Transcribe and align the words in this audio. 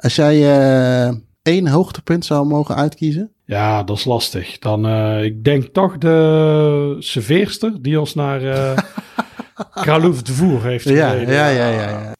Als 0.00 0.14
jij 0.14 0.58
eh, 1.08 1.14
één 1.42 1.68
hoogtepunt 1.68 2.24
zou 2.24 2.46
mogen 2.46 2.76
uitkiezen. 2.76 3.32
Ja, 3.44 3.82
dat 3.82 3.96
is 3.96 4.04
lastig. 4.04 4.58
Dan, 4.58 4.86
eh, 4.86 5.22
ik 5.22 5.44
denk 5.44 5.64
toch 5.64 5.98
de 5.98 6.96
serveerster 6.98 7.82
die 7.82 8.00
ons 8.00 8.14
naar 8.14 8.42
uh, 8.54 8.78
Kralouf 9.74 10.22
de 10.22 10.32
Voer 10.32 10.62
heeft 10.64 10.86
gereden. 10.86 11.34
ja, 11.34 11.48
ja, 11.48 11.68
ja, 11.68 11.88
ja. 11.88 12.12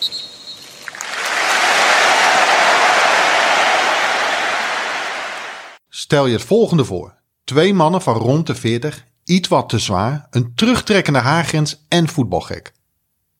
Stel 5.88 6.26
je 6.26 6.32
het 6.32 6.42
volgende 6.42 6.84
voor. 6.84 7.14
Twee 7.44 7.74
mannen 7.74 8.02
van 8.02 8.16
rond 8.16 8.46
de 8.46 8.54
40, 8.54 9.04
iets 9.24 9.48
wat 9.48 9.68
te 9.68 9.78
zwaar, 9.78 10.26
een 10.30 10.52
terugtrekkende 10.54 11.18
haargrens 11.18 11.84
en 11.88 12.08
voetbalgek. 12.08 12.72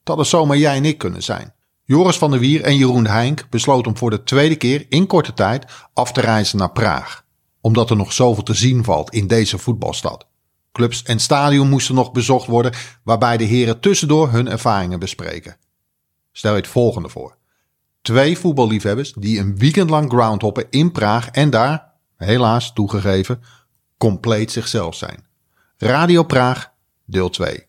Dat 0.02 0.16
had 0.16 0.26
zomaar 0.26 0.56
jij 0.56 0.76
en 0.76 0.84
ik 0.84 0.98
kunnen 0.98 1.22
zijn. 1.22 1.52
Joris 1.90 2.18
van 2.18 2.30
der 2.30 2.40
Wier 2.40 2.62
en 2.62 2.76
Jeroen 2.76 3.06
Heink 3.06 3.46
besloten 3.50 3.90
om 3.90 3.96
voor 3.96 4.10
de 4.10 4.22
tweede 4.22 4.56
keer 4.56 4.86
in 4.88 5.06
korte 5.06 5.32
tijd 5.32 5.64
af 5.92 6.12
te 6.12 6.20
reizen 6.20 6.58
naar 6.58 6.72
Praag. 6.72 7.24
Omdat 7.60 7.90
er 7.90 7.96
nog 7.96 8.12
zoveel 8.12 8.42
te 8.42 8.54
zien 8.54 8.84
valt 8.84 9.10
in 9.10 9.26
deze 9.26 9.58
voetbalstad. 9.58 10.26
Clubs 10.72 11.02
en 11.02 11.18
stadion 11.18 11.68
moesten 11.68 11.94
nog 11.94 12.12
bezocht 12.12 12.46
worden, 12.46 12.72
waarbij 13.04 13.36
de 13.36 13.44
heren 13.44 13.80
tussendoor 13.80 14.30
hun 14.30 14.48
ervaringen 14.48 14.98
bespreken. 14.98 15.56
Stel 16.32 16.50
je 16.50 16.60
het 16.60 16.68
volgende 16.68 17.08
voor. 17.08 17.36
Twee 18.02 18.38
voetballiefhebbers 18.38 19.12
die 19.12 19.38
een 19.38 19.56
weekend 19.58 19.90
lang 19.90 20.10
groundhoppen 20.10 20.66
in 20.70 20.92
Praag 20.92 21.30
en 21.30 21.50
daar, 21.50 21.92
helaas 22.16 22.72
toegegeven, 22.72 23.42
compleet 23.98 24.52
zichzelf 24.52 24.94
zijn. 24.94 25.26
Radio 25.76 26.22
Praag, 26.22 26.72
deel 27.04 27.30
2. 27.30 27.67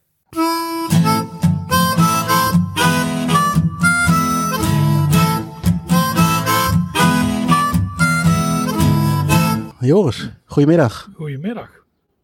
Joris, 9.80 10.30
goedemiddag. 10.46 11.10
Goedemiddag. 11.16 11.70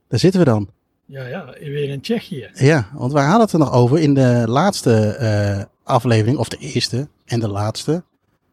Daar 0.08 0.20
zitten 0.20 0.40
we 0.40 0.46
dan. 0.46 0.70
Ja, 1.06 1.26
ja, 1.28 1.46
weer 1.60 1.90
in 1.90 2.02
Tsjechië. 2.02 2.50
Ja, 2.54 2.88
want 2.94 3.14
wij 3.14 3.24
hadden 3.24 3.42
het 3.42 3.52
er 3.52 3.60
nog 3.60 3.72
over 3.74 4.00
in 4.00 4.14
de 4.14 4.44
laatste 4.48 5.08
eh, 5.08 5.64
aflevering, 5.84 6.38
of 6.38 6.50
de 6.50 6.58
eerste 6.58 7.08
en 7.26 7.40
de 7.40 7.48
laatste 7.50 8.04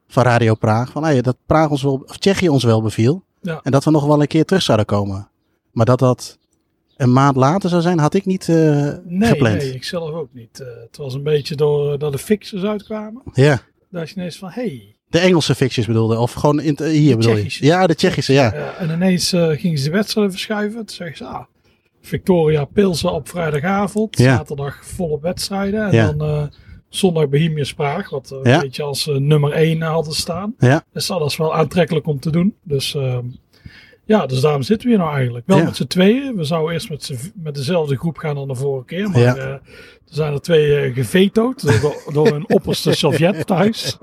van 0.08 0.22
Radio 0.22 0.54
Praag. 0.54 0.90
Van 0.90 1.04
hey, 1.04 1.22
dat 1.22 1.36
Praag 1.46 1.70
ons 1.70 1.82
wel, 1.82 2.02
of 2.06 2.18
Tsjechië 2.18 2.48
ons 2.48 2.64
wel 2.64 2.82
beviel. 2.82 3.22
Ja. 3.40 3.60
En 3.62 3.70
dat 3.72 3.84
we 3.84 3.90
nog 3.90 4.06
wel 4.06 4.20
een 4.20 4.26
keer 4.26 4.44
terug 4.44 4.62
zouden 4.62 4.86
komen. 4.86 5.28
Maar 5.72 5.86
dat 5.86 5.98
dat 5.98 6.38
een 6.96 7.12
maand 7.12 7.36
later 7.36 7.68
zou 7.70 7.82
zijn, 7.82 7.98
had 7.98 8.14
ik 8.14 8.26
niet 8.26 8.48
eh, 8.48 8.56
Nee, 9.04 9.28
gepland. 9.28 9.56
nee, 9.56 9.74
ik 9.74 9.84
zelf 9.84 10.10
ook 10.10 10.28
niet. 10.32 10.60
Eh, 10.60 10.66
het 10.86 10.96
was 10.96 11.14
een 11.14 11.22
beetje 11.22 11.54
door 11.54 11.98
dat 11.98 12.12
de 12.12 12.18
fixers 12.18 12.62
uitkwamen. 12.62 13.22
Ja, 13.32 13.60
Dacht 13.90 14.08
je 14.08 14.14
ineens 14.16 14.38
van, 14.38 14.50
hey. 14.50 14.91
De 15.12 15.18
Engelse 15.18 15.54
fixtures 15.54 15.88
bedoelde, 15.88 16.18
of 16.18 16.32
gewoon 16.32 16.60
in, 16.60 16.78
hier 16.82 17.16
bedoel 17.16 17.36
je? 17.36 17.56
Ja, 17.60 17.86
de 17.86 17.94
Tsjechische, 17.94 18.32
ja. 18.32 18.54
Ja, 18.54 18.74
en 18.78 18.90
ineens 18.90 19.32
eh, 19.32 19.48
gingen 19.50 19.78
ze 19.78 19.84
de 19.84 19.90
wedstrijden 19.90 20.32
verschuiven. 20.32 20.78
Toen 20.86 20.96
zeggen 20.96 21.16
ze, 21.16 21.24
ah, 21.24 21.42
Victoria 22.00 22.64
Pilsen 22.64 23.12
op 23.12 23.28
vrijdagavond. 23.28 24.18
Ja. 24.18 24.36
Zaterdag 24.36 24.86
volop 24.86 25.22
wedstrijden. 25.22 25.84
En 25.86 25.92
Ja. 25.92 26.12
dan 26.12 26.28
eh, 26.28 26.42
zondag 26.88 27.28
Bohemians 27.28 27.74
Praag. 27.74 28.10
Wat 28.10 28.30
eh, 28.30 28.38
Ja. 28.42 28.54
een 28.54 28.60
beetje 28.60 28.82
als 28.82 29.10
nummer 29.18 29.52
1 29.52 29.82
hadden 29.82 30.14
staan. 30.14 30.54
Ja. 30.58 30.84
Dus 30.92 31.06
dat 31.06 31.30
is 31.30 31.36
wel 31.36 31.54
aantrekkelijk 31.54 32.06
om 32.06 32.20
te 32.20 32.30
doen. 32.30 32.54
Dus 32.62 32.94
ehm, 32.94 33.24
ja, 34.12 34.26
dus 34.26 34.40
daarom 34.40 34.62
zitten 34.62 34.86
we 34.88 34.94
hier 34.94 35.02
nou 35.04 35.16
eigenlijk. 35.16 35.46
Wel 35.46 35.56
Ja. 35.58 35.64
met 35.64 35.76
z'n 35.76 35.86
tweeën. 35.86 36.36
We 36.36 36.44
zouden 36.44 36.72
eerst 36.72 36.90
met, 36.90 37.30
met 37.34 37.54
dezelfde 37.54 37.96
groep 37.96 38.16
gaan 38.18 38.34
dan 38.34 38.48
de 38.48 38.54
vorige 38.54 38.84
keer. 38.86 39.10
Maar 39.10 39.20
Ja. 39.20 39.36
eh, 39.36 39.44
er 39.44 39.60
zijn 40.18 40.32
er 40.32 40.40
twee 40.40 40.74
eh, 40.76 40.94
gevetood 40.94 41.80
door, 41.82 42.02
door 42.12 42.26
een 42.32 42.48
opperste 42.56 42.92
Sovjet 42.92 43.46
thuis. 43.46 43.98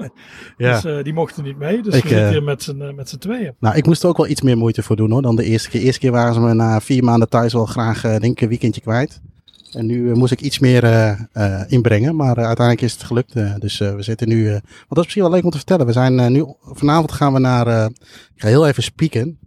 Ja. 0.58 0.74
Dus 0.74 0.86
eh, 0.86 1.04
die 1.04 1.14
mochten 1.14 1.44
niet 1.44 1.58
mee. 1.58 1.82
Dus 1.82 1.96
Ik, 1.96 2.04
we 2.04 2.10
zitten 2.10 2.30
hier 2.30 2.44
met 2.44 2.64
z'n 2.64 2.92
met 2.96 3.10
z'n 3.10 3.18
tweeën. 3.18 3.54
Nou, 3.60 3.76
ik 3.76 3.86
moest 3.86 4.04
er 4.04 4.10
ook 4.10 4.18
wel 4.18 4.28
iets 4.28 4.42
meer 4.42 4.58
moeite 4.58 4.84
voor 4.84 4.96
doen 4.96 5.12
hoor, 5.12 5.22
dan 5.22 5.36
de 5.36 5.44
eerste 5.44 5.70
keer. 5.70 5.80
De 5.80 5.86
eerste 5.86 6.00
keer 6.02 6.12
waren 6.12 6.34
ze 6.34 6.40
me 6.40 6.54
na 6.54 6.82
vier 6.82 7.04
maanden 7.04 7.30
thuis 7.30 7.54
wel 7.54 7.66
graag, 7.66 8.02
denk 8.02 8.24
ik, 8.24 8.42
een 8.42 8.48
weekendje 8.48 8.82
kwijt. 8.82 9.22
En 9.72 9.86
nu 9.86 10.16
moest 10.16 10.32
ik 10.32 10.42
iets 10.42 10.60
meer 10.60 10.84
inbrengen, 11.68 12.16
maar 12.16 12.36
uiteindelijk 12.36 12.82
is 12.82 12.94
het 12.94 13.04
gelukt. 13.04 13.34
dus 13.62 13.78
we 13.78 14.02
zitten 14.04 14.28
nu, 14.28 14.50
want 14.52 14.64
dat 14.90 14.98
is 14.98 15.04
misschien 15.04 15.22
wel 15.24 15.32
leuk 15.32 15.44
om 15.44 15.50
te 15.50 15.58
vertellen. 15.58 15.86
We 15.86 15.92
zijn 15.92 16.32
nu, 16.32 16.46
vanavond 16.62 17.12
gaan 17.12 17.34
we 17.34 17.40
naar, 17.40 17.86
ik 18.36 18.42
ga 18.42 18.48
heel 18.48 18.68
even 18.68 18.84
spieken. 18.84 19.40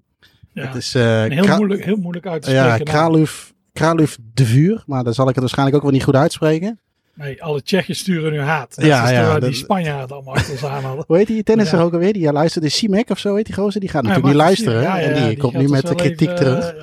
Ja. 0.53 0.67
Het 0.67 0.75
is 0.75 0.95
eh, 0.95 1.23
heel, 1.23 1.57
moeilijk, 1.57 1.85
heel 1.85 1.97
moeilijk 1.97 2.27
uit 2.27 2.43
te 2.43 2.51
ja, 2.51 2.65
spreken. 2.75 2.95
naam. 2.95 2.95
Kraluf, 3.05 3.53
Kraluf 3.73 4.19
de 4.35 4.45
Vuur, 4.45 4.83
maar 4.87 5.05
dan 5.05 5.15
zal 5.15 5.25
ik 5.25 5.31
het 5.31 5.41
waarschijnlijk 5.41 5.77
ook 5.77 5.83
wel 5.83 5.93
niet 5.93 6.05
goed 6.05 6.17
uitspreken. 6.17 6.81
Nee, 7.15 7.43
alle 7.43 7.63
Tsjechen 7.63 7.97
sturen 7.97 8.33
nu 8.33 8.41
haat. 8.41 8.75
Ja, 8.77 8.87
Ja, 8.87 9.11
ja, 9.11 9.21
ja, 9.21 9.33
die 9.33 9.41
dat- 9.41 9.55
Spanjaarden 9.55 10.17
allemaal 10.17 10.35
achter 10.35 10.53
ons 10.53 10.65
aan 10.65 10.83
hadden. 10.85 11.05
Hoe 11.09 11.17
heet 11.17 11.27
die 11.27 11.43
tennisser 11.43 11.79
Ja. 11.79 11.85
ook 11.85 11.93
alweer? 11.93 12.13
Die 12.13 12.33
luisterde, 12.33 12.69
Simek 12.69 13.11
of 13.11 13.19
zo 13.19 13.35
heet 13.35 13.47
die 13.47 13.55
gozer? 13.55 13.81
Die 13.81 13.89
gaat 13.89 14.03
Ja, 14.03 14.09
natuurlijk 14.09 14.35
niet 14.35 14.45
luisteren. 14.45 14.83
Ja, 14.83 14.97
ja, 14.99 15.07
en 15.11 15.29
die, 15.29 15.37
komt 15.37 15.53
nu 15.53 15.61
dus 15.61 15.71
met 15.71 15.87
de 15.87 15.95
kritiek 15.95 16.29
even, 16.31 16.37
terug. 16.45 16.73
eh, 16.75 16.83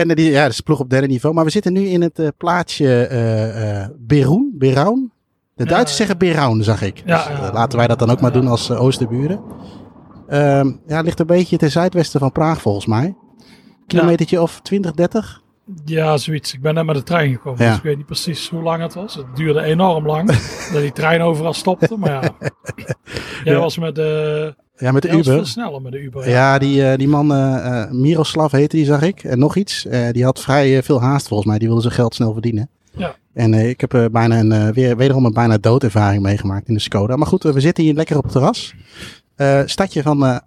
En 0.00 0.10
eh, 0.10 0.16
die, 0.16 0.30
ja, 0.30 0.42
dat 0.42 0.52
is 0.52 0.60
ploeg 0.60 0.80
op 0.80 0.90
derde 0.90 1.06
niveau. 1.06 1.34
Maar 1.34 1.44
we 1.44 1.50
zitten 1.50 1.72
nu 1.72 1.80
in 1.86 2.02
het 2.02 2.18
eh, 2.18 2.28
plaatsje 2.36 3.06
eh 3.06 3.80
eh 3.82 3.88
Beroen, 3.98 4.54
Beraun. 4.58 5.12
De 5.54 5.62
Ja, 5.64 5.68
Duitsers 5.70 5.98
ja. 5.98 6.04
zeggen 6.06 6.18
Beraun, 6.18 6.62
zag 6.64 6.82
ik. 6.82 7.02
Ja, 7.06 7.16
dus, 7.16 7.26
eh, 7.32 7.38
ja. 7.38 7.52
laten 7.52 7.78
wij 7.78 7.86
dat 7.86 7.98
dan 7.98 8.10
ook 8.10 8.20
maar 8.20 8.32
doen 8.32 8.46
als 8.46 8.70
eh, 8.70 8.82
Oosterburen. 8.82 9.40
Ehm, 10.28 10.72
ja, 10.86 11.00
ligt 11.00 11.20
een 11.20 11.26
beetje 11.26 11.56
ten 11.56 11.70
zuidwesten 11.70 12.20
van 12.20 12.32
Praag 12.32 12.60
volgens 12.60 12.86
mij. 12.86 13.14
Kilometertje 13.86 14.42
of 14.42 14.60
20, 14.62 14.92
30? 14.92 15.42
ja, 15.84 16.16
zoiets. 16.16 16.54
Ik 16.54 16.60
ben 16.62 16.74
net 16.74 16.84
met 16.86 16.94
de 16.96 17.02
trein 17.02 17.32
gekomen, 17.32 17.62
Ja. 17.62 17.68
dus 17.68 17.76
ik 17.78 17.82
weet 17.82 17.96
niet 17.96 18.06
precies 18.06 18.48
hoe 18.48 18.62
lang 18.62 18.82
het 18.82 18.94
was. 18.94 19.14
Het 19.14 19.26
duurde 19.34 19.62
enorm 19.62 20.06
lang, 20.06 20.26
dat 20.72 20.80
die 20.80 20.92
trein 20.92 21.20
overal 21.22 21.52
stopte. 21.52 21.96
Maar 21.96 22.10
ja, 22.10 22.20
jij 23.44 23.52
Ja. 23.54 23.58
was 23.60 23.78
met 23.78 23.94
de, 23.94 24.54
Ja, 24.76 24.92
met 24.92 25.02
de 25.02 25.08
was 25.12 25.22
veel 25.26 25.34
Uber. 25.34 25.46
sneller 25.46 25.82
met 25.82 25.92
de 25.92 25.98
Uber. 26.00 26.28
Ja, 26.28 26.58
die, 26.58 26.86
eh, 26.90 26.98
die 26.98 27.08
man, 27.08 27.32
eh, 27.32 27.82
eh, 27.82 27.90
Miroslav 27.90 28.52
heette 28.52 28.76
die, 28.76 28.84
zag 28.84 29.02
ik. 29.02 29.24
En 29.24 29.38
nog 29.38 29.56
iets. 29.56 29.86
Die 30.12 30.24
had 30.24 30.40
vrij 30.40 30.82
veel 30.82 31.00
haast 31.00 31.28
volgens 31.28 31.48
mij. 31.48 31.58
Die 31.58 31.66
wilde 31.68 31.82
zijn 31.82 31.94
geld 31.94 32.14
snel 32.14 32.32
verdienen. 32.32 32.68
Ja. 32.96 33.14
En 33.34 33.54
ik 33.54 33.80
heb 33.80 34.08
bijna 34.12 34.38
een, 34.38 34.72
weer, 34.72 34.96
wederom 34.96 35.24
een 35.24 35.32
bijna 35.32 35.58
doodervaring 35.58 36.22
meegemaakt 36.22 36.68
in 36.68 36.74
de 36.74 36.80
Skoda. 36.80 37.16
Maar 37.16 37.26
goed, 37.26 37.42
we 37.42 37.60
zitten 37.60 37.84
hier 37.84 37.94
lekker 37.94 38.16
op 38.16 38.22
het 38.22 38.32
terras. 38.32 38.74
Eh, 39.36 39.62
stadje 39.64 40.02
van 40.02 40.24
eh 40.26 40.38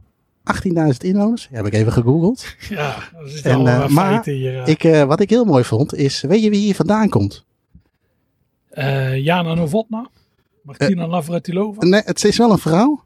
18.000 0.43 0.97
inwoners. 0.97 1.47
heb 1.51 1.65
ik 1.65 1.73
even 1.73 1.91
gegoogeld. 1.91 2.45
Ja, 2.69 2.95
dat 3.13 3.27
is 3.27 3.41
En, 3.41 3.67
eh, 3.67 3.87
maar 3.87 4.23
hier. 4.23 4.67
Ik, 4.67 5.05
wat 5.07 5.19
ik 5.19 5.29
heel 5.29 5.45
mooi 5.45 5.63
vond 5.63 5.95
is, 5.95 6.21
weet 6.21 6.43
je 6.43 6.49
wie 6.49 6.59
hier 6.59 6.75
vandaan 6.75 7.09
komt? 7.09 7.45
Jana 9.15 9.53
Novotna, 9.53 10.09
Martina 10.61 11.05
Navratilova. 11.05 11.85
Nee, 11.85 12.01
het 12.05 12.23
is 12.23 12.37
wel 12.37 12.51
een 12.51 12.57
vrouw. 12.57 13.03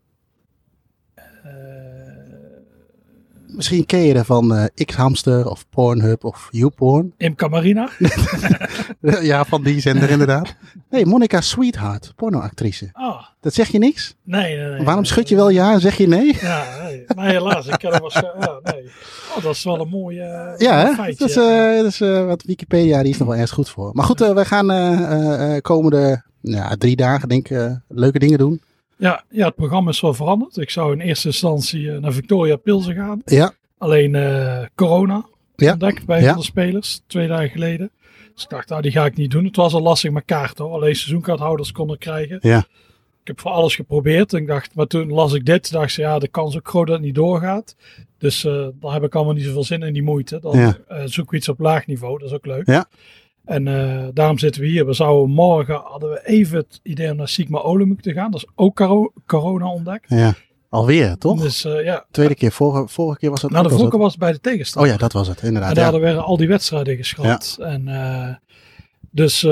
Misschien 3.56 3.86
ken 3.86 4.00
je 4.00 4.14
er 4.14 4.26
van 4.26 4.56
eh, 4.56 4.86
X-Hamster 4.86 5.50
of 5.50 5.66
Pornhub 5.70 6.24
of 6.24 6.48
YouPorn. 6.52 7.14
Imca 7.18 7.48
Marina. 7.48 7.90
ja, 9.22 9.46
van 9.46 9.64
die 9.64 9.80
zender 9.80 10.10
inderdaad. 10.10 10.56
Nee, 10.90 11.06
Monica 11.06 11.42
Sweetheart, 11.42 12.14
pornoactrice. 12.16 12.90
Ah, 12.94 13.22
Dat 13.40 13.54
zeg 13.54 13.68
je 13.68 13.78
niks? 13.78 14.16
nee, 14.24 14.58
nee, 14.58 14.70
nee. 14.70 14.84
Waarom 14.86 15.06
schud 15.06 15.30
je 15.30 15.36
wel 15.36 15.50
ja 15.50 15.74
en 15.74 15.80
zeg 15.80 15.98
je 15.98 16.08
nee? 16.08 16.38
Ja, 16.42 16.66
nee, 16.84 17.04
nee 17.16 17.32
helaas. 17.32 17.68
Ik 17.68 17.78
ken 17.78 17.92
hem 17.92 18.02
waarschijnlijk. 18.02 18.44
Ja, 18.46 18.72
nee. 18.72 18.84
Oh, 19.38 19.44
dat 19.44 19.56
is 19.56 19.64
wel 19.64 19.80
een 19.82 19.90
mooie 19.90 20.22
eh, 20.24 20.58
Ja, 20.58 20.80
hè? 20.86 20.94
feitje. 20.94 21.18
dat 21.20 21.30
is, 21.30 21.36
eh, 21.36 21.76
dat 21.78 21.86
is 21.86 22.02
eh, 22.02 22.26
wat 22.26 22.44
Wikipedia, 22.44 23.02
die 23.02 23.12
is 23.12 23.18
nog 23.18 23.28
wel 23.28 23.38
ergens 23.38 23.56
goed 23.56 23.70
voor. 23.70 23.90
Maar 23.94 24.06
goed, 24.06 24.22
eh, 24.22 24.34
wij 24.34 24.46
gaan 24.46 24.72
eh, 24.72 24.94
eh, 24.94 25.56
eh, 25.56 25.62
komende 25.62 26.24
ja, 26.42 26.76
drie 26.78 26.96
dagen, 26.96 27.30
denk 27.30 27.50
ik, 27.50 27.58
eh, 27.58 27.72
leuke 27.88 28.20
dingen 28.20 28.38
doen. 28.38 28.62
Ja, 29.02 29.24
ja, 29.30 29.46
het 29.46 29.56
programma 29.56 29.90
is 29.90 30.02
wel 30.02 30.14
veranderd. 30.14 30.58
Ik 30.58 30.70
zou 30.70 30.94
in 30.94 31.00
eerste 31.00 31.28
instantie 31.28 31.92
eh, 31.92 31.98
naar 31.98 32.14
Victoria 32.14 32.56
Pilsen 32.56 32.96
gaan. 32.96 33.22
Ja, 33.26 33.54
Alleen 33.78 34.16
eh, 34.16 34.66
corona 34.76 35.26
Ja. 35.56 35.72
ontdekt 35.72 36.06
bij 36.06 36.22
Ja. 36.22 36.28
van 36.30 36.38
de 36.38 36.44
spelers, 36.44 37.02
twee 37.08 37.28
dagen 37.28 37.50
geleden. 37.50 37.92
Dus 38.34 38.44
ik 38.44 38.50
dacht, 38.50 38.70
nou, 38.70 38.82
die 38.82 38.92
ga 38.92 39.06
ik 39.06 39.16
niet 39.16 39.32
doen. 39.32 39.46
Het 39.46 39.56
was 39.56 39.74
al 39.74 39.82
lastig 39.82 40.12
met 40.12 40.26
kaarten 40.26 40.66
hoor. 40.66 40.74
Alleen 40.74 40.96
seizoenkaarthouders 40.96 41.72
konden 41.72 41.98
krijgen. 41.98 42.38
Ja. 42.42 42.58
Ik 43.22 43.28
heb 43.28 43.40
voor 43.40 43.52
alles 43.52 43.76
geprobeerd. 43.76 44.34
En 44.34 44.40
ik 44.42 44.48
dacht, 44.48 44.76
maar 44.76 44.88
toen 44.88 45.12
las 45.12 45.34
ik 45.34 45.46
dit. 45.46 45.72
dacht 45.72 45.92
ze, 45.92 46.02
ja, 46.02 46.20
de 46.20 46.28
kans 46.28 46.56
ook 46.58 46.68
groot 46.68 46.88
dat 46.88 46.96
het 46.96 47.06
niet 47.06 47.16
doorgaat. 47.16 47.76
Dus 48.18 48.44
eh 48.46 48.68
dan 48.80 48.94
heb 48.94 49.04
ik 49.04 49.16
allemaal 49.16 49.34
niet 49.34 49.44
zoveel 49.46 49.64
zin 49.64 49.82
in 49.84 49.94
die 49.94 50.04
moeite. 50.04 50.40
Dan 50.40 50.58
Ja. 50.60 50.78
zoeken 51.08 51.32
we 51.32 51.38
iets 51.38 51.50
op 51.50 51.60
laag 51.60 51.88
niveau. 51.88 52.20
Dat 52.20 52.28
is 52.28 52.36
ook 52.36 52.46
leuk. 52.46 52.66
Ja. 52.68 52.86
En 53.46 53.68
eh, 53.68 54.08
daarom 54.14 54.38
zitten 54.40 54.62
we 54.62 54.68
hier. 54.68 54.86
We 54.86 54.94
zouden 54.94 55.36
morgen, 55.36 55.76
hadden 55.84 56.10
we 56.10 56.22
even 56.28 56.58
het 56.58 56.80
idee 56.84 57.12
om 57.12 57.18
naar 57.18 57.28
Sigma 57.28 57.60
Olympic 57.60 58.02
te 58.02 58.14
gaan. 58.14 58.32
Dat 58.32 58.42
is 58.44 58.50
ook 58.56 58.76
corona 59.26 59.68
ontdekt. 59.72 60.06
ja. 60.10 60.34
Alweer, 60.70 61.18
toch? 61.18 61.42
Dus 61.42 61.66
eh, 61.66 61.84
ja, 61.84 62.06
Tweede 62.12 62.36
keer, 62.36 62.52
vorige, 62.52 62.88
vorige 62.88 63.20
keer 63.20 63.30
was 63.30 63.42
dat 63.42 63.52
nou 63.52 63.64
de 63.68 63.78
zo. 63.78 63.98
was 63.98 64.12
het 64.12 64.20
bij 64.20 64.32
de 64.32 64.40
tegenstander. 64.40 64.92
Oh 64.92 64.98
ja, 64.98 65.04
dat 65.04 65.14
was 65.14 65.28
het, 65.28 65.40
En 65.42 65.48
inderdaad. 65.48 65.76
daar 65.76 65.94
Ja. 65.94 66.00
werden 66.00 66.24
al 66.24 66.38
die 66.38 66.48
wedstrijden 66.48 66.98
geschrapt. 66.98 67.58
En, 67.60 67.88
eh, 67.88 68.36
dus, 69.12 69.44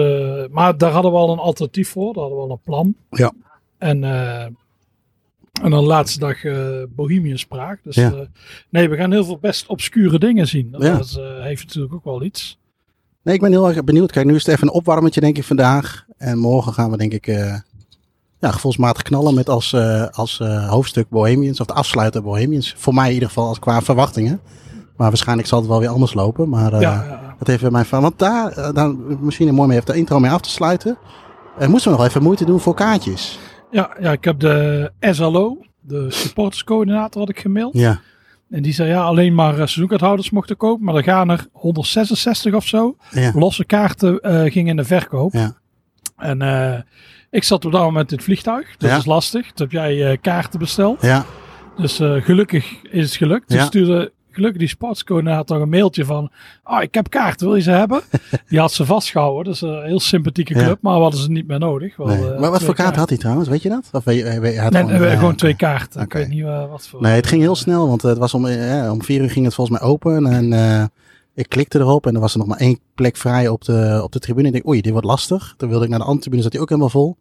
maar 0.51 0.77
daar 0.77 0.91
hadden 0.91 1.11
we 1.11 1.17
al 1.17 1.31
een 1.31 1.37
alternatief 1.39 1.89
voor. 1.89 2.13
Daar 2.13 2.21
hadden 2.23 2.39
we 2.41 2.45
al 2.45 2.51
een 2.51 2.61
plan. 2.63 2.95
Ja. 3.09 3.31
En, 3.77 4.03
en 5.63 5.69
dan 5.69 5.83
laatste 5.83 6.19
dag 6.19 6.37
Bohemians 6.89 7.45
Praag. 7.45 7.77
Dus 7.83 7.95
Ja. 7.95 8.27
nee, 8.69 8.89
we 8.89 8.95
gaan 8.95 9.11
heel 9.11 9.25
veel 9.25 9.37
best 9.37 9.67
obscure 9.67 10.19
dingen 10.19 10.47
zien. 10.47 10.71
Dat 10.71 10.81
Ja. 10.81 11.41
heeft 11.41 11.65
natuurlijk 11.65 11.93
ook 11.93 12.03
wel 12.03 12.23
iets. 12.23 12.57
Nee, 13.23 13.35
ik 13.35 13.41
ben 13.41 13.51
heel 13.51 13.67
erg 13.67 13.83
benieuwd. 13.83 14.11
Kijk, 14.11 14.25
nu 14.25 14.35
is 14.35 14.45
het 14.45 14.55
even 14.55 14.67
een 14.67 14.73
opwarmetje, 14.73 15.21
denk 15.21 15.37
ik, 15.37 15.43
vandaag. 15.43 16.05
En 16.17 16.37
morgen 16.37 16.73
gaan 16.73 16.91
we, 16.91 16.97
denk 16.97 17.13
ik, 17.13 17.27
eh, 17.27 17.55
ja, 18.39 18.51
gevoelsmatig 18.51 19.01
knallen 19.01 19.33
met 19.33 19.49
als, 19.49 19.73
eh, 19.73 20.07
als 20.07 20.39
eh, 20.39 20.69
hoofdstuk 20.69 21.09
Bohemians, 21.09 21.59
of 21.59 21.67
de 21.67 21.73
afsluiter 21.73 22.23
Bohemians. 22.23 22.73
Voor 22.77 22.93
mij 22.93 23.07
in 23.07 23.13
ieder 23.13 23.27
geval 23.27 23.47
als 23.47 23.59
qua 23.59 23.81
verwachtingen. 23.81 24.39
Maar 24.97 25.09
waarschijnlijk 25.09 25.47
zal 25.47 25.59
het 25.59 25.67
wel 25.67 25.79
weer 25.79 25.89
anders 25.89 26.13
lopen. 26.13 26.49
Maar 26.49 26.71
ja, 26.71 26.79
ja. 26.79 27.35
dat 27.37 27.47
heeft 27.47 27.69
mijn 27.69 27.85
van. 27.85 28.01
Want 28.01 28.19
daar, 28.19 28.73
dan 28.73 29.17
misschien 29.19 29.47
een 29.47 29.53
mooi 29.53 29.67
mee 29.67 29.75
heeft 29.75 29.87
de 29.87 29.97
intro 29.97 30.19
mee 30.19 30.31
af 30.31 30.41
te 30.41 30.49
sluiten. 30.49 30.97
Moesten 31.67 31.91
we 31.91 31.97
nog 31.97 32.07
even 32.07 32.23
moeite 32.23 32.45
doen 32.45 32.59
voor 32.59 32.73
kaartjes. 32.73 33.39
Ja, 33.71 33.89
ja, 33.99 34.11
ik 34.11 34.23
heb 34.23 34.39
de 34.39 34.91
SLO, 34.99 35.57
de 35.81 36.05
supporterscoördinator, 36.11 37.21
had 37.21 37.29
ik 37.29 37.39
gemaild. 37.39 37.73
Ja, 37.73 37.99
En 38.49 38.61
die 38.61 38.73
zei 38.73 38.89
ja, 38.89 39.01
alleen 39.01 39.35
maar 39.35 39.51
eh, 39.51 39.57
seizoenkaarthouders 39.57 40.29
mochten 40.29 40.57
kopen. 40.57 40.85
Maar 40.85 40.95
er 40.95 41.03
gaan 41.03 41.29
er 41.29 41.45
166 41.51 42.53
of 42.53 42.67
zo. 42.67 42.95
ja, 43.11 43.31
Losse 43.35 43.65
kaarten 43.65 44.19
eh, 44.19 44.51
gingen 44.51 44.69
in 44.69 44.75
de 44.75 44.83
verkoop. 44.83 45.33
ja. 45.33 45.53
En 46.17 46.41
eh, 46.41 46.79
ik 47.29 47.43
zat 47.43 47.65
op 47.65 47.71
dat 47.71 47.81
moment 47.81 48.09
in 48.11 48.15
het 48.17 48.25
vliegtuig. 48.25 48.75
Dat 48.77 48.89
Ja. 48.89 48.97
is 48.97 49.05
lastig. 49.05 49.45
Toen 49.51 49.67
heb 49.69 49.71
jij 49.71 50.17
kaarten 50.17 50.59
besteld. 50.59 51.01
ja. 51.01 51.25
Dus 51.77 51.95
gelukkig 52.01 52.81
is 52.83 53.05
het 53.05 53.15
gelukt. 53.15 53.53
Ja. 53.53 53.65
stuurde 53.65 54.11
gelukkig 54.39 54.59
die 54.59 54.69
sportscoördinator 54.69 55.61
een 55.61 55.69
mailtje 55.69 56.05
van... 56.05 56.29
Ah, 56.63 56.81
ik 56.83 56.93
heb 56.93 57.09
kaarten, 57.09 57.47
wil 57.47 57.55
je 57.55 57.61
ze 57.61 57.71
hebben? 57.71 58.01
Die 58.49 58.59
had 58.59 58.71
ze 58.71 58.85
vastgehouden. 58.85 59.43
Dat 59.45 59.53
is 59.53 59.61
een 59.61 59.83
heel 59.85 59.99
sympathieke 59.99 60.53
Ja. 60.55 60.63
club. 60.63 60.77
Maar 60.81 60.95
we 60.95 61.01
hadden 61.01 61.19
ze 61.19 61.31
niet 61.31 61.47
meer 61.47 61.59
nodig. 61.59 61.95
We 61.97 62.03
Nee. 62.05 62.15
hadden, 62.15 62.33
eh, 62.35 62.39
Maar 62.41 62.51
wat 62.51 62.63
voor 62.63 62.73
kaart 62.75 62.95
had 62.95 63.09
hij 63.09 63.17
trouwens? 63.17 63.49
Weet 63.49 63.61
je 63.61 63.69
dat? 63.69 63.89
Of 63.91 64.03
weet 64.03 64.17
je, 64.17 64.23
weet 64.23 64.33
je- 64.33 64.39
hij 64.39 64.63
had 64.63 64.71
Nee, 64.73 64.83
gewoon, 64.83 64.99
nee, 64.99 65.07
eh, 65.09 65.13
gewoon 65.15 65.29
oké. 65.29 65.37
twee 65.39 65.55
kaarten. 65.55 66.01
Ik 66.01 66.13
weet 66.13 66.27
niet 66.27 66.43
eh, 66.43 66.69
wat 66.69 66.87
voor. 66.87 67.01
Nee, 67.01 67.15
het 67.15 67.27
ging 67.27 67.41
heel 67.41 67.55
snel, 67.55 67.87
want 67.87 68.01
het 68.01 68.17
was 68.17 68.33
om, 68.33 68.45
eh, 68.45 68.91
om 68.91 69.03
vier 69.03 69.21
uur 69.21 69.29
ging 69.29 69.45
het 69.45 69.53
volgens 69.53 69.79
mij 69.79 69.89
open. 69.89 70.25
En 70.27 70.53
eh, 70.53 70.83
ik 71.33 71.49
klikte 71.49 71.79
erop 71.79 72.07
en 72.07 72.13
er 72.15 72.19
was 72.21 72.31
er 72.33 72.39
nog 72.39 72.47
maar 72.47 72.57
één 72.59 72.79
plek 72.95 73.17
vrij 73.17 73.47
op 73.47 73.63
de, 73.65 73.99
op 74.03 74.11
de 74.11 74.19
tribune. 74.19 74.47
Ik 74.47 74.53
denk, 74.53 74.67
oei, 74.67 74.81
dit 74.81 74.91
wordt 74.91 75.07
lastig. 75.07 75.53
Toen 75.57 75.69
wilde 75.69 75.83
ik 75.83 75.89
naar 75.89 75.99
de 75.99 76.05
andere 76.05 76.21
tribune, 76.21 76.43
zat 76.43 76.51
hij 76.53 76.61
ook 76.61 76.69
helemaal 76.69 76.89
vol. 76.89 77.17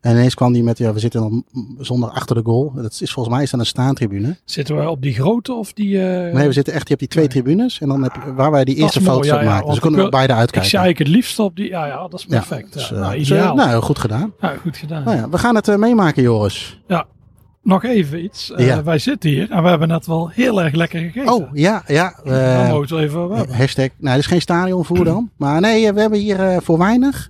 En 0.00 0.12
ineens 0.12 0.34
kwam 0.34 0.52
hij 0.52 0.62
met, 0.62 0.78
ja, 0.78 0.92
we 0.92 0.98
zitten 0.98 1.20
dan 1.20 1.44
zondag 1.78 2.14
achter 2.14 2.36
de 2.36 2.42
goal. 2.44 2.72
Dat 2.74 2.98
is 3.00 3.12
volgens 3.12 3.34
mij 3.34 3.44
is 3.44 3.50
dat 3.50 3.60
een 3.60 3.66
staantribune. 3.66 4.36
Zitten 4.44 4.76
we 4.76 4.88
op 4.90 5.02
die 5.02 5.14
grote 5.14 5.52
of 5.52 5.72
die... 5.72 6.00
eh, 6.08 6.34
Nee, 6.34 6.46
we 6.46 6.52
zitten 6.52 6.72
echt, 6.74 6.82
je 6.82 6.88
hebt 6.88 7.00
die 7.00 7.08
twee 7.08 7.28
tribunes. 7.28 7.80
En 7.80 7.88
dan 7.88 8.02
heb 8.02 8.14
je, 8.24 8.34
waar 8.34 8.50
wij 8.50 8.64
die 8.64 8.74
Dat 8.74 8.84
eerste 8.84 9.00
foto's 9.00 9.26
ja, 9.26 9.34
op 9.36 9.40
ja, 9.42 9.48
maken. 9.48 9.64
dus 9.66 9.74
we 9.74 9.80
kunnen 9.80 9.98
ik 10.00 10.04
wil- 10.10 10.14
beide 10.16 10.32
ik 10.32 10.38
uitkijken. 10.38 10.70
zie 10.70 10.78
eigenlijk 10.78 11.08
het 11.08 11.18
liefst 11.18 11.38
op 11.38 11.56
die... 11.56 11.68
Ja, 11.68 11.86
ja, 11.86 12.08
dat 12.08 12.18
is 12.20 12.26
perfect. 12.26 12.72
dus, 12.72 12.88
ja, 12.88 12.94
eh, 12.94 13.00
nou, 13.00 13.18
dus, 13.18 13.30
ideaal. 13.30 13.58
eh, 13.58 13.66
nou, 13.66 13.82
goed 13.82 13.98
gedaan. 13.98 14.32
Ja, 14.40 14.54
goed 14.60 14.76
gedaan. 14.76 15.04
Nou 15.04 15.16
ja, 15.16 15.28
we 15.28 15.38
gaan 15.38 15.54
het 15.54 15.76
meemaken, 15.76 16.22
Joris. 16.22 16.80
Nog 17.62 17.84
even 17.84 18.24
iets. 18.24 18.52
Ja. 18.56 18.82
Wij 18.82 18.98
zitten 18.98 19.30
hier 19.30 19.50
en 19.50 19.62
we 19.62 19.68
hebben 19.68 19.88
net 19.88 20.06
wel 20.06 20.28
heel 20.28 20.62
erg 20.62 20.74
lekker 20.74 21.00
gegeten. 21.00 21.32
Oh, 21.32 21.48
ja, 21.52 21.82
ja. 21.86 22.20
Dan 22.24 22.34
eh, 22.34 22.70
mogen 22.70 22.96
we 22.96 23.02
even. 23.02 23.52
Hashtag, 23.54 23.88
nou, 23.98 24.12
er 24.12 24.18
is 24.20 24.26
geen 24.26 24.40
stadionvoer 24.40 25.04
dan. 25.04 25.30
Maar 25.36 25.60
nee, 25.60 25.92
we 25.92 26.00
hebben 26.00 26.18
hier 26.18 26.62
voor 26.62 26.78
weinig. 26.78 27.28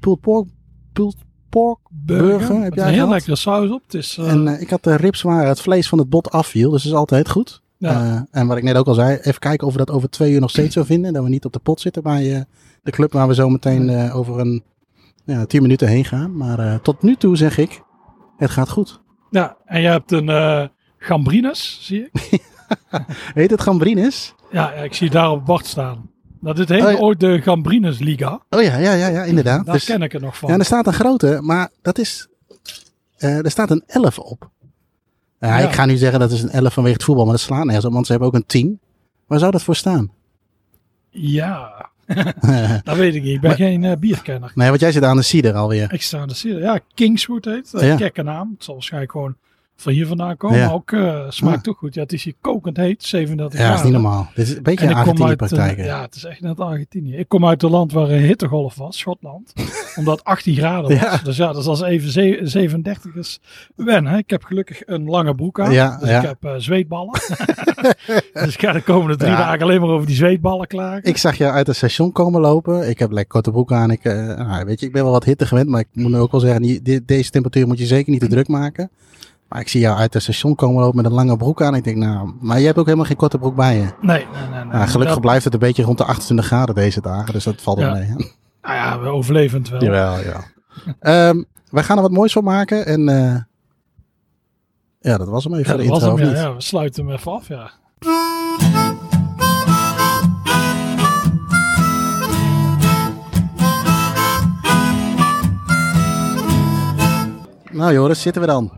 pulled 0.00 0.20
pork, 0.20 0.46
pulled 0.92 1.16
pork 1.58 1.78
burger, 1.90 2.62
heb 2.62 2.74
jij 2.74 2.88
een 2.88 2.92
heel 2.92 3.08
lekkere 3.08 3.36
saus 3.36 3.70
op. 3.70 3.82
Het 3.82 3.94
is, 3.94 4.18
eh, 4.18 4.30
En 4.30 4.48
eh, 4.48 4.60
ik 4.60 4.70
had 4.70 4.84
de 4.84 4.96
ribs 4.96 5.22
waar 5.22 5.46
het 5.46 5.60
vlees 5.60 5.88
van 5.88 5.98
het 5.98 6.08
bot 6.08 6.30
afviel, 6.30 6.70
dus 6.70 6.82
dat 6.82 6.92
is 6.92 6.98
altijd 6.98 7.28
goed. 7.28 7.62
ja. 7.78 7.90
Eh, 7.90 8.40
en 8.40 8.46
wat 8.46 8.56
ik 8.56 8.62
net 8.62 8.76
ook 8.76 8.86
al 8.86 8.94
zei, 8.94 9.16
even 9.16 9.40
kijken 9.40 9.66
of 9.66 9.72
we 9.72 9.78
dat 9.78 9.90
over 9.90 10.10
twee 10.10 10.32
uur 10.32 10.40
nog 10.40 10.50
steeds 10.50 10.74
zo 10.74 10.84
vinden. 10.84 11.12
Dat 11.12 11.22
we 11.22 11.28
niet 11.28 11.44
op 11.44 11.52
de 11.52 11.58
pot 11.58 11.80
zitten 11.80 12.02
bij 12.02 12.46
de 12.82 12.90
club 12.90 13.12
waar 13.12 13.28
we 13.28 13.34
zo 13.34 13.48
meteen 13.48 14.12
over 14.12 14.38
een 14.38 14.62
ja, 15.24 15.44
tien 15.46 15.62
minuten 15.62 15.88
heen 15.88 16.04
gaan. 16.04 16.36
Maar 16.36 16.80
tot 16.80 17.02
nu 17.02 17.16
toe 17.16 17.36
zeg 17.36 17.58
ik, 17.58 17.82
het 18.36 18.50
gaat 18.50 18.68
goed. 18.68 19.00
ja, 19.30 19.56
en 19.64 19.80
je 19.80 19.88
hebt 19.88 20.12
een 20.12 20.70
Gambrinus, 20.98 21.78
zie 21.82 22.08
ik. 22.12 22.40
Heet 23.34 23.50
het 23.50 23.62
Gambrinus? 23.62 24.34
Ja, 24.50 24.72
ik 24.72 24.94
zie 24.94 25.10
daar 25.10 25.30
op 25.30 25.36
het 25.36 25.44
bord 25.44 25.66
staan. 25.66 26.10
Dit 26.54 26.68
heet 26.68 26.84
Oh, 26.84 27.00
ooit 27.00 27.20
de 27.20 27.40
Gambrinus 27.42 27.98
Liga. 27.98 28.40
Oh 28.50 28.62
ja, 28.62 28.76
ja, 28.76 28.92
ja, 28.92 29.06
ja 29.08 29.22
inderdaad. 29.24 29.64
Daar 29.66 29.74
Dus- 29.74 29.84
ken 29.84 30.02
ik 30.02 30.12
het 30.12 30.22
nog 30.22 30.36
van. 30.38 30.50
Ja, 30.50 30.58
er 30.58 30.64
staat 30.64 30.86
een 30.86 30.92
grote, 30.92 31.38
maar 31.42 31.68
dat 31.82 31.98
is. 31.98 32.28
eh, 33.16 33.44
er 33.44 33.50
staat 33.50 33.70
een 33.70 33.82
11 33.86 34.18
op. 34.18 34.50
Ja. 35.40 35.58
Ik 35.58 35.72
ga 35.72 35.86
nu 35.86 35.96
zeggen 35.96 36.20
dat 36.20 36.30
is 36.30 36.42
een 36.42 36.50
11 36.50 36.72
vanwege 36.72 36.94
het 36.94 37.04
voetbal, 37.04 37.24
maar 37.24 37.34
dat 37.34 37.42
slaat 37.42 37.64
nergens 37.64 37.84
op, 37.84 37.92
want 37.92 38.04
ze 38.06 38.10
hebben 38.12 38.28
ook 38.30 38.34
een 38.34 38.46
10. 38.46 38.80
Waar 39.26 39.38
zou 39.38 39.50
dat 39.50 39.62
voor 39.62 39.76
staan? 39.76 40.10
Ja, 41.10 41.90
dat 42.84 42.96
weet 42.96 43.14
ik 43.14 43.22
niet. 43.22 43.34
Ik 43.34 43.40
ben 43.40 43.48
Maar- 43.50 43.58
geen 43.58 43.84
eh, 43.84 43.96
bierkenner. 43.96 44.52
nee, 44.54 44.68
want 44.68 44.80
jij 44.80 44.92
zit 44.92 45.02
aan 45.02 45.16
de 45.16 45.22
cider 45.22 45.54
alweer. 45.54 45.92
Ik 45.92 46.02
sta 46.02 46.18
aan 46.18 46.28
de 46.28 46.34
cider. 46.34 46.60
Ja, 46.60 46.80
Kingswood 46.94 47.44
heet. 47.44 47.70
Uh, 47.74 47.82
Ja. 47.82 47.96
Gekke 47.96 48.22
naam. 48.22 48.50
Het 48.54 48.64
zal 48.64 48.74
waarschijnlijk 48.74 49.12
gewoon 49.12 49.36
van 49.80 49.92
hier 49.92 50.06
vandaan 50.06 50.36
komen. 50.36 50.58
Ja. 50.58 50.70
Ook 50.70 50.92
eh, 50.92 51.24
smaakt 51.28 51.56
Ah. 51.56 51.62
toch 51.62 51.76
goed. 51.78 51.94
Ja, 51.94 52.02
het 52.02 52.12
is 52.12 52.24
hier 52.24 52.34
kokend 52.40 52.76
heet. 52.76 53.02
37 53.04 53.58
Ja, 53.60 53.64
dat 53.66 53.74
is 53.74 53.80
graden. 53.80 53.92
niet 54.00 54.02
normaal. 54.02 54.30
Dit 54.34 54.48
is 54.48 54.56
een 54.56 54.62
beetje 54.62 54.86
En 54.86 54.94
Argentinië-praktijken. 54.94 55.78
eh, 55.82 55.84
ja, 55.88 56.02
het 56.02 56.14
is 56.14 56.24
echt 56.24 56.40
net 56.40 56.60
Argentinië. 56.60 57.16
Ik 57.16 57.28
kom 57.28 57.46
uit 57.46 57.62
een 57.62 57.70
land 57.70 57.92
waar 57.92 58.10
een 58.10 58.22
hittegolf 58.22 58.74
was, 58.74 58.98
Schotland. 58.98 59.52
omdat 59.98 60.18
het 60.18 60.26
18 60.26 60.54
graden 60.56 60.90
was. 60.90 61.00
Ja. 61.00 61.16
Dus 61.24 61.36
ja, 61.36 61.46
dat 61.52 61.56
is 61.62 61.66
als 61.66 61.82
even 61.82 62.10
ze- 62.10 62.40
37 62.42 63.14
is 63.14 63.40
wennen. 63.76 64.18
Ik 64.18 64.30
heb 64.30 64.44
gelukkig 64.44 64.86
een 64.86 65.04
lange 65.04 65.34
broek 65.34 65.60
aan. 65.60 65.72
Ja, 65.72 65.98
dus 65.98 66.08
ja. 66.08 66.20
ik 66.20 66.26
heb 66.28 66.44
eh, 66.44 66.52
zweetballen. 66.56 67.12
dus 68.44 68.54
ik 68.54 68.60
ga 68.60 68.72
de 68.72 68.82
komende 68.82 69.16
drie 69.16 69.30
Ja. 69.30 69.36
dagen 69.36 69.62
alleen 69.62 69.80
maar 69.80 69.90
over 69.90 70.06
die 70.06 70.16
zweetballen 70.16 70.66
klagen. 70.66 71.04
Ik 71.04 71.16
zag 71.16 71.36
jou 71.36 71.52
uit 71.52 71.66
het 71.66 71.76
station 71.76 72.12
komen 72.12 72.40
lopen. 72.40 72.88
Ik 72.88 72.98
heb 72.98 73.10
lekker 73.10 73.32
korte 73.32 73.50
broek 73.50 73.72
aan. 73.72 73.90
Ik, 73.90 74.04
nou, 74.04 74.64
weet 74.64 74.80
je, 74.80 74.86
ik 74.86 74.92
ben 74.92 75.02
wel 75.02 75.12
wat 75.12 75.24
hitte 75.24 75.46
gewend, 75.46 75.68
maar 75.68 75.80
ik 75.80 75.88
moet 75.92 76.10
nu 76.12 76.18
ook 76.18 76.30
wel 76.30 76.40
zeggen, 76.40 76.62
die- 76.62 77.04
deze 77.04 77.30
temperatuur 77.30 77.66
moet 77.66 77.78
je 77.78 77.86
zeker 77.86 78.10
niet 78.12 78.20
te 78.20 78.26
druk 78.28 78.48
maken. 78.48 78.90
Maar 79.48 79.60
ik 79.60 79.68
zie 79.68 79.80
jou 79.80 79.98
uit 79.98 80.12
het 80.14 80.22
station 80.22 80.54
komen 80.54 80.80
lopen 80.82 80.96
met 80.96 81.04
een 81.04 81.12
lange 81.12 81.36
broek 81.36 81.62
aan. 81.62 81.74
Ik 81.74 81.84
denk, 81.84 81.96
nou, 81.96 82.32
maar 82.40 82.58
je 82.60 82.66
hebt 82.66 82.78
ook 82.78 82.84
helemaal 82.84 83.06
geen 83.06 83.16
korte 83.16 83.38
broek 83.38 83.54
bij 83.56 83.74
je. 83.76 83.80
Nee, 83.80 83.90
nee, 84.00 84.26
nee. 84.50 84.50
nee. 84.50 84.64
Nou, 84.64 84.86
gelukkig 84.86 85.14
Dat- 85.14 85.20
blijft 85.20 85.44
het 85.44 85.52
een 85.52 85.58
beetje 85.58 85.82
rond 85.82 85.98
de 85.98 86.04
28 86.04 86.46
graden 86.46 86.74
deze 86.74 87.00
dagen, 87.00 87.32
dus 87.32 87.44
dat 87.44 87.62
valt 87.62 87.78
wel 87.78 87.88
Ja. 87.88 87.92
mee. 87.94 88.08
Nou 88.62 88.74
ja, 88.74 89.00
we 89.00 89.08
overleven 89.08 89.58
het 89.58 89.68
wel. 89.68 89.84
Jawel, 89.84 90.18
ja. 90.18 90.40
Ehm, 91.00 91.42
wij 91.70 91.82
gaan 91.82 91.96
er 91.96 92.02
wat 92.02 92.10
moois 92.12 92.32
van 92.32 92.44
maken 92.44 92.86
en 92.86 93.08
eh, 93.08 93.34
ja, 95.00 95.16
dat 95.18 95.28
was 95.28 95.44
hem 95.44 95.54
even 95.54 95.64
Ja, 95.64 95.68
voor 95.70 95.76
dat 95.78 96.00
de 96.00 96.06
was 96.06 96.10
intro, 96.10 96.24
hem, 96.26 96.34
ja, 96.36 96.42
ja, 96.48 96.54
we 96.54 96.60
sluiten 96.62 97.04
hem 97.06 97.14
even 97.14 97.32
af, 97.32 97.48
ja. 97.48 97.70
Nou 107.72 107.92
Joris, 107.92 108.22
zitten 108.22 108.42
we 108.42 108.48
dan? 108.48 108.70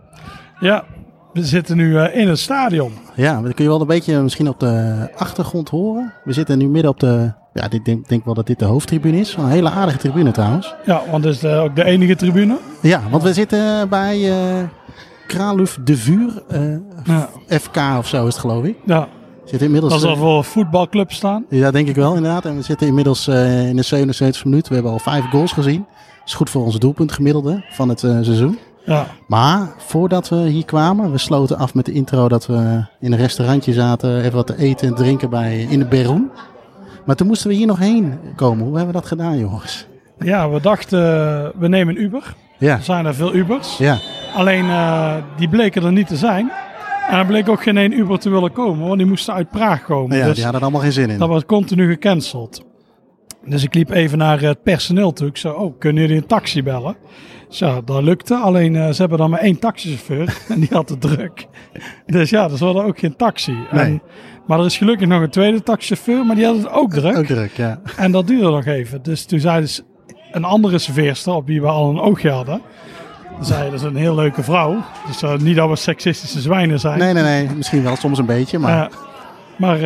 Ja, 0.61 0.85
we 1.33 1.45
zitten 1.45 1.77
nu 1.77 1.97
eh, 1.99 2.21
in 2.21 2.29
het 2.29 2.39
stadion. 2.39 2.93
Ja, 3.15 3.41
dat 3.43 3.55
kun 3.55 3.65
je 3.65 3.71
wel 3.71 3.81
een 3.81 3.87
beetje 3.87 4.21
misschien 4.23 4.49
op 4.49 4.61
de 4.61 5.09
achtergrond 5.17 5.69
horen. 5.69 6.13
We 6.25 6.33
zitten 6.33 6.59
nu 6.59 6.69
midden 6.69 6.91
op 6.91 7.01
de, 7.01 7.33
ja, 7.53 7.71
ik 7.71 7.85
denk, 7.85 8.09
denk 8.09 8.25
wel 8.25 8.35
dat 8.35 8.47
dit 8.47 8.59
de 8.59 8.65
hoofdtribune 8.65 9.17
is. 9.19 9.35
Een 9.39 9.49
hele 9.49 9.71
aardige 9.71 9.99
tribune 9.99 10.31
trouwens. 10.31 10.75
Ja, 10.85 11.03
want 11.11 11.23
dit 11.23 11.35
is 11.35 11.43
eh, 11.43 11.63
ook 11.63 11.77
de 11.77 11.85
enige 11.85 12.17
tribune. 12.17 12.59
Ja, 12.83 13.03
want 13.11 13.23
we 13.23 13.33
zitten 13.33 13.89
bij 13.89 14.31
eh 14.31 14.65
Kraluf 15.27 15.79
de 15.85 15.97
Vuur, 15.97 16.43
Ja, 17.05 17.29
FK 17.49 17.77
of 17.99 18.07
zo 18.09 18.27
is 18.27 18.33
het 18.33 18.43
geloof 18.43 18.65
ik. 18.65 18.77
ja 18.87 19.09
Zit 19.45 19.63
inmiddels, 19.63 19.93
dat 19.93 20.03
zal 20.03 20.17
voor 20.17 20.37
een 20.37 20.45
voetbalclub 20.45 21.13
staan. 21.13 21.45
Ja, 21.49 21.71
denk 21.71 21.89
ik 21.89 21.95
wel 21.95 22.15
inderdaad. 22.15 22.45
En 22.45 22.57
we 22.57 22.63
zitten 22.63 22.87
inmiddels 22.87 23.29
in 23.29 23.77
de 23.77 23.83
77 23.83 24.45
minuut. 24.45 24.69
We 24.69 24.75
hebben 24.75 24.93
al 24.93 24.99
vijf 24.99 25.25
goals 25.31 25.53
gezien. 25.53 25.87
Dat 26.19 26.27
is 26.29 26.35
goed 26.35 26.51
voor 26.51 26.65
ons 26.65 26.79
doelpuntgemiddelde 26.79 27.65
van 27.71 27.89
het 27.89 28.01
seizoen. 28.01 28.59
Ja, 28.85 29.07
Maar 29.27 29.69
voordat 29.79 30.29
we 30.29 30.37
hier 30.37 30.65
kwamen, 30.65 31.13
we 31.13 31.19
sloten 31.19 31.59
af 31.59 31.75
met 31.75 31.85
de 31.85 31.93
intro 31.93 32.29
dat 32.29 32.47
we 32.47 32.85
in 33.01 33.13
een 33.13 33.19
restaurantje 33.19 33.73
zaten. 33.73 34.19
Even 34.19 34.33
wat 34.35 34.47
te 34.47 34.59
eten 34.59 34.89
en 34.89 34.95
drinken 34.95 35.31
bij, 35.31 35.61
in 35.71 35.79
de 35.79 35.85
Beroen. 35.85 36.31
Maar 37.07 37.17
toen 37.17 37.27
moesten 37.27 37.49
we 37.49 37.55
hier 37.55 37.67
nog 37.67 37.79
heen 37.79 38.19
komen. 38.37 38.65
Hoe 38.67 38.77
hebben 38.77 38.95
we 38.95 39.01
dat 39.01 39.09
gedaan, 39.09 39.39
jongens? 39.39 39.87
ja 40.19 40.51
we 40.51 40.61
dachten, 40.61 40.99
eh, 40.99 41.49
we 41.61 41.69
nemen 41.69 41.97
een 41.97 42.03
Uber. 42.03 42.35
Ja, 42.59 42.77
Er 42.77 42.83
zijn 42.83 43.07
er 43.07 43.15
veel 43.15 43.35
Ubers. 43.35 43.79
ja, 43.79 43.99
Alleen 44.35 44.65
eh, 44.69 45.15
die 45.37 45.49
bleken 45.49 45.85
er 45.85 45.93
niet 45.93 46.07
te 46.07 46.17
zijn. 46.17 46.51
En 47.11 47.19
er 47.19 47.27
bleek 47.27 47.49
ook 47.49 47.63
geen 47.63 47.77
één 47.77 47.93
Uber 47.99 48.19
te 48.19 48.31
willen 48.31 48.53
komen, 48.53 48.87
want 48.87 48.99
die 48.99 49.07
moesten 49.07 49.35
uit 49.35 49.51
Praag 49.51 49.83
komen. 49.85 50.17
ja 50.17 50.25
dus 50.25 50.35
die 50.35 50.43
hadden 50.45 50.61
er 50.61 50.67
allemaal 50.67 50.83
geen 50.87 50.93
zin 50.93 51.11
in. 51.11 51.19
dat 51.19 51.29
wordt 51.29 51.47
continu 51.47 51.89
gecanceld. 51.91 52.63
Dus 53.45 53.63
ik 53.63 53.75
liep 53.75 53.91
even 53.91 54.19
naar 54.19 54.41
het 54.41 54.63
personeel 54.63 55.13
toe. 55.13 55.29
Ik 55.29 55.37
zei, 55.37 55.55
oh, 55.55 55.79
kunnen 55.79 56.03
jullie 56.03 56.17
een 56.17 56.27
taxi 56.27 56.63
bellen? 56.63 56.97
Dus 57.51 57.59
ja, 57.59 57.81
dat 57.85 58.03
lukte. 58.03 58.35
Alleen 58.35 58.77
eh, 58.77 58.91
ze 58.91 59.01
hebben 59.01 59.19
dan 59.19 59.31
maar 59.31 59.41
één 59.41 59.59
taxichauffeur 59.59 60.37
en 60.49 60.61
die 60.61 60.69
had 60.73 60.89
het 60.89 61.01
druk. 61.01 61.47
Dus 62.07 62.31
ja, 62.31 62.49
dus 62.49 62.59
we 62.59 62.65
hadden 62.65 62.85
ook 62.85 62.99
geen 62.99 63.17
taxi. 63.17 63.57
Nee. 63.71 63.85
En, 63.85 64.03
maar 64.47 64.59
er 64.59 64.65
is 64.65 64.77
gelukkig 64.77 65.09
nog 65.09 65.23
een 65.23 65.31
tweede 65.31 65.63
taxichauffeur, 65.63 66.27
maar 66.27 66.37
die 66.37 66.45
had 66.45 66.57
het 66.57 66.71
ook 66.71 66.93
druk. 66.93 67.17
Ook 67.17 67.27
druk, 67.27 67.57
ja. 67.57 67.81
En 67.97 68.13
dat 68.13 68.27
duurde 68.27 68.51
nog 68.51 68.65
even. 68.65 69.03
Dus 69.03 69.25
toen 69.25 69.41
zei 69.41 69.61
dus 69.61 69.83
een 70.33 70.45
andere 70.45 70.79
serveerster, 70.79 71.33
op 71.33 71.47
wie 71.47 71.61
we 71.61 71.67
al 71.67 71.91
een 71.91 72.01
oogje 72.01 72.31
hadden. 72.31 72.61
Zei 73.41 73.65
dat 73.65 73.73
is 73.73 73.83
een 73.83 73.97
heel 73.97 74.15
leuke 74.15 74.43
vrouw. 74.43 74.83
Dus 75.07 75.23
eh, 75.23 75.37
niet 75.37 75.57
dat 75.57 75.69
we 75.69 75.77
seksistische 75.77 76.41
zwijnen 76.41 76.81
zijn. 76.81 76.99
Nee, 76.99 77.13
nee, 77.13 77.23
nee. 77.23 77.49
Misschien 77.57 77.83
wel 77.83 77.97
soms 77.97 78.19
een 78.19 78.27
beetje, 78.27 78.59
maar... 78.59 78.87
Eh, 78.87 78.97
maar 79.57 79.79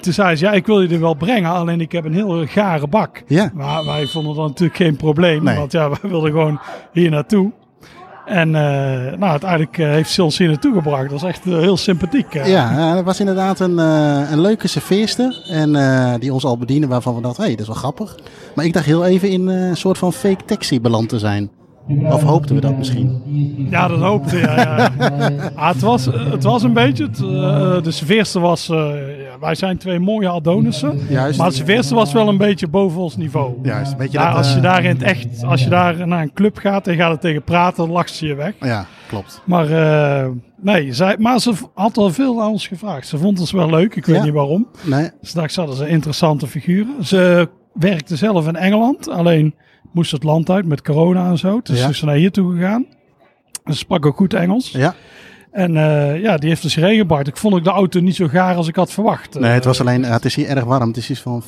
toen 0.00 0.12
zei 0.12 0.36
ze, 0.36 0.44
ja, 0.44 0.52
ik 0.52 0.66
wil 0.66 0.80
je 0.80 0.88
er 0.88 1.00
wel 1.00 1.14
brengen. 1.14 1.50
Alleen 1.50 1.80
ik 1.80 1.92
heb 1.92 2.04
een 2.04 2.14
heel 2.14 2.46
gare 2.46 2.86
bak. 2.86 3.22
ja, 3.26 3.50
Maar 3.54 3.84
wij 3.84 4.06
vonden 4.06 4.34
dat 4.34 4.46
natuurlijk 4.46 4.76
geen 4.78 4.96
probleem. 4.96 5.44
Nee. 5.44 5.56
Want 5.56 5.72
ja, 5.72 5.88
wij 6.00 6.10
wilden 6.10 6.30
gewoon 6.30 6.60
hier 6.92 7.10
naartoe. 7.10 7.52
En 8.28 8.54
eh, 8.54 9.18
nou, 9.18 9.30
uiteindelijk 9.30 9.78
eh, 9.78 9.88
heeft 9.88 10.10
ze 10.10 10.22
ons 10.22 10.38
hier 10.38 10.48
naartoe 10.48 10.74
gebracht. 10.74 11.10
Dat 11.10 11.22
is 11.22 11.28
echt 11.28 11.46
eh, 11.46 11.58
heel 11.58 11.76
sympathiek. 11.76 12.44
ja, 12.44 12.94
dat 12.94 13.04
was 13.04 13.20
inderdaad 13.20 13.60
een, 13.60 13.78
een 13.78 14.40
leuke 14.40 14.68
serveerster. 14.68 15.42
En 15.48 15.72
die 16.20 16.32
ons 16.32 16.44
al 16.44 16.58
bediende 16.58 16.86
waarvan 16.86 17.14
we 17.14 17.20
dachten, 17.20 17.42
hé, 17.42 17.48
hey, 17.48 17.56
dat 17.56 17.66
is 17.66 17.72
wel 17.72 17.82
grappig. 17.82 18.16
Maar 18.54 18.64
ik 18.64 18.72
dacht 18.72 18.86
heel 18.86 19.06
even 19.06 19.30
in 19.30 19.46
een 19.46 19.76
soort 19.76 19.98
van 19.98 20.12
fake 20.12 20.44
taxi 20.44 20.80
beland 20.80 21.08
te 21.08 21.18
zijn. 21.18 21.50
Of 21.88 22.22
hoopten 22.22 22.54
we 22.54 22.60
dat 22.60 22.76
misschien? 22.78 23.22
Ja, 23.70 23.88
dat 23.88 23.98
hoopte 24.00 24.36
ja, 24.38 24.56
ja. 24.60 24.90
Ah, 25.54 25.68
het, 25.68 25.80
was, 25.80 26.04
het 26.06 26.42
was 26.44 26.62
een 26.62 26.72
beetje, 26.72 27.04
het, 27.04 27.16
eh, 27.20 27.82
de 27.82 27.90
serveerste 27.90 28.40
was, 28.40 28.68
eh, 28.68 28.76
ja, 29.22 29.38
wij 29.40 29.54
zijn 29.54 29.78
twee 29.78 29.98
mooie 29.98 30.28
Adonissen. 30.28 31.00
Juist. 31.08 31.38
Maar 31.38 31.48
de 31.48 31.54
serveerste 31.54 31.94
was 31.94 32.12
wel 32.12 32.28
een 32.28 32.36
beetje 32.36 32.68
boven 32.68 33.00
ons 33.00 33.16
niveau. 33.16 33.54
Juist, 33.62 33.96
weet 33.96 34.12
je 34.12 34.18
Ja, 34.18 34.26
dat... 34.28 34.36
als 34.36 34.50
je 34.50 34.56
eh, 34.56 34.62
daar 34.62 34.84
in 34.84 34.90
het 34.90 35.02
echt, 35.02 35.44
als 35.44 35.62
je 35.64 35.70
daar 35.70 36.06
naar 36.06 36.22
een 36.22 36.32
club 36.32 36.56
gaat 36.58 36.86
en 36.86 36.96
gaat 36.96 37.12
er 37.12 37.18
tegen 37.18 37.42
praten, 37.42 37.76
dan 37.84 37.92
lacht 37.92 38.10
ze 38.14 38.26
je 38.26 38.34
weg. 38.34 38.54
Ja, 38.60 38.86
klopt. 39.08 39.42
Maar 39.44 39.70
eh, 39.70 40.28
nee, 40.60 40.92
zij, 40.92 41.16
maar 41.18 41.40
ze 41.40 41.52
had 41.74 41.96
al 41.96 42.10
veel 42.10 42.42
aan 42.42 42.50
ons 42.50 42.66
gevraagd. 42.66 43.06
Ze 43.08 43.18
vond 43.18 43.40
ons 43.40 43.52
wel 43.52 43.70
leuk, 43.70 43.94
ik 43.96 44.06
weet 44.06 44.16
Ja. 44.16 44.24
niet 44.24 44.32
waarom. 44.32 44.66
Nee, 44.82 45.10
Ze 45.22 45.34
dacht, 45.34 45.52
ze 45.52 45.60
hadden 45.60 45.78
ze 45.78 45.88
interessante 45.88 46.46
figuren. 46.46 46.94
Ze 47.04 47.48
werkte 47.72 48.16
zelf 48.16 48.46
in 48.48 48.56
Engeland, 48.56 49.08
alleen 49.10 49.54
moest 49.92 50.12
het 50.12 50.22
land 50.22 50.50
uit 50.50 50.66
met 50.66 50.82
corona 50.82 51.28
en 51.30 51.38
zo. 51.38 51.60
Dus 51.62 51.78
Ja. 51.78 51.84
ze 51.84 51.90
is 51.90 52.02
naar 52.02 52.14
hier 52.14 52.30
toe 52.30 52.54
gegaan. 52.54 52.86
Ze 53.64 53.72
sprak 53.76 54.06
ook 54.06 54.16
goed 54.16 54.34
Engels. 54.34 54.70
ja. 54.70 54.94
En 55.52 55.76
eh, 55.76 56.22
ja, 56.22 56.36
die 56.36 56.48
heeft 56.48 56.62
dus 56.62 56.74
geregenbaard. 56.74 57.26
Ik 57.26 57.36
vond 57.36 57.54
ook 57.54 57.64
de 57.64 57.70
auto 57.70 58.00
niet 58.00 58.16
zo 58.16 58.28
gaar 58.28 58.56
als 58.56 58.68
ik 58.68 58.76
had 58.76 58.92
verwacht. 58.92 59.38
Nee, 59.38 59.50
het 59.50 59.64
was 59.64 59.78
Eh, 59.80 59.86
alleen... 59.86 60.02
ja, 60.02 60.08
het 60.12 60.24
is 60.24 60.34
hier 60.34 60.48
erg 60.48 60.64
warm. 60.64 60.88
Het 60.88 60.96
is 60.96 61.10
iets 61.10 61.20
van... 61.20 61.42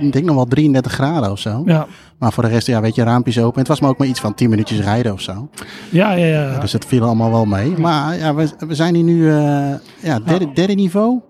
Ik 0.00 0.12
denk 0.12 0.24
nog 0.24 0.34
wel 0.34 0.44
33 0.46 0.92
graden 0.92 1.30
of 1.30 1.38
zo. 1.38 1.62
Ja, 1.66 1.86
Maar 2.18 2.32
voor 2.32 2.42
de 2.42 2.48
rest, 2.48 2.66
ja, 2.66 2.80
weet 2.80 2.94
je, 2.94 3.02
raampjes 3.02 3.38
open. 3.40 3.58
Het 3.58 3.68
was 3.68 3.80
maar 3.80 3.90
ook 3.90 3.98
maar 3.98 4.06
iets 4.06 4.20
van 4.20 4.34
10 4.34 4.50
minuutjes 4.50 4.80
rijden 4.80 5.12
of 5.12 5.20
zo. 5.20 5.48
ja, 5.90 6.12
ja. 6.12 6.26
ja. 6.26 6.58
Dus 6.58 6.72
het 6.72 6.84
viel 6.84 7.02
allemaal 7.04 7.30
wel 7.30 7.44
mee. 7.44 7.70
Maar 7.78 8.16
ja, 8.18 8.34
we, 8.34 8.48
we 8.66 8.74
zijn 8.74 8.94
hier 8.94 9.04
nu 9.04 9.30
eh 9.30 9.74
ja, 10.02 10.18
derde, 10.24 10.52
derde 10.52 10.74
niveau. 10.74 11.20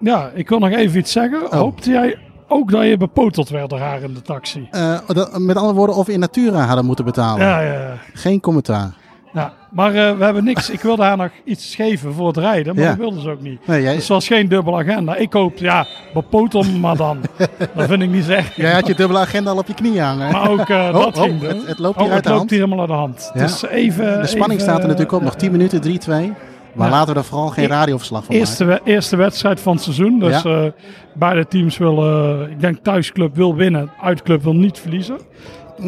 ja, 0.00 0.30
ik 0.34 0.48
wil 0.48 0.58
nog 0.58 0.70
even 0.70 0.98
iets 0.98 1.12
zeggen. 1.12 1.44
Oh. 1.44 1.50
Hoopte 1.52 1.90
jij 1.90 2.18
ook 2.52 2.70
dat 2.70 2.84
je 2.84 2.96
bepoteld 2.96 3.48
werd 3.48 3.70
door 3.70 3.78
haar 3.78 4.02
in 4.02 4.14
de 4.14 4.22
taxi? 4.22 4.68
Eh, 4.70 4.98
dat- 5.06 5.38
met 5.38 5.56
andere 5.56 5.74
woorden, 5.74 5.96
of 5.96 6.06
we 6.06 6.12
in 6.12 6.20
Natura 6.20 6.64
hadden 6.66 6.84
moeten 6.84 7.04
betalen. 7.04 7.46
Ja, 7.46 7.60
ja, 7.60 7.72
ja. 7.72 7.94
Geen 8.14 8.40
commentaar. 8.40 8.90
ja. 9.32 9.52
Maar 9.70 9.94
eh, 9.94 10.16
we 10.16 10.24
hebben 10.24 10.44
niks. 10.44 10.70
Ik 10.70 10.80
wilde 10.80 11.02
haar 11.02 11.16
nog 11.16 11.30
iets 11.44 11.74
geven 11.74 12.14
voor 12.14 12.26
het 12.26 12.36
rijden, 12.36 12.74
maar 12.74 12.84
Ja. 12.84 12.90
dat 12.90 12.98
wilde 12.98 13.20
ze 13.20 13.30
ook 13.30 13.40
niet. 13.40 13.66
Nee, 13.66 13.82
jij, 13.82 13.90
Dus 13.92 14.00
het 14.02 14.08
was 14.12 14.26
geen 14.26 14.48
dubbele 14.48 14.76
agenda. 14.76 15.16
Ik 15.16 15.32
hoop, 15.32 15.56
ja, 15.58 15.86
bepotel 16.14 16.62
me 16.62 16.78
maar 16.78 16.96
dan. 16.96 17.18
dat 17.74 17.86
vind 17.88 18.02
ik 18.02 18.10
niet 18.10 18.24
zeggen. 18.24 18.52
jij 18.62 18.72
had 18.72 18.86
je 18.86 18.94
dubbele 18.94 19.18
agenda 19.20 19.50
al 19.50 19.56
op 19.58 19.66
je 19.66 19.74
knie 19.74 20.00
hangen. 20.00 20.32
Maar 20.32 20.50
ook 20.50 20.68
eh, 20.68 20.76
Oh, 20.92 20.92
dat 20.92 21.16
oh, 21.16 21.22
ging 21.22 21.40
het- 21.40 21.66
het 21.66 21.78
loopt 21.78 21.96
Oh, 21.96 22.02
hier 22.04 22.12
uit 22.12 22.22
de 22.22 22.28
loopt 22.28 22.38
hand. 22.38 22.50
hier 22.50 22.58
helemaal 22.60 22.80
uit 22.80 22.88
de 22.88 22.94
hand. 22.94 23.30
Ja. 23.34 23.40
Dus 23.40 23.62
even, 23.62 24.20
de 24.20 24.26
spanning 24.26 24.60
even, 24.60 24.62
staat 24.72 24.78
er 24.82 24.86
natuurlijk 24.86 25.12
op. 25.12 25.22
Nog 25.22 25.34
10 25.34 25.50
minuten, 25.52 25.80
3-2. 25.80 26.34
Maar 26.74 26.86
Ja. 26.88 26.92
laten 26.92 27.12
we 27.14 27.18
er 27.20 27.24
vooral 27.26 27.48
geen 27.48 27.66
radioverslag 27.66 28.24
van 28.24 28.34
Eerste, 28.34 28.64
maken. 28.64 28.86
eerste 28.86 29.16
wedstrijd 29.16 29.60
van 29.60 29.72
het 29.74 29.82
seizoen. 29.82 30.18
Dus 30.18 30.42
Ja. 30.42 30.50
eh, 30.64 30.70
beide 31.14 31.46
teams 31.46 31.78
willen, 31.78 32.50
ik 32.50 32.60
denk 32.60 32.78
thuisclub 32.82 33.34
wil 33.36 33.54
winnen, 33.54 33.90
uitclub 34.02 34.42
wil 34.42 34.54
niet 34.54 34.78
verliezen. 34.78 35.18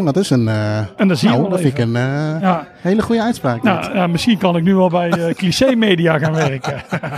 Dat 0.04 0.16
is 0.16 0.30
een... 0.30 0.48
eh, 0.48 0.78
En 0.96 1.08
dan 1.08 1.16
zie 1.16 1.28
je 1.28 1.34
nou, 1.34 1.40
wel 1.40 1.50
dat 1.50 1.60
vind 1.60 1.78
ik 1.78 1.84
een 1.84 1.96
eh, 1.96 2.40
Ja, 2.40 2.66
hele 2.80 3.02
goede 3.02 3.22
uitspraak. 3.22 3.62
nou, 3.62 3.94
ja, 3.94 4.06
misschien 4.06 4.38
kan 4.38 4.56
ik 4.56 4.62
nu 4.62 4.74
wel 4.74 4.88
bij 4.90 5.10
eh, 5.10 5.34
Cliché 5.34 5.74
Media 5.74 6.18
gaan 6.18 6.32
werken. 6.34 6.82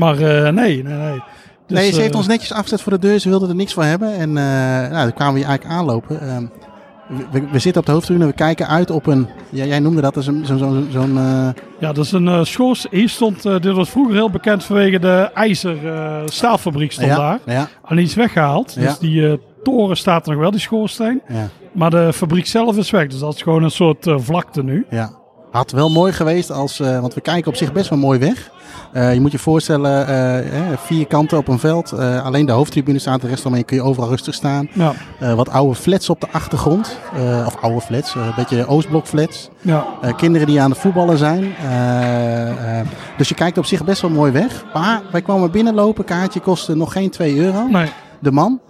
maar 0.00 0.18
eh, 0.18 0.52
nee, 0.52 0.82
nee, 0.82 0.94
nee. 0.94 1.22
Dus, 1.66 1.78
nee, 1.78 1.92
ze 1.92 2.00
heeft 2.00 2.10
eh, 2.12 2.16
ons 2.18 2.26
netjes 2.26 2.52
afgezet 2.52 2.80
voor 2.80 2.92
de 2.92 2.98
deur. 2.98 3.18
Ze 3.18 3.28
wilde 3.28 3.48
er 3.48 3.54
niks 3.54 3.72
van 3.74 3.84
hebben. 3.84 4.14
En 4.14 4.28
eh 4.36 4.44
nou, 4.90 5.02
dan 5.02 5.12
kwamen 5.12 5.34
we 5.34 5.38
hier 5.40 5.48
eigenlijk 5.48 5.78
aanlopen. 5.78 6.20
We, 7.30 7.42
we 7.50 7.58
zitten 7.58 7.80
op 7.80 7.86
de 7.86 7.92
hoofdtribune. 7.92 8.26
We 8.26 8.32
kijken 8.32 8.68
uit 8.68 8.90
op 8.90 9.06
een... 9.06 9.28
Ja, 9.50 9.64
jij 9.64 9.78
noemde 9.78 10.00
dat 10.00 10.16
zo'n... 10.18 10.44
Zo, 10.46 10.56
zo'n 10.90 11.18
eh, 11.18 11.48
Ja, 11.78 11.92
dat 11.92 12.04
is 12.04 12.12
een 12.12 12.46
schoors. 12.46 12.86
Hier 12.90 13.08
stond, 13.08 13.44
eh, 13.44 13.60
dit 13.60 13.72
was 13.72 13.90
vroeger 13.90 14.14
heel 14.14 14.30
bekend 14.30 14.64
vanwege 14.64 14.98
de 14.98 15.30
ijzer 15.34 15.94
eh, 15.94 16.22
staalfabriek 16.24 16.92
stond 16.92 17.06
ja, 17.06 17.16
daar. 17.16 17.38
Ja, 17.46 17.68
Alleen 17.82 18.04
is 18.04 18.14
weggehaald. 18.14 18.74
Dus 18.74 18.98
die 18.98 19.40
toren 19.62 19.96
staat 19.96 20.26
er 20.26 20.32
nog 20.32 20.40
wel, 20.40 20.50
die 20.50 20.60
schoorsteen. 20.60 21.22
Maar 21.72 21.90
de 21.90 22.12
fabriek 22.12 22.46
zelf 22.46 22.76
is 22.76 22.90
weg. 22.90 23.06
Dus 23.06 23.18
dat 23.18 23.34
is 23.34 23.42
gewoon 23.42 23.62
een 23.62 23.70
soort 23.70 24.06
vlakte 24.16 24.62
nu. 24.62 24.86
ja. 24.90 25.22
Had 25.50 25.70
wel 25.70 25.90
mooi 25.90 26.12
geweest 26.12 26.50
als... 26.50 26.78
want 26.78 27.14
we 27.14 27.20
kijken 27.20 27.50
op 27.50 27.56
zich 27.56 27.72
best 27.72 27.88
wel 27.88 27.98
mooi 27.98 28.18
weg. 28.18 28.50
Eh, 28.92 29.14
je 29.14 29.20
moet 29.20 29.32
je 29.32 29.38
voorstellen, 29.38 30.06
eh, 30.06 30.38
eh, 30.38 30.78
vier 30.78 31.06
kanten 31.06 31.38
op 31.38 31.48
een 31.48 31.58
veld. 31.58 31.92
Alleen 31.98 32.46
de 32.46 32.52
hoofdtribune 32.52 32.98
staat, 32.98 33.20
de 33.20 33.28
rest 33.28 33.46
omheen 33.46 33.64
kun 33.64 33.76
je 33.76 33.82
overal 33.82 34.08
rustig 34.08 34.34
staan. 34.34 34.68
Ja, 34.72 34.94
wat 35.34 35.50
oude 35.50 35.74
flats 35.74 36.10
op 36.10 36.20
de 36.20 36.26
achtergrond. 36.32 36.98
Of 37.46 37.56
oude 37.60 37.80
flats, 37.80 38.14
een 38.14 38.32
beetje 38.36 38.66
Oostblok 38.66 39.06
flats. 39.06 39.48
ja. 39.60 39.86
Kinderen 40.16 40.46
die 40.46 40.60
aan 40.60 40.70
het 40.70 40.78
voetballen 40.78 41.18
zijn. 41.18 41.54
Dus 43.16 43.28
je 43.28 43.34
kijkt 43.34 43.58
op 43.58 43.64
zich 43.64 43.84
best 43.84 44.02
wel 44.02 44.10
mooi 44.10 44.32
weg. 44.32 44.64
Maar 44.74 45.02
wij 45.10 45.22
kwamen 45.22 45.50
binnenlopen, 45.50 46.04
kaartje 46.04 46.40
kostte 46.40 46.76
nog 46.76 46.92
geen 46.92 47.10
2 47.10 47.36
euro. 47.36 47.66
Nee. 47.66 47.90
De 48.20 48.32
man. 48.32 48.60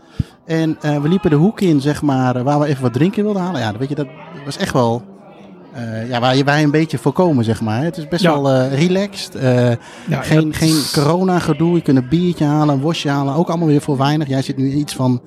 En 0.46 0.76
we 0.80 1.08
liepen 1.08 1.30
de 1.30 1.36
hoek 1.36 1.60
in, 1.60 1.80
zeg 1.80 2.02
maar, 2.02 2.42
waar 2.42 2.60
we 2.60 2.66
even 2.66 2.82
wat 2.82 2.92
drinken 2.92 3.24
wilden 3.24 3.42
halen. 3.42 3.60
Ja, 3.60 3.72
weet 3.78 3.88
je, 3.88 3.94
dat 3.94 4.06
was 4.44 4.56
echt 4.56 4.72
wel... 4.72 5.13
eh, 5.74 6.08
ja, 6.08 6.20
waar 6.20 6.36
je 6.36 6.44
wij 6.44 6.62
een 6.62 6.70
beetje 6.70 6.98
voorkomen, 6.98 7.44
zeg 7.44 7.60
maar. 7.60 7.82
Het 7.82 7.96
is 7.96 8.08
best 8.08 8.22
Ja. 8.22 8.32
wel 8.40 8.50
eh, 8.52 8.78
relaxed. 8.86 9.34
Eh, 9.34 9.70
Ja, 10.08 10.20
geen, 10.22 10.44
dat- 10.50 10.56
geen 10.56 10.76
corona 10.92 11.38
gedoe. 11.38 11.74
Je 11.74 11.82
kunt 11.82 11.98
een 11.98 12.08
biertje 12.08 12.44
halen, 12.44 12.74
een 12.74 12.80
worstje 12.80 13.08
halen. 13.10 13.34
Ook 13.34 13.48
allemaal 13.48 13.66
weer 13.68 13.80
voor 13.80 13.96
weinig. 13.96 14.28
Jij 14.28 14.42
zit 14.42 14.56
nu 14.56 14.70
iets 14.72 14.94
van... 14.94 15.20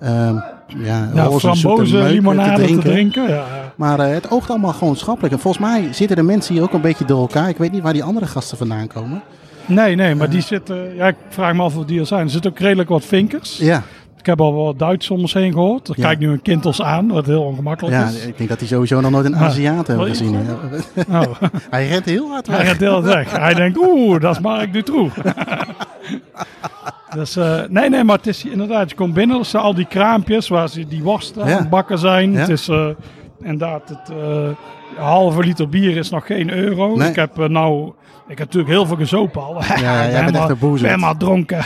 ehm 0.00 0.36
ja, 0.78 1.10
Ja, 1.14 1.30
frambozen, 1.30 2.06
limonade 2.06 2.66
te 2.66 2.78
drinken. 2.78 3.22
Ja, 3.22 3.28
ja. 3.28 3.44
Maar 3.76 3.98
het 3.98 4.30
oogt 4.30 4.50
allemaal 4.50 4.72
gewoon 4.72 4.96
schappelijk. 4.96 5.34
En 5.34 5.40
volgens 5.40 5.64
mij 5.64 5.88
zitten 5.92 6.16
de 6.16 6.22
mensen 6.22 6.54
hier 6.54 6.62
ook 6.62 6.72
een 6.72 6.80
beetje 6.80 7.04
door 7.04 7.20
elkaar. 7.20 7.48
Ik 7.48 7.56
weet 7.56 7.72
niet 7.72 7.82
waar 7.82 7.92
die 7.92 8.04
andere 8.04 8.26
gasten 8.26 8.58
vandaan 8.58 8.86
komen. 8.86 9.22
Nee, 9.66 9.94
nee, 9.94 10.14
maar 10.14 10.30
die 10.30 10.40
zitten... 10.40 10.94
Ja, 10.94 11.06
ik 11.06 11.14
vraag 11.28 11.54
me 11.54 11.62
af 11.62 11.76
of 11.76 11.84
die 11.84 12.00
er 12.00 12.06
zijn. 12.06 12.24
Er 12.24 12.30
zitten 12.30 12.50
ook 12.50 12.58
redelijk 12.58 12.88
wat 12.88 13.04
vinkers. 13.04 13.56
Ja, 13.56 13.82
Ik 14.26 14.32
heb 14.32 14.40
al 14.40 14.54
wat 14.54 14.78
Duits 14.78 15.10
om 15.10 15.20
ons 15.20 15.32
heen 15.32 15.52
gehoord. 15.52 15.88
Ja. 15.94 15.94
kijkt 15.94 16.20
nu 16.20 16.30
een 16.30 16.42
kind 16.42 16.66
ons 16.66 16.82
aan, 16.82 17.08
wat 17.08 17.26
heel 17.26 17.42
ongemakkelijk 17.42 17.94
ja 17.96 18.06
is. 18.06 18.26
ik 18.26 18.36
denk 18.36 18.48
dat 18.48 18.58
hij 18.58 18.68
sowieso 18.68 19.00
nog 19.00 19.10
nooit 19.10 19.24
een 19.24 19.36
Aziat 19.36 19.86
je 19.86 19.98
gezien. 19.98 20.36
Oh. 21.10 21.22
hij 21.70 21.88
rent 21.88 22.04
heel 22.04 22.28
hard 22.30 22.46
Hij 22.46 22.56
weg. 22.56 22.68
gaat 22.68 22.76
heel 22.76 23.02
weg. 23.02 23.36
Hij 23.36 23.54
denkt, 23.64 23.78
oeh, 23.78 24.20
dat 24.20 24.34
is 24.36 24.40
Mark 24.42 24.72
Dutroux. 24.72 25.14
dus 27.16 27.36
eh, 27.36 27.60
nee, 27.68 27.88
nee, 27.88 28.04
maar 28.04 28.16
het 28.16 28.26
is 28.26 28.44
inderdaad, 28.44 28.90
je 28.90 28.96
komt 28.96 29.14
binnen, 29.14 29.38
er 29.38 29.44
staan 29.44 29.62
al 29.62 29.74
die 29.74 29.86
kraampjes 29.86 30.48
waar 30.48 30.68
ze 30.68 30.86
die 30.86 31.02
worsten 31.02 31.42
aan 31.42 31.48
Ja. 31.48 31.58
het 31.58 31.70
bakken 31.70 31.98
zijn. 31.98 32.32
Ja. 32.32 32.38
Het 32.38 32.48
is 32.48 32.68
eh, 32.68 32.88
inderdaad, 33.42 33.88
het 33.88 34.10
eh, 34.18 34.48
halve 35.04 35.40
liter 35.42 35.68
bier 35.68 35.96
is 35.96 36.10
nog 36.10 36.26
geen 36.26 36.50
euro. 36.50 36.96
Nee. 36.96 37.08
Ik 37.08 37.16
heb 37.16 37.48
nou, 37.48 37.92
ik 38.28 38.38
heb 38.38 38.46
natuurlijk 38.46 38.68
heel 38.72 38.86
veel 38.86 38.96
gezopen 38.96 39.42
al. 39.42 39.54
ja, 39.62 39.80
jij 39.80 40.10
ben 40.12 40.24
bent 40.24 40.36
echt 40.36 40.48
een 40.48 40.58
boezem. 40.58 40.88
ben 40.88 41.00
maar 41.00 41.16
dronken. 41.16 41.58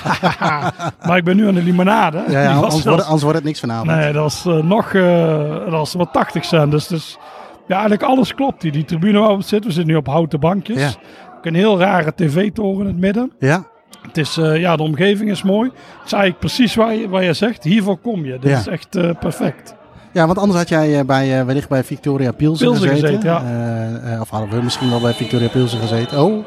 maar 1.07 1.17
ik 1.17 1.25
ben 1.25 1.37
nu 1.37 1.47
aan 1.49 1.55
de 1.55 1.63
limonade. 1.63 2.25
Ja, 2.29 2.53
anders, 2.55 2.85
wordt, 2.85 3.05
anders 3.05 3.23
wordt 3.23 3.37
het 3.37 3.47
niks 3.47 3.61
vanavond. 3.61 3.91
Nee, 3.91 4.13
dat 4.13 4.23
was 4.23 4.47
eh, 4.47 4.63
nog 4.63 4.95
eh, 4.95 5.39
dat 5.49 5.71
was 5.71 5.93
wat 5.95 6.13
80 6.13 6.45
cent. 6.45 6.71
Dus, 6.71 6.87
dus 6.87 7.19
ja, 7.67 7.73
eigenlijk 7.73 8.03
alles 8.03 8.35
klopt. 8.35 8.61
Die, 8.61 8.73
die 8.73 8.85
tribune 8.85 9.19
waar 9.19 9.37
we 9.37 9.43
zitten, 9.43 9.69
we 9.69 9.75
zitten 9.75 9.93
nu 9.93 9.99
op 9.99 10.07
houten 10.07 10.41
bankjes. 10.41 10.81
Ja. 10.81 10.91
Ook 11.37 11.47
een 11.47 11.55
heel 11.55 11.79
rare 11.79 12.13
tv-toren 12.15 12.81
in 12.81 12.87
het 12.87 12.99
midden. 13.01 13.33
Ja, 13.39 13.65
Het 14.07 14.17
is, 14.19 14.37
eh, 14.37 14.57
ja, 14.61 14.77
de 14.77 14.83
omgeving 14.83 15.31
is 15.31 15.43
mooi. 15.43 15.69
Het 15.75 16.07
is 16.07 16.13
eigenlijk 16.13 16.39
precies 16.41 16.75
waar 16.75 16.95
je, 16.95 17.09
waar 17.09 17.25
je 17.25 17.33
zegt, 17.33 17.65
hiervoor 17.65 17.99
kom 17.99 18.25
je. 18.25 18.39
Dit 18.39 18.51
Ja. 18.51 18.59
is 18.59 18.67
echt 18.67 19.19
perfect. 19.19 19.75
Ja, 20.13 20.27
want 20.27 20.39
anders 20.39 20.59
had 20.59 20.69
jij 20.69 20.99
eh, 20.99 21.05
bij, 21.05 21.39
eh, 21.39 21.47
wellicht 21.47 21.69
bij 21.69 21.85
Victoria 21.85 22.33
Pilsen 22.33 22.67
Pilsen 22.67 22.89
gezeten. 22.89 23.09
gezeten, 23.09 23.31
ja. 23.31 24.13
Eh, 24.15 24.21
of 24.21 24.31
hadden 24.31 24.51
we 24.51 24.63
misschien 24.63 24.91
wel 24.91 25.01
bij 25.01 25.13
Victoria 25.13 25.49
Pilsen 25.49 25.81
gezeten. 25.81 26.25
Oh, 26.25 26.47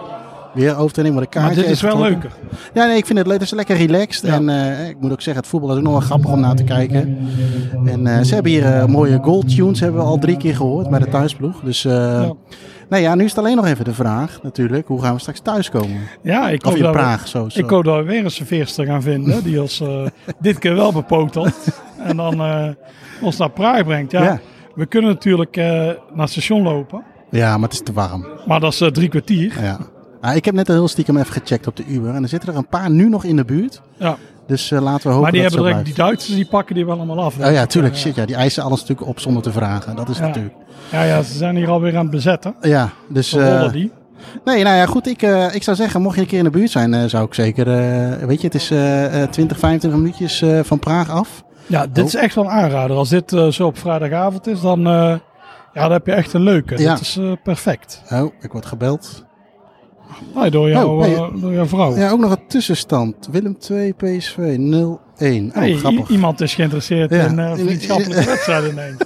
weer 0.54 0.78
overtreding, 0.78 1.16
maar 1.16 1.24
de 1.24 1.30
kaartje 1.30 1.56
Maar 1.56 1.64
dit 1.64 1.74
is 1.74 1.82
wel 1.82 2.00
leuker. 2.00 2.32
Ja, 2.74 2.86
nee, 2.86 2.98
ik 2.98 3.06
vind 3.06 3.18
het 3.18 3.28
leuk. 3.28 3.40
Het 3.40 3.46
is 3.46 3.54
lekker 3.54 3.78
relaxed. 3.78 4.28
Ja. 4.28 4.34
En 4.34 4.50
ik 4.90 4.96
moet 5.00 5.12
ook 5.12 5.22
zeggen, 5.22 5.44
het 5.44 5.52
voetbal 5.52 5.72
is 5.72 5.78
ook 5.78 5.84
nog 5.84 5.92
wel 5.92 6.02
grappig 6.02 6.32
om 6.32 6.40
naar 6.40 6.56
te 6.56 6.64
kijken. 6.64 7.18
En 7.86 8.26
ze 8.26 8.34
hebben 8.34 8.52
hier 8.52 8.90
mooie 8.90 9.20
goal 9.22 9.42
tunes, 9.42 9.80
hebben 9.80 10.02
we 10.02 10.08
al 10.08 10.18
drie 10.18 10.38
keer 10.38 10.56
gehoord 10.56 10.90
bij 10.90 11.00
de 11.00 11.10
thuisploeg. 11.10 11.60
Dus 11.64 11.82
Ja. 11.82 12.34
Nee, 12.94 13.02
ja, 13.02 13.16
nu 13.16 13.24
is 13.24 13.30
het 13.30 13.40
alleen 13.40 13.56
nog 13.56 13.66
even 13.66 13.86
de 13.86 13.94
vraag 13.94 14.40
natuurlijk, 14.44 14.88
hoe 14.88 15.02
gaan 15.02 15.14
we 15.14 15.20
straks 15.20 15.40
thuiskomen? 15.40 16.02
Ja, 16.22 16.50
ik 16.50 16.62
Of 16.66 16.68
hoop, 16.70 16.78
in 16.78 16.84
dat 16.84 16.94
we, 16.94 17.00
Praag, 17.00 17.28
zo. 17.28 17.50
zo. 17.50 17.60
ik 17.60 17.70
hoop 17.70 17.84
dat 17.84 17.98
we 17.98 18.04
weer 18.04 18.24
een 18.24 18.32
serveerster 18.32 18.86
gaan 18.86 19.02
vinden. 19.02 19.44
Die 19.44 19.62
ons 19.62 19.82
eh, 19.82 20.06
dit 20.40 20.60
keer 20.60 20.76
wel 20.76 20.92
bepotelt. 20.92 21.68
en 21.98 22.18
dan 22.18 22.42
eh, 22.42 22.70
ons 23.22 23.38
naar 23.38 23.50
Praag 23.50 23.84
brengt. 23.84 24.12
Ja, 24.12 24.24
Ja. 24.24 24.40
We 24.76 24.86
kunnen 24.86 25.10
natuurlijk 25.10 25.58
eh, 25.58 25.66
naar 25.66 25.98
het 26.16 26.30
station 26.30 26.62
lopen. 26.62 27.04
Ja, 27.30 27.54
maar 27.58 27.70
het 27.70 27.74
is 27.74 27.84
te 27.84 27.94
warm. 27.94 28.26
Maar 28.48 28.60
dat 28.60 28.72
is 28.74 28.90
drie 28.92 29.10
kwartier. 29.10 29.54
Ja. 29.62 29.78
Ah, 30.22 30.36
ik 30.36 30.46
heb 30.46 30.54
net 30.54 30.68
heel 30.68 30.88
stiekem 30.88 31.18
even 31.18 31.34
gecheckt 31.34 31.68
op 31.68 31.76
de 31.76 31.86
Uber. 31.88 32.14
En 32.14 32.24
er 32.24 32.30
zitten 32.30 32.50
er 32.50 32.56
een 32.58 32.68
paar 32.68 32.90
nu 32.90 33.10
nog 33.10 33.24
in 33.24 33.36
de 33.36 33.46
buurt. 33.46 33.82
Ja. 33.98 34.18
Dus 34.48 34.72
eh, 34.72 34.82
laten 34.82 35.02
we 35.02 35.08
hopen 35.08 35.22
Maar 35.22 35.32
die 35.32 35.42
dat 35.42 35.52
hebben 35.52 35.70
direct, 35.70 35.86
die 35.86 35.96
Duitsers 35.96 36.36
die 36.36 36.46
pakken 36.46 36.76
die 36.76 36.86
wel 36.86 36.96
allemaal 36.96 37.24
af. 37.24 37.40
Oh 37.40 37.52
ja, 37.52 37.66
tuurlijk. 37.66 37.96
Shit, 37.96 38.16
ja, 38.16 38.26
die 38.26 38.36
eisen 38.36 38.64
alles 38.64 38.80
natuurlijk 38.80 39.08
op 39.08 39.20
zonder 39.20 39.44
te 39.44 39.52
vragen. 39.52 39.96
Dat 39.96 40.10
is 40.10 40.18
Ja. 40.18 40.26
natuurlijk... 40.28 40.56
Ja, 40.92 41.04
ja, 41.04 41.22
ze 41.22 41.38
zijn 41.38 41.56
hier 41.56 41.70
alweer 41.70 41.96
aan 41.96 42.02
het 42.02 42.12
bezetten. 42.12 42.56
Ja, 42.62 42.90
dus... 43.10 43.34
Rollen 43.34 43.72
die. 43.72 43.92
Nee, 44.44 44.64
nou 44.64 44.76
ja, 44.76 44.86
goed. 44.86 45.08
Ik, 45.08 45.22
eh, 45.22 45.56
ik 45.56 45.64
zou 45.64 45.78
zeggen, 45.78 46.02
mocht 46.02 46.16
je 46.16 46.22
een 46.22 46.28
keer 46.28 46.38
in 46.38 46.44
de 46.44 46.50
buurt 46.50 46.70
zijn, 46.72 47.10
zou 47.10 47.26
ik 47.26 47.34
zeker... 47.34 47.66
weet 48.28 48.42
je, 48.42 48.48
het 48.48 48.56
is 48.56 48.72
eh, 48.72 49.22
eh, 49.24 49.30
20, 49.30 49.60
25 49.60 50.00
minuutjes 50.00 50.44
van 50.68 50.80
Praag 50.80 51.10
af. 51.10 51.44
Ja, 51.66 51.88
dit 51.88 52.06
is 52.06 52.16
echt 52.16 52.36
wel 52.36 52.44
een 52.44 52.50
aanrader. 52.50 52.98
Als 52.98 53.10
dit 53.10 53.30
zo 53.50 53.66
op 53.66 53.78
vrijdagavond 53.78 54.48
is, 54.48 54.62
dan, 54.62 54.82
ja, 54.82 55.20
dan 55.74 55.92
heb 55.92 56.06
je 56.06 56.12
echt 56.14 56.34
een 56.34 56.42
leuke. 56.44 56.78
Ja. 56.82 56.94
Dit 56.94 57.02
is 57.02 57.20
perfect. 57.44 58.02
Oh, 58.12 58.34
ik 58.42 58.52
word 58.52 58.66
gebeld. 58.66 59.26
Nee, 60.36 60.52
door, 60.52 60.70
jou, 60.70 60.88
Oh, 60.90 61.00
nee. 61.00 61.42
door 61.42 61.54
jouw 61.54 61.66
vrouw. 61.66 61.96
Ja, 61.96 62.10
ook 62.10 62.20
nog 62.20 62.32
een 62.32 62.48
tussenstand. 62.48 63.28
Willem 63.32 63.58
2, 63.60 63.94
PSV 63.94 64.38
0-1. 64.60 64.76
Oh, 64.84 65.00
Hey, 65.54 65.74
grappig. 65.76 66.10
iemand 66.10 66.42
is 66.42 66.56
geïnteresseerd 66.56 67.10
Ja. 67.14 67.26
in 67.26 67.40
eh, 67.40 67.54
vriendschappelijke 67.54 68.26
wedstrijden 68.30 68.72
ineens. 68.72 68.98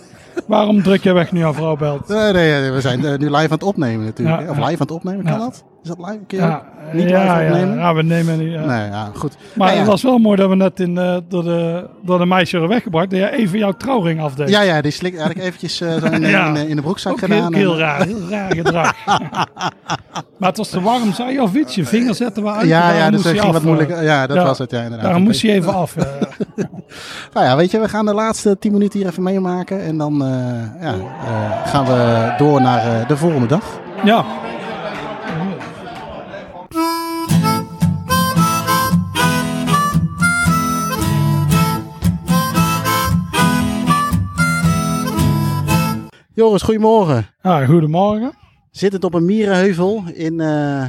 Waarom 0.47 0.83
druk 0.83 1.03
je 1.03 1.13
weg 1.13 1.31
nu 1.31 1.41
aan 1.41 1.53
vrouw 1.53 1.75
belt? 1.75 2.07
Nee, 2.07 2.33
nee, 2.33 2.59
nee, 2.61 2.71
we 2.71 2.81
zijn 2.81 3.05
eh, 3.05 3.17
nu 3.17 3.25
live 3.25 3.35
aan 3.37 3.49
het 3.49 3.63
opnemen 3.63 4.05
natuurlijk. 4.05 4.41
Ja, 4.41 4.49
of 4.49 4.55
live 4.57 4.67
aan 4.71 4.77
het 4.79 4.91
opnemen, 4.91 5.25
kan 5.25 5.39
dat? 5.39 5.63
Is 5.89 5.96
dat 5.96 6.08
live? 6.08 6.20
Kun 6.27 6.38
je 6.38 6.44
Ja, 6.44 6.62
niet 6.94 7.10
ja, 7.10 7.22
live 7.22 7.44
ja, 7.44 7.50
opnemen? 7.51 7.77
ja, 7.77 7.94
we 7.94 8.03
nemen 8.03 8.38
niet. 8.39 8.51
ja. 8.51 8.65
Nee, 8.65 8.89
ja, 8.89 9.10
goed. 9.15 9.36
Maar 9.56 9.67
Nou 9.67 9.79
het 9.79 9.88
was 9.88 10.01
wel 10.03 10.17
mooi 10.17 10.38
dat 10.38 10.50
we 10.50 10.56
net 10.56 10.79
in, 10.79 10.98
eh, 10.98 11.17
door, 11.29 11.44
de, 11.44 11.88
door 12.03 12.17
de 12.17 12.25
meisje 12.25 12.51
werden 12.51 12.70
weggebracht. 12.70 13.10
Dat 13.10 13.20
jij 13.20 13.32
even 13.32 13.60
jouw 13.60 13.72
trouwring 13.72 14.22
afdeed. 14.22 14.50
Ja, 14.50 14.62
ja, 14.62 14.82
die 14.82 14.91
slik 14.91 15.20
had 15.20 15.29
ik 15.29 15.38
eventjes 15.38 15.82
eh, 15.82 15.96
in, 16.12 16.22
de- 16.22 16.27
Ja. 16.38 16.48
in, 16.48 16.53
de- 16.53 16.67
in 16.70 16.75
de 16.75 16.82
broekzak 16.82 17.12
Ook 17.12 17.20
gedaan. 17.20 17.53
heel, 17.53 17.63
heel 17.63 17.74
en- 17.74 17.79
raar, 17.79 18.06
heel 18.06 18.22
raar 18.29 18.51
gedrag. 18.56 18.94
maar 20.38 20.50
het 20.50 20.58
was 20.58 20.70
te 20.70 20.82
warm, 20.82 21.13
zei 21.13 21.32
je, 21.32 21.41
of 21.41 21.53
iets? 21.56 21.75
Je 21.75 21.86
vinger 21.86 22.15
zetten 22.15 22.44
we 22.44 22.50
uit. 22.51 22.67
Ja, 22.67 22.91
ja, 22.94 23.10
dus 23.10 23.22
ging 23.25 23.39
af, 23.39 23.51
wat 23.51 23.63
moeilijk. 23.63 23.89
eh, 23.89 24.03
Ja, 24.03 24.27
dat 24.27 24.38
was 24.44 24.58
het, 24.58 24.72
ja, 24.72 24.77
inderdaad. 24.77 25.01
Daarom 25.01 25.22
Oké. 25.22 25.29
moest 25.32 25.41
hij 25.41 25.51
even 25.51 25.74
af. 25.74 25.96
eh. 25.96 26.06
Nou 27.34 27.46
ja, 27.46 27.56
weet 27.56 27.72
je, 27.72 27.79
we 27.79 27.89
gaan 27.89 28.06
de 28.06 28.13
laatste 28.13 28.58
10 28.60 28.72
minuten 28.72 29.00
hier 29.00 29.08
even 29.10 29.24
meemaken. 29.24 29.82
En 29.84 29.98
dan 29.98 30.22
eh, 30.24 30.82
ja, 30.82 30.94
eh, 30.94 31.67
gaan 31.72 31.86
we 31.86 32.34
door 32.38 32.62
naar 32.62 32.77
eh, 33.01 33.08
de 33.08 33.17
volgende 33.17 33.48
dag. 33.48 33.63
ja. 34.03 34.25
Joris, 46.38 46.62
goedemorgen. 46.62 47.27
Ah, 47.41 47.67
goedemorgen. 47.70 48.32
Zittend 48.72 49.03
op 49.03 49.13
een 49.13 49.25
mierenheuvel 49.25 50.03
in 50.13 50.39
eh 50.39 50.86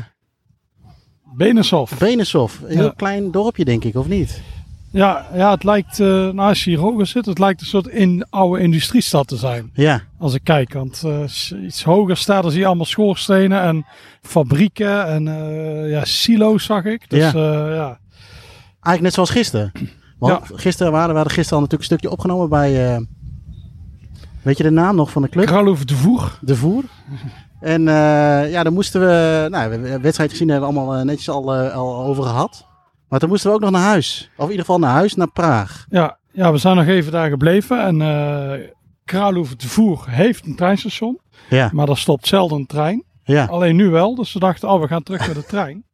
Benensof. 1.37 1.99
Beneshof. 1.99 2.61
Een 2.65 2.77
heel 2.77 2.85
Ja. 2.85 2.93
klein 2.97 3.31
dorpje, 3.31 3.65
denk 3.65 3.85
ik, 3.85 3.95
of 3.97 4.09
niet? 4.09 4.43
Ja, 4.93 5.27
ja, 5.35 5.51
het 5.51 5.65
lijkt, 5.65 5.99
nou, 5.99 6.39
als 6.39 6.65
je 6.65 6.71
hier 6.71 6.79
hoger 6.79 7.07
zit, 7.07 7.27
het 7.27 7.39
lijkt 7.39 7.61
een 7.61 7.67
soort 7.67 7.87
in, 7.87 8.27
oude 8.31 8.63
industriestad 8.63 9.29
te 9.29 9.37
zijn. 9.37 9.71
Ja, 9.75 10.03
Als 10.19 10.35
ik 10.35 10.45
kijk, 10.45 10.73
want 10.73 11.03
eh, 11.05 11.63
iets 11.65 11.83
hoger 11.83 12.17
staat, 12.17 12.43
dan 12.43 12.51
zie 12.51 12.61
je 12.61 12.67
allemaal 12.67 12.85
schoorstenen 12.85 13.63
en 13.63 13.87
fabrieken 14.23 15.07
en 15.07 15.25
ja, 15.89 16.05
silo's 16.05 16.65
zag 16.65 16.85
ik. 16.85 17.11
Dus 17.11 17.33
Ja. 17.33 17.41
ja, 17.41 17.75
ja. 17.75 17.99
eigenlijk 18.71 19.01
net 19.01 19.15
zoals 19.15 19.31
gisteren. 19.31 19.73
Want 20.19 20.41
gisteren 20.55 20.93
waren 20.93 21.09
we 21.11 21.15
hadden 21.15 21.33
gisteren 21.35 21.59
al 21.59 21.65
natuurlijk 21.65 21.91
een 21.91 21.97
stukje 21.97 22.11
opgenomen 22.17 22.49
bij... 22.49 23.07
weet 24.43 24.57
je 24.57 24.63
de 24.63 24.71
naam 24.71 24.97
nog 24.97 25.11
van 25.11 25.23
de 25.23 25.29
club? 25.29 25.47
Kralhoef 25.47 25.85
de 25.85 25.95
Voer. 25.95 26.39
De 26.41 26.57
Voer. 26.57 26.85
En 27.61 27.89
eh, 27.89 28.51
ja, 28.51 28.63
dan 28.63 28.73
moesten 28.73 29.01
we... 29.01 29.47
Nou, 29.51 29.71
we 29.71 30.01
wedstrijd 30.01 30.31
gezien, 30.31 30.47
daar 30.47 30.57
hebben 30.57 30.75
we 30.75 30.81
allemaal 30.81 31.01
eh, 31.01 31.07
netjes 31.07 31.29
al, 31.29 31.55
eh, 31.55 31.75
al 31.77 32.05
over 32.05 32.23
gehad. 32.23 32.67
Maar 33.09 33.19
toen 33.19 33.29
moesten 33.29 33.51
we 33.51 33.57
ook 33.57 33.63
nog 33.63 33.71
naar 33.71 33.83
huis. 33.83 34.31
Of 34.37 34.45
in 34.45 34.51
ieder 34.51 34.65
geval 34.65 34.79
naar 34.79 34.93
huis, 34.93 35.15
naar 35.15 35.31
Praag. 35.31 35.87
Ja, 35.89 36.19
ja, 36.33 36.53
we 36.53 36.59
zijn 36.59 36.77
nog 36.77 36.87
even 36.87 37.13
daar 37.13 37.29
gebleven 37.29 37.83
en 37.83 38.71
Kralhoef 39.05 39.57
de 39.57 39.69
Voer 39.69 40.05
heeft 40.09 40.47
een 40.47 40.57
treinstation, 40.57 41.19
Ja, 41.49 41.71
maar 41.73 41.89
er 41.89 41.99
stopt 41.99 42.27
zelden 42.27 42.59
een 42.59 42.67
trein. 42.67 43.05
ja. 43.23 43.45
Alleen 43.45 43.77
nu 43.77 43.89
wel, 43.91 44.15
dus 44.15 44.33
we 44.33 44.39
dachten, 44.39 44.69
oh, 44.69 44.81
we 44.81 44.87
gaan 44.87 45.03
terug 45.03 45.27
met 45.27 45.37
de 45.37 45.45
trein. 45.45 45.85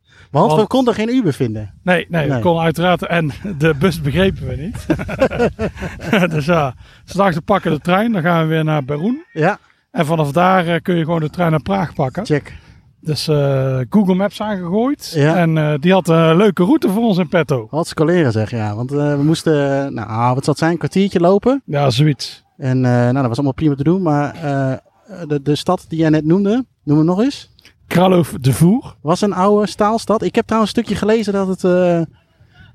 Want 0.41 0.61
we 0.61 0.67
konden 0.67 0.95
geen 0.95 1.09
Uber 1.15 1.33
vinden. 1.33 1.73
Nee, 1.83 2.07
nee, 2.09 2.27
Nee. 2.27 2.37
we 2.37 2.43
konden 2.43 2.63
uiteraard. 2.65 3.07
En 3.07 3.31
de 3.59 3.75
bus 3.79 4.01
begrepen 4.01 4.47
we 4.49 4.57
niet. 4.57 4.87
dus 6.35 6.45
ja, 6.47 6.75
ze 7.05 7.17
dachten 7.17 7.43
pakken 7.43 7.71
de 7.71 7.81
trein, 7.81 8.13
dan 8.13 8.23
gaan 8.23 8.43
we 8.43 8.49
weer 8.49 8.65
naar 8.65 8.85
Beroen. 8.85 9.25
Ja, 9.33 9.59
En 9.91 10.07
vanaf 10.07 10.33
daar 10.33 10.67
eh, 10.67 10.81
kun 10.83 10.97
je 10.97 11.05
gewoon 11.05 11.21
de 11.21 11.31
trein 11.31 11.51
naar 11.51 11.63
Praag 11.63 11.95
pakken. 11.95 12.27
check. 12.27 12.53
Dus 13.01 13.29
eh, 13.29 13.79
Google 13.91 14.15
Maps 14.15 14.41
aangegooid. 14.41 15.13
Ja. 15.15 15.37
En 15.37 15.59
eh, 15.59 15.75
die 15.81 15.93
had 15.93 16.09
een 16.09 16.37
leuke 16.37 16.65
route 16.65 16.89
voor 16.89 17.03
ons 17.03 17.19
in 17.19 17.29
petto. 17.29 17.67
Wat 17.71 17.87
scoleren 17.87 18.33
zeg, 18.33 18.51
ja. 18.51 18.75
Want 18.75 18.93
eh, 18.93 19.17
we 19.17 19.23
moesten, 19.23 19.95
nou, 19.95 20.09
ah, 20.09 20.35
wat 20.35 20.45
zal 20.45 20.53
het 20.53 20.59
zijn, 20.59 20.71
een 20.73 20.79
kwartiertje 20.79 21.21
lopen. 21.21 21.63
Ja, 21.65 21.91
zoiets. 21.91 22.45
En 22.57 22.85
eh, 22.85 22.91
nou, 22.91 23.13
dat 23.15 23.27
was 23.27 23.35
allemaal 23.37 23.53
prima 23.53 23.75
te 23.75 23.83
doen. 23.83 24.03
Maar 24.03 24.35
eh, 24.35 24.73
de, 25.29 25.43
de 25.43 25.57
stad 25.57 25.85
die 25.89 25.99
jij 25.99 26.09
net 26.09 26.25
noemde, 26.25 26.65
noem 26.85 26.97
hem 26.97 27.07
nog 27.07 27.21
eens. 27.23 27.53
Kralhoef 27.95 28.35
de 28.41 28.53
Voer. 28.53 28.95
Was 29.01 29.21
een 29.21 29.33
oude 29.33 29.67
staalstad. 29.67 30.23
Ik 30.23 30.35
heb 30.35 30.47
trouwens 30.47 30.73
een 30.77 30.83
stukje 30.83 30.99
gelezen 30.99 31.33
dat 31.33 31.49
het 31.49 31.65
eh, 31.65 32.01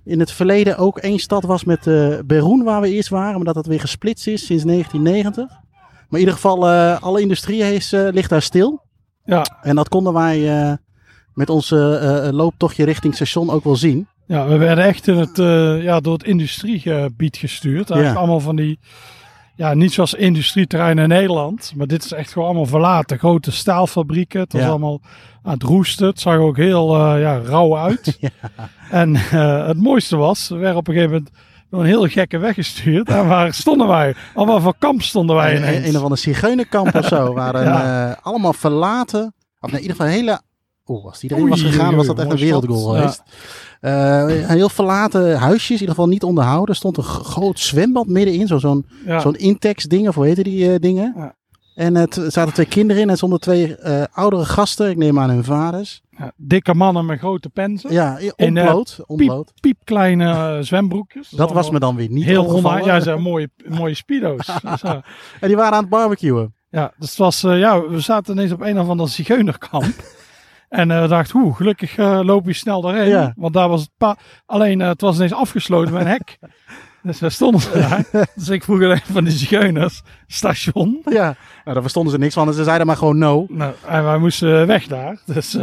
in 0.06 0.20
het 0.20 0.32
verleden 0.32 0.78
ook 0.78 0.98
één 0.98 1.20
stad 1.20 1.44
was 1.44 1.64
met 1.64 1.84
Beroen, 2.26 2.64
waar 2.64 2.82
we 2.82 2.90
eerst 2.90 3.10
waren. 3.10 3.36
Maar 3.36 3.46
dat 3.46 3.56
het 3.56 3.68
weer 3.68 3.80
gesplitst 3.80 4.28
is 4.28 4.46
sinds 4.46 4.64
1990. 4.64 5.48
Maar 6.10 6.20
in 6.20 6.26
ieder 6.26 6.34
geval, 6.34 6.70
eh, 6.70 7.02
alle 7.02 7.22
industrie 7.22 7.64
eh, 7.94 8.08
ligt 8.12 8.30
daar 8.30 8.42
stil. 8.42 8.82
Ja, 9.26 9.46
En 9.62 9.76
dat 9.76 9.90
konden 9.90 10.14
wij 10.14 10.40
met 11.34 11.50
eh, 11.72 12.28
looptochtje 12.32 12.86
richting 12.86 13.16
station 13.16 13.50
ook 13.50 13.64
wel 13.64 13.76
zien. 13.76 14.08
ja, 14.26 14.48
we 14.48 14.58
werden 14.58 14.84
echt 14.84 15.08
in 15.08 15.18
het, 15.18 15.38
ja, 15.84 16.00
door 16.00 16.14
het 16.14 16.24
industriegebied 16.24 17.38
gestuurd. 17.38 17.90
Eigenlijk 17.90 18.14
Ja. 18.14 18.20
allemaal 18.20 18.40
van 18.40 18.56
die, 18.56 18.80
ja, 19.60 19.74
niet 19.74 19.94
zoals 19.94 20.14
industrieterreinen 20.14 21.04
in 21.04 21.10
Nederland. 21.10 21.74
Maar 21.76 21.88
dit 21.88 22.04
is 22.04 22.12
echt 22.12 22.32
gewoon 22.32 22.48
allemaal 22.48 22.66
verlaten. 22.66 23.18
Grote 23.20 23.52
staalfabrieken. 23.52 24.40
Het 24.40 24.54
was 24.54 24.62
Ja. 24.62 24.68
allemaal 24.68 25.02
aan 25.44 25.54
het 25.54 25.64
roesten. 25.64 26.08
Het 26.08 26.20
zag 26.20 26.38
ook 26.38 26.58
heel 26.58 26.96
eh, 26.96 27.22
ja, 27.22 27.38
rauw 27.38 27.78
uit. 27.78 28.20
En 28.92 29.16
eh, 29.16 29.68
het 29.68 29.78
mooiste 29.82 30.16
was, 30.18 30.48
we 30.50 30.56
werden 30.56 30.78
op 30.78 30.88
een 30.88 30.94
gegeven 30.94 31.16
moment 31.16 31.32
door 31.70 31.80
een 31.80 31.86
heel 31.86 32.08
gekke 32.08 32.38
weggestuurd. 32.38 33.10
En 33.10 33.28
waar 33.28 33.54
stonden 33.54 33.88
wij? 33.88 34.16
Al 34.34 34.46
wat 34.46 34.62
voor 34.62 34.76
kamp 34.80 35.02
stonden 35.02 35.36
wij 35.36 35.52
Een, 35.56 35.62
ineens? 35.62 35.88
een 35.88 35.96
of 35.98 36.02
ander 36.04 36.18
zigeunerkamp 36.18 36.96
of 36.96 37.06
zo. 37.06 37.34
Waren 37.34 37.66
eh, 38.10 38.16
allemaal 38.22 38.54
verlaten. 38.54 39.34
Of 39.60 39.72
in 39.72 39.80
ieder 39.80 39.96
geval 39.96 40.12
hele... 40.12 40.42
Oeh, 40.90 41.06
als 41.06 41.20
die 41.20 41.32
erin 41.32 41.48
was 41.50 41.62
gegaan, 41.62 41.96
was 41.96 42.08
dat 42.08 42.20
echt 42.20 42.32
een 42.32 42.38
wereldgoal 42.38 42.94
geweest. 42.94 43.24
Eh, 43.82 44.20
een 44.50 44.56
heel 44.56 44.70
verlaten 44.70 45.38
huisjes, 45.38 45.66
in 45.76 45.80
ieder 45.80 45.90
geval 45.96 46.08
niet 46.08 46.24
onderhouden. 46.24 46.68
Er 46.68 46.76
stond 46.76 46.98
een 46.98 47.04
groot 47.04 47.60
zwembad 47.60 48.08
middenin, 48.08 48.48
zo- 48.48 48.58
zo'n 48.58 48.86
ja. 49.06 49.20
zo'n 49.20 49.36
Intex 49.36 49.84
ding, 49.84 50.08
of 50.08 50.16
hoe 50.16 50.26
heette 50.26 50.44
die 50.44 50.72
eh, 50.74 50.80
dingen. 50.80 51.14
Ja. 51.18 51.36
En 51.76 51.96
het 51.96 52.16
er 52.16 52.32
zaten 52.32 52.54
twee 52.54 52.66
kinderen 52.66 53.02
in 53.02 53.10
en 53.10 53.18
zonder 53.18 53.40
twee 53.40 53.76
eh, 53.76 54.04
oudere 54.12 54.46
gasten. 54.46 54.90
Ik 54.90 54.98
neem 54.98 55.20
aan 55.20 55.30
hun 55.30 55.44
vaders. 55.44 56.02
Ja, 56.18 56.32
dikke 56.36 56.74
mannen 56.74 57.06
met 57.06 57.20
grote 57.20 57.50
pensen. 57.50 57.92
Ja, 57.92 58.20
ontbloot. 58.36 59.00
ontbloot. 59.06 59.52
Piepkleine 59.60 60.32
eh, 60.32 60.58
zwembroekjes. 60.64 61.30
Dat 61.44 61.52
was 61.52 61.70
me 61.70 61.80
dan 61.80 61.96
weer 61.96 62.10
niet 62.10 62.24
heel 62.26 62.46
onhaar. 62.46 62.86
Ja, 62.86 63.00
ze 63.00 63.08
hebben 63.08 63.26
mooie, 63.26 63.50
mooie 63.68 63.94
speedo's. 63.94 64.46
Dus. 64.70 64.82
En 65.40 65.48
die 65.48 65.56
waren 65.56 65.74
aan 65.74 65.82
het 65.82 65.90
barbecuen. 65.90 66.54
Ja, 66.70 66.92
dus 66.98 67.10
het 67.10 67.18
was, 67.18 67.42
ja, 67.42 67.88
we 67.88 68.00
zaten 68.00 68.34
ineens 68.34 68.52
op 68.52 68.62
een 68.62 68.80
of 68.80 68.90
ander 68.90 69.10
zigeunerkamp. 69.10 69.86
en 70.70 70.92
eh, 70.92 71.02
we 71.02 71.08
dachten, 71.08 71.40
hoe, 71.40 71.56
gelukkig 71.56 71.98
eh, 71.98 72.20
loop 72.24 72.46
je 72.46 72.54
snel 72.54 72.82
daarheen. 72.82 73.08
Ja. 73.10 73.34
Want 73.36 73.54
daar 73.54 73.70
was 73.70 73.82
het 73.82 73.90
pa 73.98 74.18
Alleen, 74.46 74.82
eh, 74.82 74.88
het 74.88 75.02
was 75.02 75.16
ineens 75.16 75.34
afgesloten 75.34 75.94
met 75.94 76.02
een 76.02 76.08
hek. 76.08 76.38
dus 77.04 77.20
we 77.20 77.30
stonden 77.30 77.62
daar. 77.74 78.04
dus 78.36 78.50
ik 78.50 78.64
vroeg 78.64 78.84
aan 78.84 78.90
een 78.90 79.02
van 79.12 79.24
die 79.24 79.34
zigeuners, 79.34 80.02
station. 80.28 81.02
Ja, 81.06 81.24
nou, 81.24 81.36
daar 81.74 81.82
verstonden 81.82 82.12
ze 82.12 82.18
niks 82.18 82.34
van. 82.34 82.54
Ze 82.54 82.64
zeiden 82.64 82.88
maar 82.88 82.98
gewoon 82.98 83.18
no. 83.18 83.46
Nou, 83.50 83.74
en 83.88 84.04
wij 84.04 84.18
moesten 84.18 84.68
weg 84.68 84.88
daar. 84.88 85.20
Dus 85.26 85.54
eh, 85.56 85.62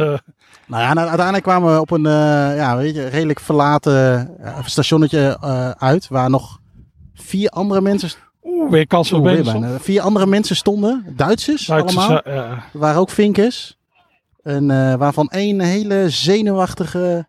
Nou 0.67 0.83
ja, 0.83 0.89
en 0.89 0.99
uiteindelijk 0.99 1.43
kwamen 1.43 1.73
we 1.73 1.79
op 1.81 1.91
een 1.91 2.05
eh, 2.05 2.55
ja, 2.57 2.77
weet 2.77 2.95
je, 2.95 3.07
redelijk 3.07 3.39
verlaten 3.39 4.29
eh, 4.43 4.59
stationnetje 4.65 5.37
eh, 5.41 5.69
uit. 5.69 6.07
Waar 6.07 6.29
nog 6.29 6.59
vier 7.13 7.49
andere 7.49 7.81
mensen, 7.81 8.09
oeh, 8.43 8.71
weer 8.71 8.87
kans 8.87 9.09
bijna. 9.21 9.79
vier 9.79 10.01
andere 10.01 10.25
mensen 10.27 10.55
stonden. 10.55 11.05
Duitsers, 11.15 11.65
Duitsers, 11.65 11.97
allemaal. 12.07 12.21
eh, 12.21 12.51
waren 12.73 12.99
ook 13.01 13.09
vinkers. 13.09 13.76
En 14.47 14.71
eh, 14.71 14.93
waarvan 14.95 15.29
één 15.29 15.59
hele 15.61 16.09
zenuwachtige... 16.09 17.27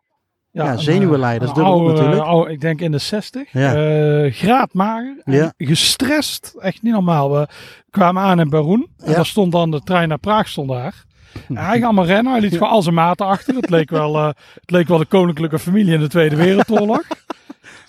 Ja, 0.50 0.72
een, 0.72 0.78
zenuwenleider, 0.78 1.48
dat 1.48 1.56
is 1.56 1.62
oude, 1.62 1.92
natuurlijk. 1.92 2.22
oude, 2.22 2.52
ik 2.52 2.60
denk 2.60 2.80
in 2.80 2.90
de 2.92 2.98
60. 2.98 3.52
Ja. 3.52 3.74
Eh, 3.74 4.32
graadmager. 4.32 5.16
Ja. 5.24 5.52
Gestrest. 5.56 6.54
Echt 6.58 6.82
niet 6.82 6.92
normaal. 6.92 7.32
We 7.32 7.48
kwamen 7.90 8.22
aan 8.22 8.40
in 8.40 8.48
Baroen. 8.50 8.88
En 8.98 9.10
Ja. 9.10 9.16
daar 9.16 9.26
stond 9.26 9.52
dan 9.52 9.70
de 9.70 9.80
trein 9.82 10.08
naar 10.08 10.18
Praag 10.18 10.48
stond 10.48 10.68
daar. 10.68 11.04
En 11.48 11.56
hij 11.56 11.72
ging 11.72 11.84
allemaal 11.84 12.04
rennen. 12.06 12.32
Hij 12.32 12.40
liet 12.40 12.52
gewoon 12.56 12.68
al 12.72 12.82
zijn 12.82 12.94
maten 12.94 13.26
achter. 13.26 13.54
Het 13.54 13.70
leek, 13.70 13.90
wel, 13.90 14.16
eh, 14.16 14.26
het 14.60 14.70
leek 14.70 14.88
wel 14.88 14.98
de 14.98 15.04
koninklijke 15.04 15.58
familie 15.58 15.94
in 15.94 16.00
de 16.00 16.08
Tweede 16.08 16.36
Wereldoorlog. 16.44 17.02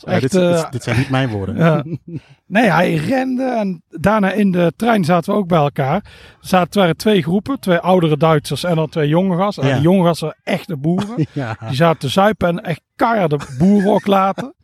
Echt, 0.06 0.22
dit, 0.22 0.32
dit- 0.32 0.42
eh, 0.42 0.72
dit 0.72 0.84
zijn 0.84 0.98
niet 0.98 1.10
mijn 1.10 1.30
woorden. 1.30 2.00
Nee, 2.46 2.70
hij 2.72 2.94
rende 2.94 3.44
en 3.44 3.84
daarna 3.90 4.32
in 4.32 4.52
de 4.52 4.74
trein 4.76 5.04
zaten 5.04 5.34
we 5.34 5.40
ook 5.40 5.48
bij 5.48 5.58
elkaar. 5.60 5.96
Er 5.96 6.02
zaten, 6.40 6.80
waren 6.80 6.98
twee 6.98 7.22
groepen, 7.22 7.60
twee 7.60 7.78
oudere 7.78 8.18
Duitsers 8.18 8.64
en 8.64 8.76
dan 8.76 8.90
twee 8.90 9.08
jonge 9.08 9.38
gasten. 9.38 9.64
En 9.64 9.74
die 9.74 9.82
jonge 9.82 10.06
gasten 10.06 10.28
waren 10.28 10.42
echte 10.60 10.78
boeren. 10.78 11.16
Die 11.68 11.76
zaten 11.76 12.00
te 12.00 12.08
zuipen 12.08 12.48
en 12.48 12.64
echt 12.64 12.82
de 12.96 13.56
boeren 13.58 13.92
ook 13.92 14.08
laten. 14.08 14.54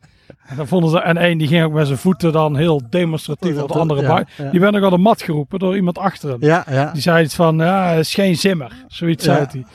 En, 0.48 0.56
dan 0.56 0.68
vonden 0.68 0.90
ze, 0.90 1.00
en 1.00 1.18
één 1.18 1.38
die 1.38 1.48
ging 1.48 1.64
ook 1.64 1.74
met 1.74 1.86
zijn 1.88 2.00
voeten 2.00 2.32
dan 2.32 2.56
heel 2.56 2.82
demonstratief 2.90 3.62
op 3.62 3.72
de 3.72 3.80
andere 3.80 4.02
Ja, 4.02 4.08
bui. 4.08 4.26
ja. 4.38 4.50
Die 4.50 4.60
werd 4.60 4.76
ook 4.76 4.84
al 4.84 4.90
de 4.90 4.98
mat 4.98 5.22
geroepen 5.22 5.60
door 5.60 5.76
iemand 5.76 5.98
achter 5.98 6.30
hem. 6.30 6.38
Ja. 6.40 6.90
Die 6.94 7.02
zei 7.02 7.24
iets 7.24 7.36
van, 7.36 7.58
ja, 7.58 7.88
het 7.90 8.00
is 8.00 8.14
geen 8.14 8.36
zimmer. 8.36 8.72
Zoiets 8.88 9.24
zei 9.24 9.46
hij. 9.52 9.66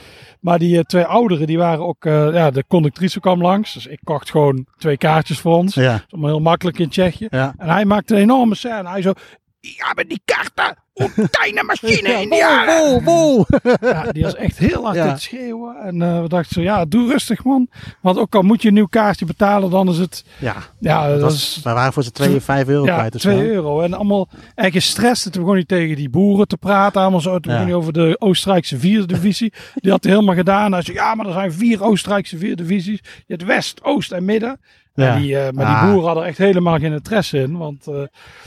Maar 0.40 0.58
die 0.58 0.76
eh, 0.78 0.82
twee 0.84 1.04
ouderen, 1.04 1.46
die 1.46 1.58
waren 1.58 1.86
ook, 1.86 2.04
eh, 2.04 2.32
ja, 2.32 2.50
de 2.50 2.64
conductrice 2.68 3.20
kwam 3.20 3.40
langs. 3.42 3.72
Dus 3.74 3.86
ik 3.86 3.98
kocht 4.04 4.30
gewoon 4.30 4.66
twee 4.78 4.96
kaartjes 4.96 5.40
voor 5.40 5.54
ons. 5.56 5.74
Dat 5.74 5.84
Ja, 5.84 5.94
is 5.94 6.20
heel 6.20 6.40
makkelijk 6.40 6.78
in 6.78 6.88
Tsjechië. 6.88 7.26
ja. 7.30 7.54
En 7.58 7.68
hij 7.68 7.84
maakte 7.84 8.14
een 8.14 8.20
enorme 8.20 8.54
scène. 8.54 8.88
Hij 8.88 9.02
zo, 9.02 9.12
ja, 9.60 9.92
maar 9.94 10.06
die 10.06 10.20
kaarten, 10.24 10.76
Een 10.94 11.30
kleine 11.30 11.62
machine 11.72 12.08
Ja, 12.08 12.18
in 12.18 12.30
die 12.30 12.42
wow, 12.42 13.04
wow, 13.04 13.04
wow. 13.04 13.80
Ja, 13.80 14.12
die 14.12 14.22
was 14.22 14.34
echt 14.34 14.58
heel 14.58 14.84
hard 14.84 14.96
Ja. 14.96 15.02
aan 15.02 15.08
het 15.08 15.20
schreeuwen. 15.22 15.76
En 15.76 16.02
eh, 16.02 16.22
we 16.22 16.28
dachten 16.28 16.52
zo, 16.54 16.60
ja, 16.60 16.84
doe 16.84 17.10
rustig 17.10 17.44
man. 17.44 17.68
Want 18.00 18.18
ook 18.18 18.34
al 18.34 18.42
moet 18.42 18.62
je 18.62 18.68
een 18.68 18.74
nieuw 18.74 18.86
kaartje 18.86 19.24
betalen, 19.24 19.70
dan 19.70 19.88
is 19.88 19.98
het... 19.98 20.24
Ja, 20.38 20.56
Ja, 20.80 21.02
dat 21.08 21.20
dat 21.20 21.30
was, 21.30 21.56
is... 21.56 21.62
wij 21.62 21.74
waren 21.74 21.92
voor 21.92 22.02
z'n 22.02 22.10
2 22.10 22.40
5 22.40 22.68
euro 22.68 22.84
Ja, 22.84 22.94
kwijt. 22.96 23.14
of 23.14 23.20
2 23.20 23.36
zo. 23.36 23.42
euro. 23.42 23.80
En 23.80 23.94
allemaal 23.94 24.28
echt 24.54 24.72
gestrest. 24.72 25.24
En 25.26 25.32
toen 25.32 25.40
begon 25.42 25.56
hij 25.56 25.66
tegen 25.66 25.96
die 25.96 26.10
boeren 26.10 26.48
te 26.48 26.56
praten. 26.56 27.00
Allemaal 27.00 27.20
zo. 27.20 27.38
Toen 27.38 27.52
Ja. 27.52 27.58
begon 27.58 27.66
hij 27.72 27.80
over 27.80 27.92
de 27.92 28.16
Oostenrijkse 28.18 28.78
vierde 28.78 29.06
divisie. 29.06 29.52
Die 29.74 29.90
had 29.90 30.04
hij 30.04 30.12
helemaal 30.12 30.34
gedaan. 30.34 30.72
Hij 30.72 30.82
zei, 30.82 30.96
ja, 30.96 31.14
maar 31.14 31.26
er 31.26 31.32
zijn 31.32 31.52
vier 31.52 31.82
Oostenrijkse 31.84 32.38
vierde 32.38 32.62
divisies. 32.62 33.00
Je 33.02 33.34
hebt 33.34 33.44
West, 33.44 33.84
Oost 33.84 34.12
en 34.12 34.24
Midden. 34.24 34.60
Ja. 34.94 35.14
En 35.14 35.20
die, 35.22 35.38
eh, 35.38 35.52
maar 35.52 35.66
Ah. 35.66 35.80
die 35.82 35.88
boeren 35.90 36.06
hadden 36.06 36.24
echt 36.24 36.38
helemaal 36.38 36.78
geen 36.78 36.92
interesse 36.92 37.38
in. 37.38 37.56
Want 37.56 37.86
eh, 37.86 37.94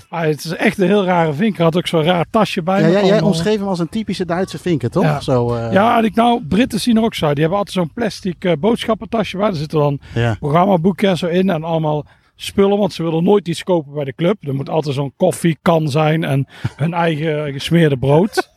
hij- 0.10 0.30
het 0.30 0.44
is 0.44 0.56
echt 0.56 0.78
een 0.78 0.88
heel 0.88 1.06
rare 1.06 1.34
vink. 1.34 1.58
Had 1.58 1.78
ook 1.78 1.88
zo'n 1.88 2.04
raar 2.04 2.26
tasje 2.30 2.62
bij. 2.64 2.82
Ja, 2.82 2.88
jij, 2.90 3.02
allemaal- 3.02 3.24
omschreef 3.24 3.58
hem 3.60 3.68
als 3.68 3.80
een 3.80 3.90
typische 3.90 4.26
Duitse 4.26 4.60
vinken, 4.60 4.92
toch? 4.92 5.04
Ja. 5.04 5.20
Zo, 5.22 5.54
eh, 5.56 5.72
Ja, 5.74 5.98
en 5.98 6.04
ik 6.04 6.16
nou, 6.16 6.44
Britten 6.48 6.80
zien 6.80 6.98
er 6.98 7.04
ook 7.04 7.14
zo 7.14 7.26
uit. 7.26 7.34
Die 7.36 7.42
hebben 7.44 7.60
altijd 7.66 7.78
zo'n 7.86 7.94
plastic 7.94 8.44
eh, 8.44 8.52
boodschappentasje 8.60 9.38
bij. 9.38 9.46
Daar 9.48 9.56
zitten 9.56 9.80
dan 9.80 10.00
ja. 10.14 10.36
programmaboekje 10.40 11.18
zo 11.18 11.28
in 11.28 11.50
en 11.50 11.64
allemaal 11.64 12.06
spullen. 12.36 12.78
Want 12.78 12.94
ze 12.94 13.04
willen 13.04 13.24
nooit 13.24 13.48
iets 13.48 13.64
kopen 13.64 13.94
bij 13.94 14.04
de 14.04 14.14
club. 14.16 14.38
Er 14.48 14.56
moet 14.56 14.70
altijd 14.70 14.96
zo'n 14.96 15.14
koffiekan 15.18 15.90
zijn 15.90 16.24
en 16.24 16.48
hun 16.76 16.94
eigen 16.94 17.54
gesmeerde 17.54 17.98
brood. 17.98 18.52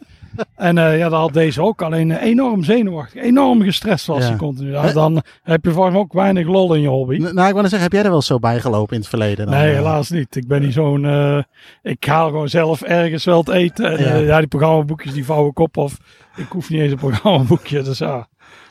En 0.55 0.79
eh, 0.79 0.99
ja, 0.99 1.09
dat 1.09 1.21
had 1.21 1.33
deze 1.33 1.63
ook. 1.63 1.83
Alleen 1.83 2.11
eh, 2.11 2.23
enorm 2.23 2.65
zenuwachtig. 2.65 3.23
Enorm 3.23 3.63
gestrest 3.63 4.07
was 4.07 4.19
Ja. 4.23 4.29
hij 4.29 4.37
continu. 4.37 4.71
Dan 4.93 5.23
heb 5.43 5.65
je 5.65 5.71
volgens 5.71 5.95
mij 5.95 6.03
ook 6.03 6.13
weinig 6.13 6.47
lol 6.47 6.75
in 6.75 6.81
je 6.81 6.89
hobby. 6.89 7.17
N- 7.17 7.35
Nou, 7.35 7.49
ik 7.49 7.55
wou 7.55 7.61
zeggen, 7.69 7.81
heb 7.83 7.93
jij 7.93 8.03
er 8.05 8.11
wel 8.11 8.23
zo 8.23 8.39
bijgelopen 8.39 8.95
in 8.95 9.01
het 9.01 9.09
verleden? 9.09 9.47
Dan? 9.47 9.55
Nee, 9.55 9.69
Eh, 9.71 9.77
helaas 9.77 10.11
niet. 10.11 10.37
Ik 10.37 10.47
ben 10.49 10.63
niet 10.63 10.73
zo'n... 10.73 11.05
eh, 11.05 11.39
ik 11.83 12.05
haal 12.05 12.27
gewoon 12.27 12.49
zelf 12.49 12.83
ergens 12.83 13.25
wel 13.25 13.39
het 13.39 13.49
eten. 13.49 13.99
En, 13.99 14.25
Ja. 14.25 14.39
die 14.39 14.47
programmaboekjes 14.49 15.13
die 15.13 15.25
vouw 15.25 15.49
ik 15.49 15.59
op. 15.59 15.77
Of 15.77 15.97
ik 16.37 16.47
hoef 16.49 16.71
niet 16.71 16.81
eens 16.81 16.93
een 16.93 16.99
programmaboekje. 16.99 17.83
Dus 17.83 17.99
ja. 17.99 18.27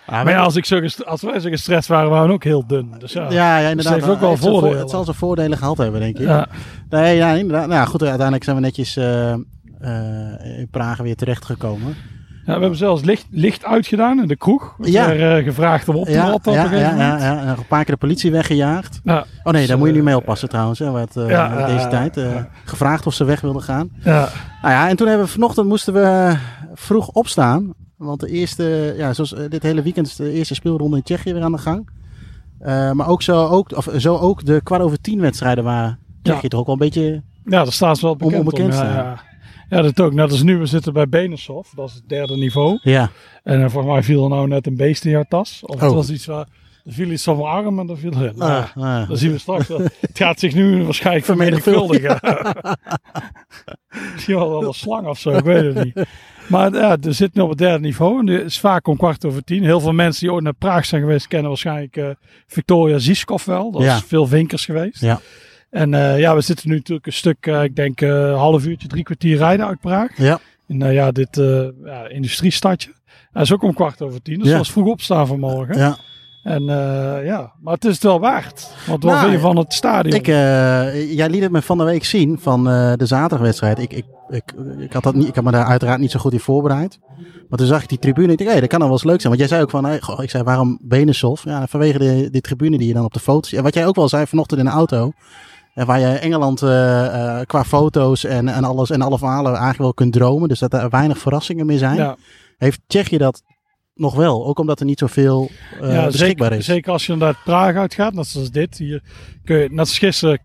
Ah, 0.07 0.23
Maar 0.23 0.29
ja, 0.33 0.39
als, 0.39 0.55
ik 0.55 0.65
zo 0.65 0.81
als 1.05 1.21
wij 1.21 1.39
zo 1.39 1.49
gestrest 1.49 1.87
waren, 1.87 2.09
waren 2.09 2.27
we 2.27 2.33
ook 2.33 2.43
heel 2.43 2.67
dun. 2.67 2.93
Dus 2.99 3.13
ja. 3.13 3.29
Ja, 3.29 3.57
ja, 3.57 3.69
inderdaad. 3.69 3.93
heeft 3.93 4.07
ook 4.09 4.19
wel 4.19 4.37
voor- 4.37 4.49
voordelen. 4.51 4.79
Het 4.79 4.89
zal 4.89 5.03
zijn 5.03 5.15
voordelen 5.15 5.57
gehad 5.57 5.77
hebben, 5.77 5.99
denk 5.99 6.17
ik. 6.17 6.25
Ja. 6.27 6.47
Nee, 6.89 7.15
ja, 7.15 7.31
inderdaad. 7.33 7.67
Nou 7.67 7.87
goed, 7.87 8.01
uiteindelijk 8.01 8.43
zijn 8.43 8.55
we 8.55 8.61
netjes 8.61 8.97
eh, 8.97 9.31
eh, 9.31 9.37
in 10.59 10.67
Praag 10.71 10.97
weer 10.97 11.15
terechtgekomen. 11.15 11.95
Ja, 12.45 12.53
we 12.53 12.59
hebben 12.59 12.77
zelfs 12.77 13.03
licht, 13.03 13.25
licht 13.29 13.65
uitgedaan 13.65 14.21
in 14.21 14.27
de 14.27 14.35
kroeg. 14.35 14.75
We 14.77 14.91
Ja. 14.91 15.13
eh, 15.13 15.43
gevraagd 15.43 15.89
om 15.89 15.95
op 15.95 16.05
te 16.05 16.11
Ja, 16.11 16.33
op 16.33 16.45
ja, 16.45 16.71
ja, 16.73 17.17
ja, 17.17 17.47
een 17.57 17.65
paar 17.67 17.83
keer 17.83 17.93
de 17.93 17.99
politie 17.99 18.31
weggejaagd. 18.31 18.99
Ja. 19.03 19.25
Oh 19.43 19.51
nee, 19.51 19.53
Dus, 19.61 19.67
daar 19.67 19.77
moet 19.77 19.85
je 19.87 19.91
eh, 19.93 19.99
niet 19.99 20.07
mee 20.07 20.15
oppassen 20.17 20.49
trouwens. 20.49 20.79
Hè, 20.79 20.91
wat, 20.91 21.15
eh, 21.17 21.29
Ja, 21.29 21.65
deze 21.65 21.83
eh, 21.83 21.89
tijd. 21.89 22.17
eh, 22.17 22.35
eh. 22.37 22.43
gevraagd 22.65 23.05
of 23.07 23.13
ze 23.13 23.23
weg 23.23 23.41
wilden 23.41 23.61
gaan. 23.61 23.89
Ja. 24.03 24.29
Nou 24.61 24.73
ja, 24.73 24.89
en 24.89 24.95
toen 24.95 25.07
hebben 25.07 25.25
we 25.25 25.31
vanochtend 25.31 25.67
moesten 25.67 25.93
we 25.93 26.35
vroeg 26.73 27.07
opstaan. 27.07 27.73
Want 27.97 28.19
de 28.19 28.27
eerste, 28.29 28.93
ja, 28.97 29.13
zoals 29.13 29.33
eh, 29.33 29.49
dit 29.49 29.63
hele 29.63 29.81
weekend 29.81 30.07
is 30.07 30.15
de 30.15 30.31
eerste 30.31 30.53
speelronde 30.55 30.97
in 30.97 31.03
Tsjechië 31.03 31.33
weer 31.33 31.43
aan 31.43 31.51
de 31.51 31.57
gang. 31.57 31.89
Eh, 32.59 32.91
maar 32.91 33.07
ook 33.07 33.21
zo, 33.21 33.45
ook, 33.47 33.77
of 33.77 33.87
zo 33.97 34.17
ook 34.17 34.45
de 34.45 34.61
kwart 34.63 34.81
over 34.81 35.01
tien 35.01 35.19
wedstrijden 35.21 35.63
waar 35.63 35.97
Tsjechië 36.21 36.47
toch 36.47 36.59
ook 36.59 36.65
wel 36.65 36.75
een 36.75 36.79
beetje... 36.81 37.21
ja, 37.45 37.63
daar 37.63 37.71
staan 37.71 37.95
ze 37.95 38.05
wel 38.05 38.15
bekend 38.15 38.37
onbekend 38.39 38.73
om. 38.73 38.79
Ja, 38.79 38.91
staan. 38.91 39.19
Ja. 39.69 39.81
dat 39.81 39.99
ook. 40.01 40.13
Net 40.13 40.31
als 40.31 40.43
nu, 40.43 40.57
we 40.57 40.65
zitten 40.65 40.93
bij 40.93 41.07
Benesov. 41.09 41.67
Dat 41.75 41.89
is 41.89 41.93
het 41.95 42.09
derde 42.09 42.37
niveau. 42.37 42.79
Ja, 42.81 43.09
En 43.43 43.59
uh, 43.61 43.69
volgens 43.69 43.93
mij 43.93 44.03
viel 44.03 44.23
er 44.23 44.29
nou 44.29 44.47
net 44.47 44.67
een 44.67 44.75
beest 44.77 45.05
in 45.05 45.11
jouw 45.11 45.25
tas. 45.29 45.61
Of 45.65 45.79
het 45.79 45.89
Oh. 45.89 45.95
was 45.95 46.09
iets 46.09 46.25
waar... 46.25 46.47
Er 46.85 46.93
viel 46.93 47.09
iets 47.11 47.23
van 47.23 47.37
mijn 47.37 47.47
arm 47.49 47.79
en 47.79 47.87
dat 47.87 47.99
viel 47.99 48.13
erin. 48.13 48.33
Nou, 48.35 48.51
Ah, 48.75 48.83
ah. 49.01 49.07
Dan 49.07 49.17
zien 49.17 49.31
we 49.31 49.37
straks. 49.37 49.67
wel. 49.67 49.79
het 49.79 50.11
gaat 50.17 50.39
zich 50.39 50.53
nu 50.53 50.83
waarschijnlijk 50.83 51.25
Vermenigvuldigen. 51.25 52.19
Misschien 54.13 54.35
wel 54.49 54.63
een 54.67 54.73
slang 54.73 55.07
of 55.07 55.19
zo, 55.19 55.29
ik 55.29 55.43
weet 55.43 55.75
het 55.75 55.83
niet. 55.83 56.05
Maar 56.47 56.73
ja, 56.73 56.97
er 57.01 57.13
zit 57.13 57.33
nu 57.33 57.41
op 57.41 57.49
het 57.49 57.57
derde 57.57 57.79
niveau. 57.79 58.19
En 58.19 58.27
het 58.27 58.45
is 58.45 58.59
vaak 58.59 58.87
om 58.87 58.97
kwart 58.97 59.25
over 59.25 59.43
tien. 59.43 59.63
Heel 59.63 59.79
veel 59.79 59.91
mensen 59.91 60.21
die 60.25 60.33
ooit 60.33 60.43
naar 60.43 60.53
Praag 60.53 60.85
zijn 60.85 61.01
geweest, 61.01 61.27
kennen 61.27 61.47
waarschijnlijk 61.49 61.97
eh, 61.97 62.09
Victoria 62.47 62.97
Ziskov 62.97 63.45
wel. 63.45 63.71
Dat 63.71 63.81
Ja. 63.81 63.95
is 63.95 64.03
veel 64.07 64.27
vinkers 64.27 64.65
geweest. 64.65 65.01
Ja. 65.01 65.19
En 65.75 65.93
eh, 65.93 66.19
ja, 66.19 66.35
we 66.35 66.41
zitten 66.41 66.69
nu 66.69 66.75
natuurlijk 66.75 67.05
een 67.05 67.13
stuk, 67.13 67.45
eh, 67.45 67.63
ik 67.63 67.75
denk 67.75 68.01
eh, 68.01 68.09
een 68.09 68.33
half 68.33 68.65
uurtje, 68.65 68.87
drie 68.87 69.03
kwartier 69.03 69.37
rijden 69.37 69.67
uit 69.67 69.79
Praag. 69.79 70.17
ja. 70.17 70.39
In 70.67 70.79
ja, 70.79 71.11
dit 71.11 71.35
ja, 71.85 72.07
industriestadje. 72.07 72.93
Dat 73.31 73.43
is 73.43 73.53
ook 73.53 73.63
om 73.63 73.73
kwart 73.73 74.01
over 74.01 74.21
tien. 74.21 74.39
Dus 74.39 74.49
Ja. 74.49 74.57
was 74.57 74.71
vroeg 74.71 74.87
opstaan 74.87 75.27
vanmorgen. 75.27 75.77
ja. 75.77 75.97
En 76.43 76.61
uh, 76.61 77.25
ja, 77.25 77.51
maar 77.61 77.73
het 77.73 77.85
is 77.85 77.93
het 77.93 78.03
wel 78.03 78.19
waard. 78.19 78.73
Want 78.87 79.03
wat 79.03 79.13
Nou, 79.13 79.31
je 79.31 79.39
van 79.39 79.57
het 79.57 79.73
stadion? 79.73 80.15
Ik, 80.15 80.25
jij 81.15 81.29
liet 81.29 81.41
het 81.41 81.51
me 81.51 81.61
van 81.61 81.77
de 81.77 81.83
week 81.83 82.05
zien 82.05 82.39
van 82.39 82.63
de 82.63 83.05
zaterdagwedstrijd. 83.05 83.79
Ik, 83.79 83.93
ik, 83.93 84.05
ik, 84.29 84.53
ik, 84.77 84.93
had 84.93 85.03
dat 85.03 85.15
niet, 85.15 85.27
ik 85.27 85.35
had 85.35 85.43
me 85.43 85.51
daar 85.51 85.65
uiteraard 85.65 85.99
niet 85.99 86.11
zo 86.11 86.19
goed 86.19 86.33
in 86.33 86.39
voorbereid. 86.39 86.99
Maar 87.49 87.59
toen 87.59 87.67
zag 87.67 87.81
ik 87.83 87.89
die 87.89 87.99
tribune. 87.99 88.31
Ik 88.31 88.37
dacht, 88.37 88.53
hé, 88.53 88.59
dat 88.59 88.69
kan 88.69 88.79
dan 88.79 88.87
wel 88.87 88.97
eens 88.97 89.07
leuk 89.07 89.21
zijn. 89.21 89.27
Want 89.27 89.39
jij 89.39 89.47
zei 89.49 89.61
ook 89.61 89.69
van, 89.69 89.85
hey, 89.85 90.01
goh, 90.01 90.23
ik 90.23 90.29
zei, 90.29 90.43
waarom 90.43 90.79
Benesov? 90.81 91.43
Ja, 91.43 91.67
vanwege 91.67 91.97
de, 91.97 92.29
die 92.31 92.41
tribune 92.41 92.77
die 92.77 92.87
je 92.87 92.93
dan 92.93 93.05
op 93.05 93.13
de 93.13 93.19
foto's... 93.19 93.53
En 93.53 93.63
wat 93.63 93.73
jij 93.73 93.85
ook 93.87 93.95
wel 93.95 94.09
zei 94.09 94.27
vanochtend 94.27 94.59
in 94.59 94.65
de 94.65 94.71
auto. 94.71 95.11
En 95.75 95.85
waar 95.85 95.99
je 95.99 96.07
Engeland 96.07 96.61
uh, 96.61 96.69
uh, 96.69 97.39
qua 97.45 97.63
foto's 97.63 98.23
en, 98.23 98.47
en 98.47 98.63
alles 98.63 98.89
en 98.89 99.01
alle 99.01 99.17
verhalen 99.17 99.51
eigenlijk 99.51 99.77
wel 99.77 99.93
kunt 99.93 100.13
dromen. 100.13 100.49
Dus 100.49 100.59
dat 100.59 100.73
er 100.73 100.89
weinig 100.89 101.17
verrassingen 101.17 101.65
meer 101.65 101.77
zijn. 101.77 101.95
Ja. 101.95 102.15
Heeft 102.57 102.81
Tsjechië 102.87 103.17
dat 103.17 103.43
nog 103.93 104.15
wel? 104.15 104.45
Ook 104.45 104.59
omdat 104.59 104.79
er 104.79 104.85
niet 104.85 104.99
zoveel 104.99 105.49
uh, 105.81 105.93
ja, 105.93 106.05
beschikbaar 106.05 106.47
zeker, 106.47 106.59
is. 106.59 106.65
Zeker 106.65 106.91
als 106.91 107.05
je 107.05 107.15
naar 107.15 107.39
Praag 107.43 107.75
uitgaat, 107.75 108.13
net 108.13 108.27
zoals 108.27 108.51
dit. 108.51 108.77
Hier 108.77 109.03
kun 109.43 109.57
je, 109.57 109.69
net 109.69 109.79
als 109.79 109.97
gisteren, 109.97 110.41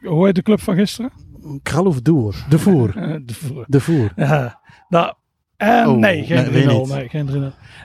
hoe 0.00 0.26
heet 0.26 0.34
de 0.34 0.42
club 0.42 0.60
van 0.60 0.74
gisteren? 0.74 1.12
Kraluf 1.62 2.02
Doer. 2.02 2.34
De 2.48 2.58
Voer. 2.58 2.92
de 3.26 3.34
Voer. 3.34 3.64
De 3.68 3.80
Voer. 3.80 4.12
Ja, 4.16 4.60
nou, 4.88 5.12
en 5.56 5.88
Oh, 5.88 5.96
nee, 5.96 6.24
geen 6.24 6.52
nee, 6.52 6.64
3-0. 6.64 6.66
weet 6.66 6.78
niet. 6.78 6.88
Nee, 6.88 7.08
geen 7.08 7.28
3-0. 7.28 7.32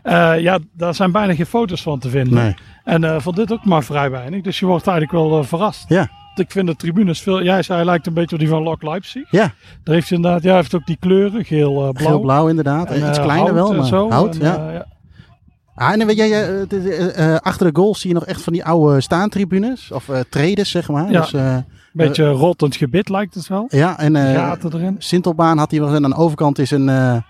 Uh, 0.03 0.39
ja, 0.39 0.59
daar 0.73 0.95
zijn 0.95 1.11
bijna 1.11 1.35
geen 1.35 1.45
foto's 1.45 1.81
van 1.81 1.99
te 1.99 2.09
vinden. 2.09 2.33
Nee. 2.33 2.55
En 2.83 3.03
uh, 3.03 3.19
van 3.19 3.35
dit 3.35 3.51
ook 3.51 3.65
maar 3.65 3.83
vrij 3.83 4.11
weinig. 4.11 4.41
Dus 4.41 4.59
je 4.59 4.65
wordt 4.65 4.87
eigenlijk 4.87 5.29
wel 5.29 5.43
verrast. 5.43 5.89
Ja. 5.89 6.09
Ik 6.39 6.51
vind 6.51 6.67
de 6.67 6.75
tribunes 6.75 7.21
veel. 7.21 7.43
Jij 7.43 7.61
zei, 7.61 7.77
hij 7.77 7.87
lijkt 7.87 8.07
een 8.07 8.13
beetje 8.13 8.35
op 8.35 8.41
die 8.41 8.49
van 8.49 8.63
Lok 8.63 8.83
Leipzig. 8.83 9.31
Ja. 9.31 9.53
Daar 9.83 9.95
heeft 9.95 10.09
hij 10.09 10.17
inderdaad, 10.17 10.43
ja, 10.43 10.55
heeft 10.55 10.75
ook 10.75 10.85
die 10.85 10.97
kleuren, 10.99 11.45
geel, 11.45 11.71
blauw. 11.73 11.93
Geel-blauw 11.93 12.47
inderdaad. 12.47 12.91
En, 12.91 13.07
Iets 13.09 13.17
uh, 13.17 13.23
kleiner 13.23 13.53
wel, 13.53 13.73
maar 13.73 13.85
zo. 13.85 14.09
hout, 14.09 14.37
en, 14.37 14.45
ja. 14.45 14.71
ja. 14.71 14.85
Ah, 15.75 15.91
en 15.91 15.97
dan 15.97 16.07
weet 16.07 16.17
jij, 16.17 17.39
achter 17.39 17.73
de 17.73 17.79
goal 17.79 17.95
zie 17.95 18.09
je 18.09 18.15
nog 18.15 18.25
echt 18.25 18.41
van 18.41 18.53
die 18.53 18.65
oude 18.65 19.01
staantribunes. 19.01 19.91
Of 19.91 20.07
uh, 20.07 20.19
tredes, 20.29 20.69
zeg 20.69 20.89
maar. 20.89 21.11
Ja. 21.11 21.21
Dus, 21.21 21.33
uh, 21.33 21.57
Beetje 21.93 22.29
rottend 22.29 22.75
gebit 22.75 23.09
lijkt 23.09 23.33
het 23.33 23.47
wel. 23.47 23.65
Ja, 23.69 23.99
en 23.99 24.15
uh, 24.15 24.53
erin. 24.63 24.95
Sintelbaan 24.97 25.57
had 25.57 25.71
hij 25.71 25.79
wel. 25.79 25.93
En 25.93 26.03
aan 26.03 26.09
de 26.09 26.15
overkant 26.15 26.59
is 26.59 26.71
een. 26.71 27.23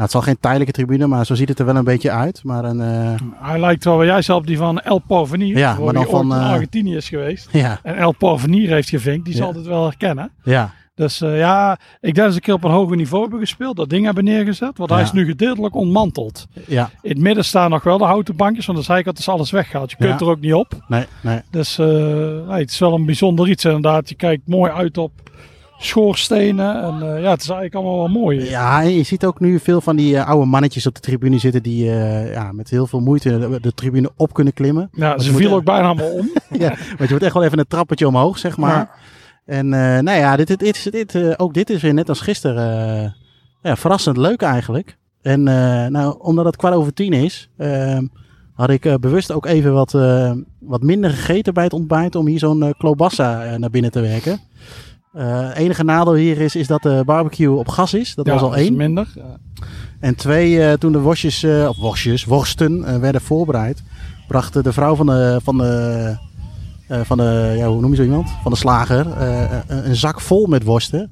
Nou, 0.00 0.12
het 0.12 0.20
zal 0.20 0.30
geen 0.30 0.40
tijdelijke 0.40 0.72
tribune, 0.72 1.06
maar 1.06 1.26
zo 1.26 1.34
ziet 1.34 1.48
het 1.48 1.58
er 1.58 1.64
wel 1.64 1.76
een 1.76 1.84
beetje 1.84 2.10
uit. 2.10 2.40
Maar 2.44 2.64
een, 2.64 2.80
uh... 2.80 3.14
Hij 3.34 3.60
lijkt 3.60 3.84
wel, 3.84 4.04
jij 4.04 4.22
zelf 4.22 4.44
die 4.44 4.56
van 4.56 4.80
El 4.80 4.98
Porvenir. 4.98 5.58
Ja, 5.58 5.78
maar 5.78 5.92
dan 5.92 6.06
van 6.06 6.32
uh... 6.32 6.50
Argentinië 6.50 6.96
is 6.96 7.08
geweest. 7.08 7.48
Ja. 7.52 7.80
En 7.82 7.96
El 7.96 8.12
Porvenir 8.12 8.70
heeft 8.70 8.88
gevinkt, 8.88 9.24
die 9.24 9.34
zal 9.34 9.54
het 9.54 9.66
wel 9.66 9.84
herkennen. 9.84 10.30
Ja. 10.42 10.72
Dus 10.94 11.22
uh, 11.22 11.38
ja, 11.38 11.72
ik 12.00 12.14
denk 12.14 12.16
dat 12.16 12.28
ze 12.28 12.34
een 12.34 12.40
keer 12.40 12.54
op 12.54 12.64
een 12.64 12.70
hoger 12.70 12.96
niveau 12.96 13.22
hebben 13.22 13.40
gespeeld, 13.40 13.76
dat 13.76 13.88
ding 13.88 14.04
hebben 14.04 14.24
neergezet, 14.24 14.78
want 14.78 14.90
ja. 14.90 14.96
hij 14.96 15.04
is 15.04 15.12
nu 15.12 15.24
gedeeltelijk 15.24 15.74
ontmanteld. 15.74 16.46
Ja. 16.66 16.90
In 17.02 17.10
het 17.10 17.20
midden 17.20 17.44
staan 17.44 17.70
nog 17.70 17.82
wel 17.82 17.98
de 17.98 18.04
houten 18.04 18.36
bankjes, 18.36 18.66
want 18.66 18.78
de 18.78 18.84
zijkant 18.84 19.18
is 19.18 19.28
alles 19.28 19.50
weggehaald. 19.50 19.90
Je 19.90 19.96
kunt 19.96 20.20
er 20.20 20.28
ook 20.28 20.40
niet 20.40 20.54
op. 20.54 20.84
Nee, 20.88 21.04
nee. 21.20 21.40
Dus 21.50 21.78
uh, 21.78 21.86
nee, 21.86 22.60
het 22.60 22.70
is 22.70 22.78
wel 22.78 22.94
een 22.94 23.06
bijzonder 23.06 23.48
iets 23.48 23.64
inderdaad. 23.64 24.08
Je 24.08 24.14
kijkt 24.14 24.48
mooi 24.48 24.72
uit 24.72 24.98
op 24.98 25.12
schoorstenen 25.82 26.82
en 26.82 26.94
uh, 26.94 27.22
ja, 27.22 27.30
het 27.30 27.40
is 27.40 27.48
eigenlijk 27.48 27.74
allemaal 27.74 27.96
wel 27.96 28.08
mooi. 28.08 28.50
Ja, 28.50 28.82
en 28.82 28.94
je 28.94 29.02
ziet 29.02 29.24
ook 29.24 29.40
nu 29.40 29.58
veel 29.58 29.80
van 29.80 29.96
die 29.96 30.14
uh, 30.14 30.28
oude 30.28 30.46
mannetjes 30.46 30.86
op 30.86 30.94
de 30.94 31.00
tribune 31.00 31.38
zitten 31.38 31.62
die 31.62 31.84
uh, 31.84 32.32
ja, 32.32 32.52
met 32.52 32.70
heel 32.70 32.86
veel 32.86 33.00
moeite 33.00 33.38
de, 33.38 33.60
de, 33.60 33.74
tribune 33.74 34.10
op 34.16 34.32
kunnen 34.32 34.52
klimmen. 34.52 34.88
Ja, 34.92 35.18
ze 35.18 35.32
viel 35.32 35.54
ook 35.54 35.64
bijna 35.64 35.86
allemaal 35.86 36.10
om. 36.10 36.30
ja, 36.58 36.68
want 36.68 36.98
je 36.98 37.08
wordt 37.08 37.24
echt 37.24 37.34
wel 37.34 37.44
even 37.44 37.58
een 37.58 37.66
trappetje 37.68 38.06
omhoog, 38.06 38.38
zeg 38.38 38.56
maar. 38.56 38.76
Ja. 38.76 38.90
En 39.44 39.68
nou 40.04 40.18
ja, 40.18 40.36
dit, 40.36 40.46
dit, 40.46 40.60
dit, 40.60 40.92
dit 41.12 41.38
ook 41.38 41.54
dit 41.54 41.70
is 41.70 41.82
weer 41.82 41.94
net 41.94 42.08
als 42.08 42.20
gisteren 42.20 43.14
ja, 43.62 43.76
verrassend 43.76 44.16
leuk 44.16 44.42
eigenlijk. 44.42 44.96
En 45.22 45.42
nou, 45.92 46.16
omdat 46.18 46.44
het 46.44 46.56
kwart 46.56 46.74
over 46.74 46.92
tien 46.92 47.12
is, 47.12 47.50
ehm, 47.56 48.06
had 48.54 48.70
ik 48.70 48.96
bewust 49.00 49.32
ook 49.32 49.46
even 49.46 49.72
wat, 49.72 49.92
wat 50.58 50.82
minder 50.82 51.10
gegeten 51.10 51.54
bij 51.54 51.64
het 51.64 51.72
ontbijt 51.72 52.14
om 52.14 52.26
hier 52.26 52.38
zo'n 52.38 52.74
klobassa 52.78 53.56
naar 53.56 53.70
binnen 53.70 53.90
te 53.90 54.00
werken. 54.00 54.40
Uh, 55.16 55.48
enige 55.54 55.84
nadeel 55.84 56.14
hier 56.14 56.40
is, 56.40 56.56
is 56.56 56.66
dat 56.66 56.82
de 56.82 57.02
barbecue 57.06 57.58
op 57.58 57.68
gas 57.68 57.94
is. 57.94 58.14
Dat 58.14 58.26
ja, 58.26 58.32
was 58.32 58.42
al 58.42 58.56
één. 58.56 58.76
minder. 58.76 59.08
Ja. 59.14 59.36
En 60.00 60.14
twee, 60.14 60.52
uh, 60.52 60.72
toen 60.72 60.92
de 60.92 61.00
worstjes, 61.00 61.42
uh, 61.42 61.68
of 61.68 61.76
worstjes, 61.76 62.24
worsten 62.24 63.00
werden 63.00 63.20
voorbereid, 63.20 63.82
bracht 64.28 64.64
de 64.64 64.72
vrouw 64.72 64.94
van 64.94 65.06
de, 65.06 65.40
van 65.42 65.58
de, 65.58 66.16
van 66.88 67.16
de 67.16 67.54
ja, 67.56 67.68
hoe 67.68 67.80
noem 67.80 67.90
je 67.90 67.96
zo 67.96 68.02
iemand? 68.02 68.30
Van 68.42 68.52
de 68.52 68.58
slager, 68.58 69.06
een 69.66 69.96
zak 69.96 70.20
vol 70.20 70.46
met 70.46 70.64
worsten. 70.64 71.10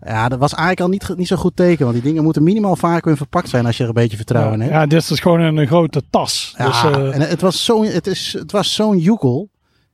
Ja, 0.00 0.28
dat 0.28 0.38
was 0.38 0.52
eigenlijk 0.54 0.80
al 0.80 0.88
niet, 0.88 1.16
niet 1.16 1.26
zo 1.26 1.36
goed 1.36 1.56
teken, 1.56 1.84
want 1.84 1.94
die 1.96 2.04
dingen 2.04 2.22
moeten 2.22 2.42
minimaal 2.42 2.76
vacuüm 2.76 3.16
verpakt 3.16 3.48
zijn 3.48 3.66
als 3.66 3.76
je 3.76 3.82
er 3.82 3.88
een 3.88 3.94
beetje 3.94 4.16
vertrouwen 4.16 4.52
in 4.52 4.58
ja, 4.58 4.64
hebt. 4.64 4.82
Ja, 4.82 4.88
dit 4.88 5.00
is 5.00 5.06
dus 5.06 5.20
gewoon 5.20 5.40
een 5.40 5.66
grote 5.66 6.02
tas. 6.10 6.54
Ja, 6.58 6.66
dus, 6.66 6.98
uh... 6.98 7.14
en 7.14 7.20
het 7.20 7.40
was 7.40 7.64
zo'n 7.64 7.86
het 7.86 8.06
is, 8.06 8.36
het 8.38 8.52
was 8.52 8.74
zo'n 8.74 8.98
joekel. 8.98 9.48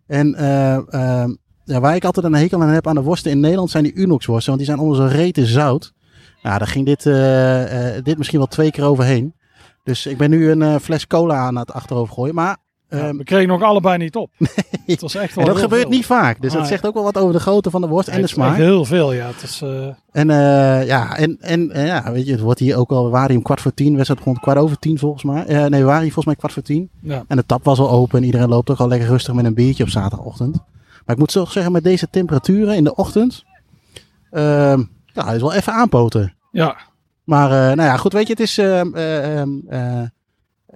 En 0.07 0.35
ja, 1.65 1.81
waar 1.81 1.95
ik 1.95 2.05
altijd 2.05 2.27
een 2.27 2.35
hekel 2.35 2.63
aan 2.63 2.69
heb 2.69 2.87
aan 2.87 2.95
de 2.95 3.03
worsten 3.03 3.31
in 3.31 3.41
Nederland 3.41 3.71
zijn 3.71 3.85
die 3.85 3.95
Unox 3.95 4.27
worsten. 4.27 4.53
Want 4.55 4.65
die 4.67 4.75
zijn 4.75 4.79
onder 4.87 4.97
zo'n 4.97 5.17
rete 5.17 5.47
zout. 5.47 5.93
Nou, 6.43 6.59
daar 6.59 6.69
ging 6.69 6.87
dit, 6.87 7.07
eh, 7.07 7.97
eh, 7.97 8.05
dit 8.05 8.17
misschien 8.19 8.39
wel 8.39 8.49
twee 8.49 8.71
keer 8.71 8.85
overheen. 8.85 9.35
Dus 9.83 10.07
ik 10.07 10.17
ben 10.17 10.31
nu 10.31 10.51
een 10.51 10.63
eh, 10.63 10.75
fles 10.77 11.07
cola 11.07 11.35
aan 11.37 11.57
het 11.57 11.73
achterover 11.73 12.15
gooien. 12.15 12.35
Maar 12.35 12.57
Ja, 12.91 12.99
ehm, 12.99 13.17
we 13.17 13.25
kregen 13.25 13.49
nog 13.49 13.63
allebei 13.63 13.99
niet 13.99 14.17
op. 14.17 14.31
Het 14.87 15.01
was 15.01 15.15
echt 15.15 15.35
wel 15.35 15.45
en 15.47 15.51
dat 15.53 15.61
gebeurt 15.63 15.81
veel. 15.83 15.91
niet 15.91 16.07
vaak. 16.07 16.41
Dus 16.41 16.51
dat 16.53 16.61
Nee. 16.61 16.71
zegt 16.71 16.87
ook 16.87 16.95
wel 16.95 17.03
wat 17.03 17.19
over 17.19 17.33
de 17.33 17.41
grootte 17.41 17.71
van 17.71 17.81
de 17.81 17.87
worst 17.87 18.09
en 18.09 18.21
de 18.21 18.27
smaak. 18.27 18.57
heel 18.57 18.85
veel, 18.85 19.13
ja. 19.13 19.27
Het 19.27 19.43
is, 19.43 19.63
En 20.13 20.29
ja, 20.87 21.17
en, 21.17 21.37
en 21.41 21.71
ja, 21.75 22.13
weet 22.13 22.27
je, 22.27 22.33
het 22.33 22.41
wordt 22.41 22.61
hier 22.61 22.77
ook 22.77 22.91
al, 22.91 23.05
we 23.05 23.11
waren 23.11 23.29
hier 23.29 23.37
om 23.39 23.43
kwart 23.43 23.61
voor 23.61 23.75
tien, 23.75 23.95
wedstrijd 23.95 24.21
begon 24.25 24.41
kwart 24.41 24.59
over 24.59 24.79
tien 24.79 24.99
volgens 24.99 25.23
mij. 25.25 25.45
Nee, 25.47 25.81
we 25.81 25.83
waren 25.87 26.03
hier 26.03 26.13
volgens 26.13 26.25
mij 26.27 26.35
kwart 26.37 26.53
voor 26.53 26.63
tien. 26.63 26.91
ja. 27.01 27.25
En 27.29 27.37
de 27.37 27.47
tap 27.47 27.65
was 27.65 27.79
al 27.79 27.91
open 27.91 28.19
en 28.19 28.25
iedereen 28.25 28.49
loopt 28.49 28.71
ook 28.71 28.79
al 28.81 28.89
lekker 28.89 29.09
rustig 29.09 29.35
met 29.35 29.45
een 29.45 29.55
biertje 29.55 29.83
op 29.83 29.89
zaterdagochtend. 29.89 30.59
Maar 31.05 31.15
ik 31.15 31.19
moet 31.19 31.33
toch 31.33 31.53
zeggen, 31.53 31.73
met 31.73 31.85
deze 31.85 32.11
temperaturen 32.11 32.77
in 32.77 32.85
de 32.85 32.95
ochtend, 32.95 33.45
ehm 34.31 34.83
ja, 35.15 35.33
is 35.33 35.41
wel 35.41 35.53
even 35.53 35.73
aanpoten. 35.73 36.35
ja, 36.51 36.77
Maar 37.25 37.51
eh, 37.51 37.77
nou 37.77 37.89
ja, 37.89 37.97
goed, 37.97 38.13
weet 38.13 38.27
je, 38.27 38.33
het 38.33 38.43
is, 38.43 38.59
ehm, 38.59 38.95
eh, 38.95 39.41
ehm, 39.41 39.51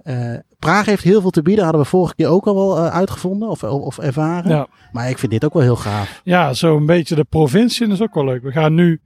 eh, 0.03 0.37
Praag 0.59 0.85
heeft 0.85 1.03
heel 1.03 1.21
veel 1.21 1.29
te 1.29 1.41
bieden, 1.41 1.63
hadden 1.63 1.81
we 1.81 1.87
vorige 1.87 2.15
keer 2.15 2.27
ook 2.27 2.47
al 2.47 2.55
wel 2.55 2.79
uitgevonden 2.79 3.49
of, 3.49 3.63
of, 3.63 3.97
ervaren. 3.97 4.51
ja. 4.51 4.67
Maar 4.91 5.09
ik 5.09 5.17
vind 5.17 5.31
dit 5.31 5.45
ook 5.45 5.53
wel 5.53 5.61
heel 5.61 5.75
gaaf. 5.75 6.21
ja, 6.23 6.53
zo 6.53 6.77
een 6.77 6.85
beetje 6.85 7.15
de 7.15 7.23
provincie 7.23 7.87
is 7.87 8.01
ook 8.01 8.13
wel 8.13 8.25
leuk. 8.25 8.43
We 8.43 8.51
gaan 8.51 8.73
nu 8.73 9.01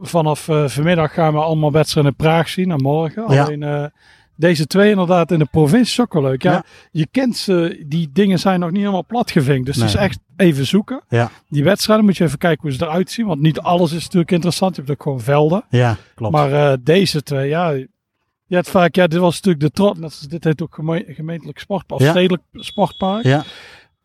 vanaf 0.00 0.48
vanmiddag 0.66 1.12
gaan 1.14 1.32
we 1.32 1.38
allemaal 1.38 1.72
wedstrijden 1.72 2.12
in 2.12 2.24
Praag 2.24 2.48
zien, 2.48 2.68
naar 2.68 2.80
morgen. 2.80 3.32
Ja. 3.34 3.44
Alleen 3.44 3.90
deze 4.40 4.66
twee 4.66 4.90
inderdaad 4.90 5.30
in 5.30 5.38
de 5.38 5.48
provincie 5.50 5.92
is 5.92 6.00
ook 6.00 6.12
wel 6.12 6.22
leuk. 6.22 6.42
Ja, 6.42 6.52
Ja. 6.52 6.64
Je 6.90 7.06
kent 7.10 7.36
ze, 7.36 7.84
die 7.86 8.10
dingen 8.12 8.38
zijn 8.38 8.60
nog 8.60 8.70
niet 8.70 8.78
helemaal 8.80 9.04
platgevinkt. 9.06 9.66
Dus 9.66 9.76
het 9.76 9.84
is 9.84 9.94
Nee. 9.94 10.04
echt 10.04 10.18
even 10.36 10.66
zoeken. 10.66 11.02
Ja, 11.08 11.30
Die 11.48 11.64
wedstrijden 11.64 12.04
moet 12.04 12.16
je 12.16 12.24
even 12.24 12.38
kijken 12.38 12.62
hoe 12.62 12.72
ze 12.72 12.84
eruit 12.84 13.10
zien. 13.10 13.26
Want 13.26 13.40
niet 13.40 13.58
alles 13.60 13.92
is 13.92 14.02
natuurlijk 14.04 14.30
interessant. 14.30 14.74
Je 14.76 14.80
hebt 14.80 14.92
ook 14.94 15.02
gewoon 15.02 15.20
velden. 15.20 15.64
ja 15.70 15.96
klopt. 16.14 16.32
Maar 16.34 16.52
eh, 16.52 16.76
deze 16.82 17.22
twee, 17.22 17.48
ja. 17.48 17.70
Je 18.46 18.56
hebt 18.56 18.70
vaak, 18.70 18.94
ja, 18.94 19.06
dit 19.06 19.18
was 19.18 19.34
natuurlijk 19.34 19.64
de 19.64 19.70
trot. 19.70 20.30
Dit 20.30 20.44
heet 20.44 20.62
ook 20.62 20.74
geme- 20.74 21.04
gemeentelijk 21.08 21.58
sportpark, 21.58 22.00
Ja. 22.00 22.10
stedelijk 22.10 22.42
sportpark. 22.52 23.24
ja, 23.24 23.44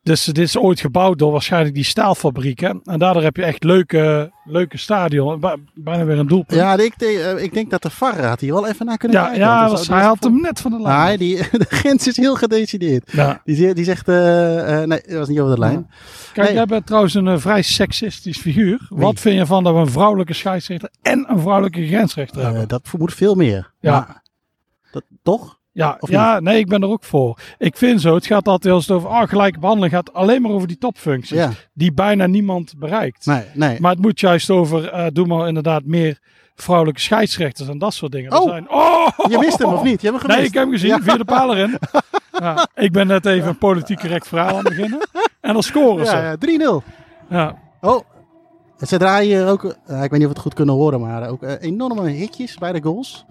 Dus 0.06 0.24
dit 0.24 0.38
is 0.38 0.58
ooit 0.58 0.80
gebouwd 0.80 1.20
door 1.20 1.32
waarschijnlijk 1.32 1.76
die 1.76 1.84
staalfabrieken. 1.84 2.82
En 2.84 3.00
daardoor 3.00 3.24
heb 3.24 3.36
je 3.36 3.44
echt 3.44 3.64
leuke, 3.64 4.32
leuke 4.44 4.78
stadion. 4.78 5.44
Bijna 5.74 6.06
weer 6.06 6.20
een 6.20 6.28
doelpunt. 6.28 6.60
ja 6.60 6.78
ik, 6.78 7.00
denk, 7.00 7.18
eh, 7.18 7.44
ik 7.44 7.54
denk 7.54 7.70
dat 7.70 7.82
de 7.82 7.90
VAR 7.90 8.26
had 8.26 8.40
hier 8.40 8.54
wel 8.54 8.68
even 8.68 8.86
naar 8.86 8.98
kunnen 8.98 9.18
ja, 9.18 9.26
kijken. 9.26 9.44
ja 9.44 9.78
hij 9.88 10.04
had 10.04 10.24
hem 10.24 10.42
net 10.42 10.62
van 10.62 10.72
de 10.72 10.82
lijn. 10.82 11.08
Nee, 11.08 11.18
die, 11.18 11.38
de 11.64 11.66
grens 11.70 12.08
is 12.08 12.18
heel 12.18 12.36
gedecideerd. 12.36 13.12
Ja. 13.12 13.42
Die, 13.44 13.74
die 13.74 13.84
zegt, 13.84 14.08
eh, 14.08 14.82
eh, 14.82 14.88
nee, 14.88 15.02
dat 15.08 15.18
was 15.18 15.28
niet 15.28 15.40
over 15.40 15.54
de 15.54 15.60
lijn. 15.60 15.90
Kijk, 16.34 16.48
Nee. 16.48 16.56
jij 16.56 16.66
bent 16.66 16.86
trouwens 16.86 17.14
een 17.14 17.40
vrij 17.40 17.62
seksistisch 17.62 18.38
figuur. 18.38 18.86
Wie? 18.90 19.00
Wat 19.00 19.20
vind 19.20 19.38
je 19.38 19.46
van 19.46 19.64
dat 19.64 19.74
we 19.74 19.80
een 19.80 19.90
vrouwelijke 19.90 20.34
scheidsrechter 20.34 20.90
en 21.02 21.26
een 21.30 21.40
vrouwelijke 21.40 21.88
grensrechter 21.88 22.44
hebben? 22.44 22.68
dat 22.68 22.82
vermoedt 22.84 23.14
veel 23.14 23.36
meer. 23.36 23.72
Ja. 23.80 23.92
Maar 23.92 24.22
dat, 24.92 25.04
toch? 25.24 25.60
Ja, 25.76 25.98
ja 26.00 26.40
nee, 26.40 26.60
ik 26.60 26.68
ben 26.68 26.82
er 26.82 26.88
ook 26.88 27.04
voor. 27.04 27.40
Ik 27.58 27.78
vind 27.78 28.02
zo, 28.02 28.16
het 28.16 28.26
gaat 28.26 28.48
altijd 28.48 28.74
het 28.74 28.92
over 28.92 29.10
oh, 29.10 29.22
gelijke 29.22 29.60
behandeling 29.60 29.94
gaat 29.94 30.14
alleen 30.14 30.42
maar 30.42 30.52
over 30.52 30.68
die 30.68 30.78
topfuncties. 30.78 31.38
Ja. 31.38 31.52
Die 31.74 31.94
bijna 31.94 32.26
niemand 32.26 32.74
bereikt. 32.78 33.26
Nee, 33.26 33.44
nee. 33.54 33.80
Maar 33.80 33.92
het 33.92 34.02
moet 34.02 34.20
juist 34.20 34.50
over, 34.50 34.90
eh, 34.90 35.06
doe 35.14 35.26
maar 35.26 35.48
inderdaad 35.48 35.86
meer 35.86 36.20
vrouwelijke 36.56 37.02
scheidsrechters 37.02 37.70
en 37.70 37.78
dat 37.78 37.94
soort 37.94 38.12
dingen. 38.12 38.40
Oh. 38.40 38.50
zijn, 38.50 38.70
oh! 38.70 39.08
Je 39.30 39.38
mist 39.38 39.58
hem 39.58 39.74
of 39.74 39.84
niet? 39.84 40.02
Je 40.02 40.08
hebt 40.10 40.22
hem 40.22 40.32
gemist. 40.32 40.38
Nee, 40.38 40.48
ik 40.48 40.54
heb 40.54 40.64
hem 40.64 40.72
gezien. 40.72 40.90
Ja. 40.90 41.02
Vierde 41.02 41.26
paal 41.26 41.56
erin. 41.56 41.78
Ja, 42.40 42.68
ik 42.76 42.92
ben 42.92 43.08
net 43.08 43.26
even 43.26 43.50
een 43.50 43.58
politiek 43.58 44.00
correct 44.00 44.28
verhaal 44.28 44.48
aan 44.48 44.56
het 44.56 44.64
beginnen. 44.64 45.08
En 45.42 45.54
dan 45.54 45.64
scoren 45.64 46.06
ze. 46.06 46.16
Ja, 46.16 46.38
ja, 46.40 46.82
3-0. 46.82 46.84
Ja. 47.30 47.58
Oh. 47.82 48.02
En 48.86 48.92
Ze 48.92 48.98
draaien 48.98 49.48
ook, 49.48 49.64
eh, 49.64 50.04
ik 50.04 50.10
weet 50.10 50.12
niet 50.12 50.22
of 50.22 50.28
we 50.28 50.28
het 50.28 50.40
goed 50.40 50.54
kunnen 50.54 50.76
horen, 50.76 51.00
maar 51.00 51.30
ook 51.30 51.44
eh, 51.44 51.54
enorme 51.60 52.10
hitjes 52.10 52.58
bij 52.58 52.72
de 52.72 52.82
goals. 52.82 53.26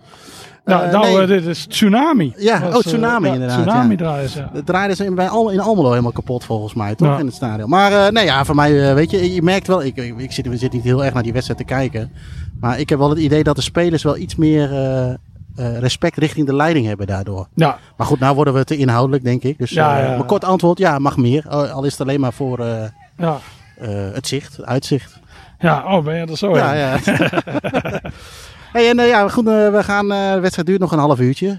Nou, 0.65 0.85
Eh, 0.85 0.93
nou 0.93 1.17
nee. 1.17 1.27
dit 1.27 1.47
is 1.47 1.67
Tsunami. 1.67 2.35
Ja, 2.37 2.69
oh, 2.73 2.77
Tsunami 2.77 3.27
ja, 3.27 3.33
inderdaad, 3.33 3.59
Tsunami 3.59 3.91
ja. 3.91 3.97
draaien 3.97 4.29
ze. 4.29 4.45
Het 4.53 4.67
draaide 4.67 4.95
ze 4.95 5.05
in, 5.05 5.15
bij 5.15 5.29
Al, 5.29 5.51
in 5.51 5.61
Almelo 5.61 5.89
helemaal 5.89 6.13
kapot 6.13 6.45
volgens 6.45 6.75
mij, 6.75 6.95
toch? 6.95 7.09
Ja. 7.09 7.19
In 7.19 7.27
het 7.27 7.35
stadion. 7.35 7.69
Maar 7.69 8.13
nee, 8.13 8.25
ja, 8.25 8.45
voor 8.45 8.55
mij, 8.55 8.95
weet 8.95 9.11
je, 9.11 9.35
je 9.35 9.43
merkt 9.43 9.67
wel, 9.67 9.83
ik, 9.83 9.97
ik, 9.97 10.19
ik 10.19 10.33
zit, 10.33 10.47
we 10.47 10.57
zitten 10.57 10.79
niet 10.79 10.89
heel 10.89 11.05
erg 11.05 11.15
naar 11.15 11.23
die 11.23 11.33
wedstrijd 11.33 11.61
te 11.61 11.67
kijken. 11.67 12.13
Maar 12.61 12.81
ik 12.81 12.89
heb 12.89 12.99
wel 12.99 13.11
het 13.11 13.19
idee 13.19 13.43
dat 13.43 13.57
de 13.57 13.63
spelers 13.63 14.03
wel 14.03 14.17
iets 14.17 14.37
meer 14.37 14.69
respect 15.57 16.17
richting 16.17 16.47
de 16.47 16.55
leiding 16.55 16.87
hebben 16.87 17.07
daardoor. 17.07 17.49
Ja, 17.55 17.79
Maar 17.97 18.07
goed, 18.07 18.19
nou 18.19 18.35
worden 18.35 18.55
we 18.55 18.65
te 18.65 18.77
inhoudelijk, 18.77 19.25
denk 19.25 19.43
ik. 19.43 19.59
Dus 19.59 19.71
Ja, 19.71 19.99
ja. 19.99 20.09
mijn 20.09 20.27
kort 20.27 20.45
antwoord, 20.45 20.79
ja, 20.79 20.99
mag 20.99 21.17
meer. 21.17 21.49
Al 21.49 21.85
is 21.85 21.93
het 21.93 22.01
alleen 22.01 22.21
maar 22.21 22.33
voor 22.33 22.65
ja. 23.17 23.39
het 24.13 24.27
zicht, 24.27 24.57
het 24.57 24.67
uitzicht. 24.67 25.23
Ja, 25.65 25.97
oh, 25.97 26.05
ben 26.05 26.17
je 26.17 26.27
er 26.27 26.37
zo 26.37 26.57
ja, 26.57 26.73
ja. 26.73 26.99
hey, 28.73 28.89
en 28.89 28.99
eh, 28.99 29.09
ja, 29.09 29.29
goed, 29.29 29.47
eh, 29.47 29.71
we 29.71 29.83
gaan, 29.83 30.13
eh, 30.13 30.33
de 30.33 30.41
wedstrijd 30.41 30.67
duurt 30.67 30.81
nog 30.81 30.93
een 30.93 30.99
half 30.99 31.21
uurtje. 31.21 31.59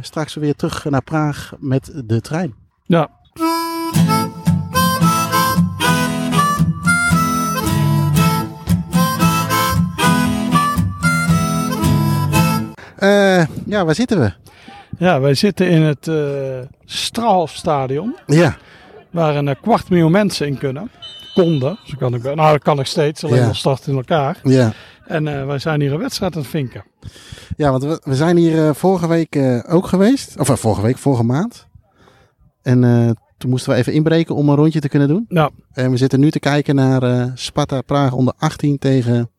Straks 0.00 0.34
weer 0.34 0.54
terug 0.54 0.84
naar 0.84 1.02
Praag 1.02 1.52
met 1.58 1.90
de 2.04 2.20
trein. 2.20 2.54
Ja. 2.84 3.08
Ja, 13.66 13.84
waar 13.84 13.94
zitten 13.94 14.20
we? 14.20 14.32
Ja, 14.98 15.20
wij 15.20 15.34
zitten 15.34 15.68
in 15.68 15.82
het 15.82 16.08
eh 16.08 16.16
Straalstadion, 16.84 18.16
Ja, 18.26 18.56
waar 19.10 19.36
een 19.36 19.56
kwart 19.60 19.88
miljoen 19.88 20.10
mensen 20.10 20.46
in 20.46 20.58
kunnen. 20.58 20.90
Konden, 21.44 21.78
zo 21.84 21.94
kan 21.98 22.14
ik. 22.14 22.22
Nou, 22.22 22.36
dat 22.52 22.62
kan 22.62 22.76
nog 22.76 22.86
steeds, 22.86 23.24
alleen 23.24 23.40
Ja. 23.40 23.46
nog 23.46 23.56
starten 23.56 23.90
in 23.90 23.96
elkaar. 23.96 24.40
ja. 24.42 24.72
En 25.06 25.28
eh, 25.28 25.46
wij 25.46 25.58
zijn 25.58 25.80
hier 25.80 25.92
een 25.92 25.98
wedstrijd 25.98 26.34
aan 26.34 26.40
het 26.40 26.50
vinken. 26.50 26.84
Ja, 27.56 27.70
want 27.70 27.82
we, 27.84 28.00
we 28.04 28.14
zijn 28.14 28.36
hier 28.36 28.66
eh, 28.68 28.74
vorige 28.74 29.08
week 29.08 29.36
eh, 29.36 29.58
ook 29.68 29.86
geweest. 29.86 30.38
Of 30.38 30.60
vorige 30.60 30.82
week, 30.82 30.98
vorige 30.98 31.22
maand. 31.22 31.66
En 32.62 32.80
toen 33.38 33.50
moesten 33.50 33.72
we 33.72 33.78
even 33.78 33.92
inbreken 33.92 34.34
om 34.34 34.48
een 34.48 34.56
rondje 34.56 34.80
te 34.80 34.88
kunnen 34.88 35.08
doen. 35.08 35.24
Nou, 35.28 35.50
En 35.72 35.90
we 35.90 35.96
zitten 35.96 36.20
nu 36.20 36.30
te 36.30 36.38
kijken 36.38 36.74
naar 36.74 37.30
Sparta 37.34 37.80
Praag 37.80 38.12
onder 38.12 38.34
18 38.38 38.78
tegen... 38.78 39.30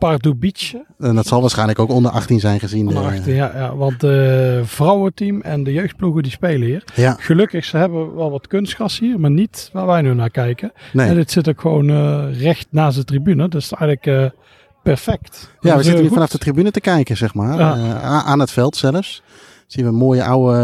Pardubice, 0.00 0.84
En 0.98 1.14
dat 1.14 1.26
zal 1.26 1.40
waarschijnlijk 1.40 1.78
ook 1.78 1.90
onder 1.90 2.10
18 2.10 2.40
zijn 2.40 2.60
gezien. 2.60 2.86
onder 2.88 3.02
de- 3.02 3.08
18, 3.08 3.34
ja, 3.34 3.52
ja, 3.54 3.76
want 3.76 4.02
het 4.02 4.68
vrouwenteam 4.68 5.40
en 5.40 5.64
de 5.64 5.72
jeugdploegen 5.72 6.22
die 6.22 6.32
spelen 6.32 6.66
hier. 6.66 6.84
Ja, 6.94 7.16
Gelukkig, 7.18 7.64
ze 7.64 7.76
hebben 7.76 8.14
wel 8.14 8.30
wat 8.30 8.46
kunstgras 8.46 8.98
hier, 8.98 9.20
maar 9.20 9.30
niet 9.30 9.70
waar 9.72 9.86
wij 9.86 10.02
nu 10.02 10.14
naar 10.14 10.30
kijken. 10.30 10.72
En 10.74 10.82
nee. 10.92 11.14
dit 11.14 11.30
zit 11.30 11.48
ook 11.48 11.60
gewoon 11.60 11.88
eh, 11.90 12.40
recht 12.42 12.66
naast 12.70 12.96
de 12.96 13.04
tribune, 13.04 13.48
dus 13.48 13.72
eigenlijk 13.72 14.06
eh, 14.06 14.40
perfect. 14.82 15.50
Ja, 15.60 15.76
we 15.76 15.82
zitten 15.82 15.92
eh, 15.92 15.98
nu 16.00 16.04
goed. 16.04 16.12
vanaf 16.14 16.30
de 16.30 16.38
tribune 16.38 16.70
te 16.70 16.80
kijken, 16.80 17.16
zeg 17.16 17.34
maar. 17.34 17.58
Ja. 17.58 17.74
Eh, 17.76 18.26
aan 18.26 18.40
het 18.40 18.50
veld 18.50 18.76
zelfs. 18.76 19.22
Zien 19.66 19.84
we 19.84 19.90
een 19.90 19.96
mooie 19.96 20.24
oude, 20.24 20.56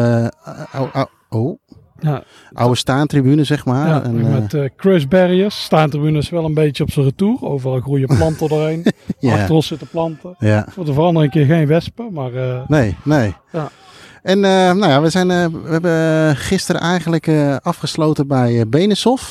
eh, 0.44 0.52
oude, 0.74 0.92
oude, 0.92 1.10
oh, 1.28 1.58
Ja, 2.00 2.22
oude 2.52 2.76
staantribune, 2.76 3.44
zeg 3.44 3.64
maar. 3.64 3.88
ja, 3.88 4.02
En, 4.02 4.18
eh, 4.18 4.32
met 4.32 4.54
eh 4.54 4.68
Chris 4.76 5.08
Barriers. 5.08 5.62
Staantribune 5.62 6.18
is 6.18 6.30
wel 6.30 6.44
een 6.44 6.54
beetje 6.54 6.82
op 6.82 6.90
zijn 6.90 7.04
retour. 7.06 7.38
Overal 7.40 7.80
groeien 7.80 8.08
planten 8.16 8.48
doorheen. 8.48 8.86
ja, 9.18 9.34
Achter 9.34 9.54
ons 9.54 9.66
zitten 9.66 9.88
planten. 9.88 10.34
ja. 10.38 10.66
Voor 10.70 10.84
de 10.84 10.92
verandering 10.92 11.32
keer 11.32 11.46
geen 11.46 11.66
wespen, 11.66 12.12
maar 12.12 12.34
eh, 12.34 12.60
Nee, 12.66 12.96
nee. 13.04 13.34
Ja. 13.52 13.70
En 14.22 14.40
nou 14.40 14.86
ja, 14.88 15.00
we, 15.02 15.10
zijn, 15.10 15.28
we 15.62 15.68
hebben 15.70 16.36
gisteren 16.36 16.80
eigenlijk 16.80 17.28
afgesloten 17.62 18.26
bij 18.26 18.52
uh, 18.52 18.62
Benesov. 18.68 19.22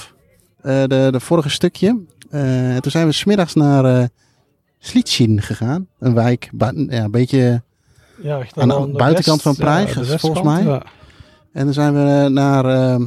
Eh, 0.62 0.84
de, 0.88 1.08
de 1.12 1.20
vorige 1.20 1.50
stukje. 1.50 2.00
En 2.30 2.82
toen 2.82 2.92
zijn 2.92 3.06
we 3.06 3.12
smiddags 3.12 3.54
naar 3.54 3.86
eh 3.86 4.04
Slitsin 4.80 5.42
gegaan. 5.42 5.88
Een 6.00 6.14
wijk, 6.14 6.50
ja, 6.58 7.04
een 7.04 7.12
beetje... 7.12 7.62
ja, 8.22 8.40
Aan 8.56 8.68
de 8.68 8.92
buitenkant 8.98 9.42
van 9.42 9.56
Praag, 9.56 9.94
volgens 10.20 10.42
mij. 10.42 10.82
En 11.56 11.64
dan 11.66 11.74
zijn 11.74 11.94
we 11.94 12.24
eh, 12.24 12.26
naar 12.26 12.66
ehm 12.66 13.04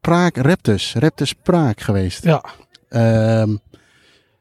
Praag 0.00 0.30
Raptors. 0.34 0.94
Raptors 0.94 1.32
Praag 1.42 1.74
geweest. 1.76 2.24
ja, 2.24 2.44
Ehm, 2.88 3.56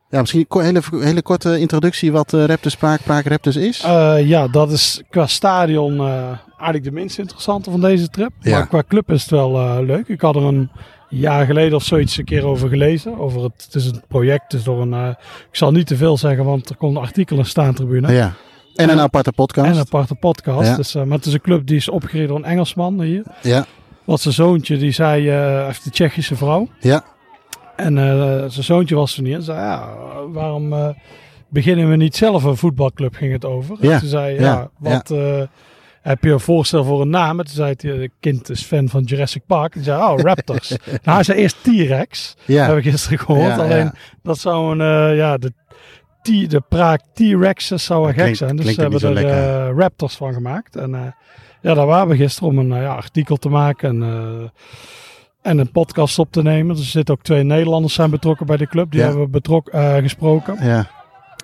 ja, 0.10 0.20
misschien 0.20 0.46
een 0.50 0.64
hele, 0.64 0.82
hele 0.92 1.22
korte 1.22 1.60
introductie 1.60 2.12
wat 2.12 2.34
eh, 2.34 2.46
Raptors 2.46 2.76
Praag, 2.76 3.04
Praag 3.04 3.28
Raptors 3.28 3.56
is. 3.56 3.84
Eh, 3.84 4.28
ja, 4.28 4.48
dat 4.48 4.72
is 4.72 5.02
qua 5.10 5.28
stadion 5.28 6.08
eigenlijk 6.48 6.84
de 6.84 6.92
minst 6.92 7.20
interessante 7.20 7.72
van 7.72 7.82
deze 7.82 8.08
trip. 8.08 8.32
Ja. 8.40 8.58
Maar 8.58 8.68
qua 8.68 8.84
club 8.88 9.12
is 9.12 9.22
het 9.22 9.32
wel 9.32 9.84
leuk. 9.84 10.08
Ik 10.08 10.22
had 10.22 10.36
er 10.36 10.44
een 10.44 10.72
jaar 11.10 11.46
geleden 11.46 11.76
of 11.76 11.84
zoiets 11.84 12.18
een 12.18 12.26
keer 12.26 12.46
over 12.46 12.70
gelezen. 12.70 13.20
Over 13.20 13.44
het, 13.44 13.64
het 13.66 13.76
is 13.76 13.86
een 13.86 14.04
project, 14.08 14.52
dus 14.52 14.64
door 14.64 14.82
een... 14.82 15.10
ik 15.50 15.56
zal 15.56 15.72
niet 15.72 15.88
te 15.88 15.96
veel 15.96 16.18
zeggen, 16.18 16.46
want 16.46 16.70
er 16.70 16.76
komt 16.76 16.96
een 16.96 17.02
artikel 17.02 17.38
in 17.38 17.46
staantribune. 17.46 18.14
ja. 18.14 18.34
En 18.82 18.90
een 18.90 18.98
En- 18.98 19.04
aparte 19.04 19.32
podcast. 19.32 19.68
En 19.68 19.74
een 19.74 19.80
aparte 19.80 20.16
podcast. 20.16 20.68
Ja. 20.70 20.76
Dus, 20.76 20.96
eh, 20.96 21.04
maar 21.04 21.18
het 21.18 21.26
is 21.26 21.34
een 21.34 21.42
club 21.42 21.68
die 21.68 21.76
is 21.76 21.90
opgericht 21.90 22.28
door 22.28 22.38
een 22.38 22.44
Engelsman 22.46 23.02
hier. 23.02 23.24
Ja, 23.42 23.66
Want 24.04 24.20
zijn 24.20 24.34
zoontje, 24.34 24.78
die 24.78 24.92
zei, 24.92 25.30
eh, 25.30 25.36
hij 25.36 25.66
heeft 25.66 25.86
een 25.86 25.92
Tsjechische 25.92 26.36
vrouw. 26.36 26.68
ja, 26.80 27.04
En 27.76 27.98
eh, 27.98 28.38
zijn 28.48 28.64
zoontje 28.64 28.96
was 28.96 29.18
er 29.18 29.24
niet. 29.24 29.36
En 29.36 29.44
zei, 29.44 29.60
ja, 29.60 29.90
waarom 30.32 30.74
eh, 30.74 30.88
beginnen 31.50 31.90
we 31.90 31.96
niet 31.96 32.16
zelf 32.16 32.44
een 32.44 32.58
voetbalclub, 32.58 33.16
ging 33.16 33.32
het 33.34 33.46
over. 33.46 33.78
Ja, 33.80 33.92
En 33.94 34.00
toen 34.00 34.10
zei 34.10 34.34
ja, 34.36 34.42
ja, 34.42 34.70
wat 34.78 35.12
eh, 35.12 35.42
heb 36.02 36.24
je 36.24 36.32
een 36.32 36.40
voorstel 36.40 36.84
voor 36.84 37.02
een 37.02 37.10
naam? 37.10 37.40
En 37.40 37.46
toen 37.46 37.54
zei 37.56 37.70
het 37.78 38.10
kind 38.20 38.50
is 38.50 38.64
fan 38.64 38.90
van 38.90 39.04
Jurassic 39.04 39.42
Park. 39.48 39.76
En 39.76 39.84
zei, 39.84 40.02
oh, 40.02 40.20
Raptors. 40.20 40.70
nou, 41.04 41.16
hij 41.16 41.24
zei 41.24 41.40
eerst 41.40 41.58
T-Rex. 41.64 42.36
Dat 42.38 42.56
ja. 42.56 42.68
heb 42.68 42.78
ik 42.78 42.84
gisteren 42.92 43.20
gehoord. 43.20 43.48
Ja, 43.56 43.56
Alleen, 43.64 43.78
ja. 43.84 43.94
dat 44.24 44.38
zou 44.38 44.80
een, 44.80 45.10
eh, 45.12 45.18
ja, 45.18 45.38
de 45.38 45.54
T, 46.22 46.50
de 46.50 46.62
Praag 46.70 47.00
T-Rexes 47.14 47.84
zou 47.84 48.02
wel 48.04 48.14
gek 48.14 48.36
zijn. 48.36 48.56
Dus 48.56 48.76
hebben 48.76 49.14
niet 49.14 49.24
er 49.24 49.68
eh, 49.68 49.78
Raptors 49.78 50.16
van 50.16 50.34
gemaakt. 50.34 50.76
En 50.76 50.96
eh, 50.96 51.02
ja, 51.62 51.74
daar 51.74 51.86
waren 51.86 52.08
we 52.08 52.16
gisteren 52.16 52.50
om 52.50 52.58
een 52.58 52.72
eh, 52.72 52.82
ja, 52.82 52.94
artikel 52.96 53.36
te 53.36 53.50
maken 53.50 53.90
en, 54.04 54.52
en 55.42 55.58
een 55.58 55.72
podcast 55.72 56.20
op 56.20 56.32
te 56.32 56.42
nemen. 56.42 56.76
Dus 56.76 56.86
er 56.86 56.92
zitten 56.92 57.16
ook 57.16 57.22
twee 57.24 57.44
Nederlanders 57.44 57.94
zijn 57.94 58.10
betrokken 58.10 58.46
bij 58.46 58.58
de 58.58 58.68
club. 58.68 58.92
Die 58.92 59.00
Ja. 59.00 59.06
hebben 59.06 59.24
we 59.24 59.30
betrok, 59.30 59.70
gesproken. 60.02 60.58
Ja. 60.66 60.90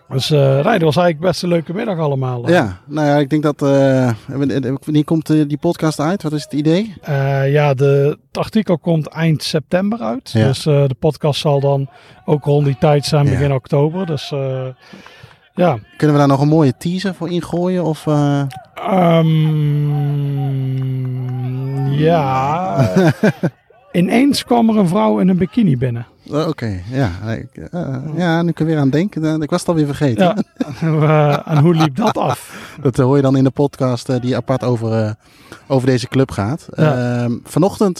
Dus 0.10 0.30
nee, 0.30 0.64
dat 0.64 0.82
was 0.82 0.96
eigenlijk 0.96 1.20
best 1.20 1.44
een 1.44 1.50
leuke 1.50 1.74
middag 1.74 1.98
allemaal. 1.98 2.50
ja, 2.50 2.78
nou 2.86 3.08
ja, 3.08 3.16
ik 3.18 3.30
denk 3.30 3.44
dat... 3.44 3.62
eh, 3.62 4.12
wanneer 4.86 5.04
komt 5.04 5.30
eh, 5.30 5.42
die 5.48 5.58
podcast 5.58 6.00
uit? 6.00 6.24
Wat 6.24 6.32
is 6.34 6.44
het 6.44 6.54
idee? 6.54 6.94
Ja, 7.46 7.74
de, 7.74 8.18
het 8.28 8.38
artikel 8.38 8.78
komt 8.78 9.08
eind 9.08 9.44
september 9.44 10.00
uit. 10.00 10.32
Ja. 10.32 10.48
Dus 10.48 10.64
de 10.64 10.96
podcast 11.00 11.40
zal 11.42 11.60
dan 11.60 11.90
ook 12.26 12.44
rond 12.46 12.66
die 12.66 12.78
tijd 12.80 13.06
zijn, 13.06 13.26
Ja. 13.26 13.32
begin 13.32 13.54
oktober. 13.54 14.06
Dus 14.06 14.30
ja. 15.54 15.78
Kunnen 15.98 16.16
we 16.16 16.22
daar 16.22 16.28
nog 16.32 16.42
een 16.42 16.48
mooie 16.48 16.78
teaser 16.78 17.14
voor 17.14 17.30
ingooien? 17.30 17.84
Of, 17.84 18.08
eh, 18.08 18.42
Ehm, 21.08 21.92
ja. 21.92 22.78
Ineens 23.92 24.44
kwam 24.44 24.70
er 24.70 24.78
een 24.78 24.88
vrouw 24.88 25.20
in 25.20 25.28
een 25.30 25.38
bikini 25.38 25.78
binnen. 25.78 26.06
Oh, 26.32 26.48
Oké, 26.48 26.80
ja. 26.92 27.10
Ik, 27.32 27.70
eh, 27.72 27.96
ja, 28.16 28.42
nu 28.42 28.52
kun 28.52 28.66
je 28.66 28.72
weer 28.72 28.82
aan 28.82 28.90
denken. 28.90 29.26
Eh, 29.26 29.34
Ik 29.42 29.50
was 29.50 29.60
het 29.60 29.70
alweer 29.70 29.86
vergeten. 29.86 30.24
Ja. 30.26 30.36
Eh, 30.82 31.40
en 31.46 31.58
hoe 31.58 31.74
liep 31.76 31.96
dat 31.96 32.18
af? 32.30 32.72
Dat 32.82 32.98
hoor 32.98 33.16
je 33.16 33.22
dan 33.22 33.38
in 33.38 33.44
de 33.44 33.50
podcast 33.50 34.22
die 34.22 34.36
apart 34.36 34.64
over, 34.64 35.16
over 35.68 35.88
deze 35.88 36.08
club 36.08 36.32
gaat. 36.32 36.68
Ja. 36.76 37.22
Ehm, 37.24 37.32
vanochtend 37.44 37.98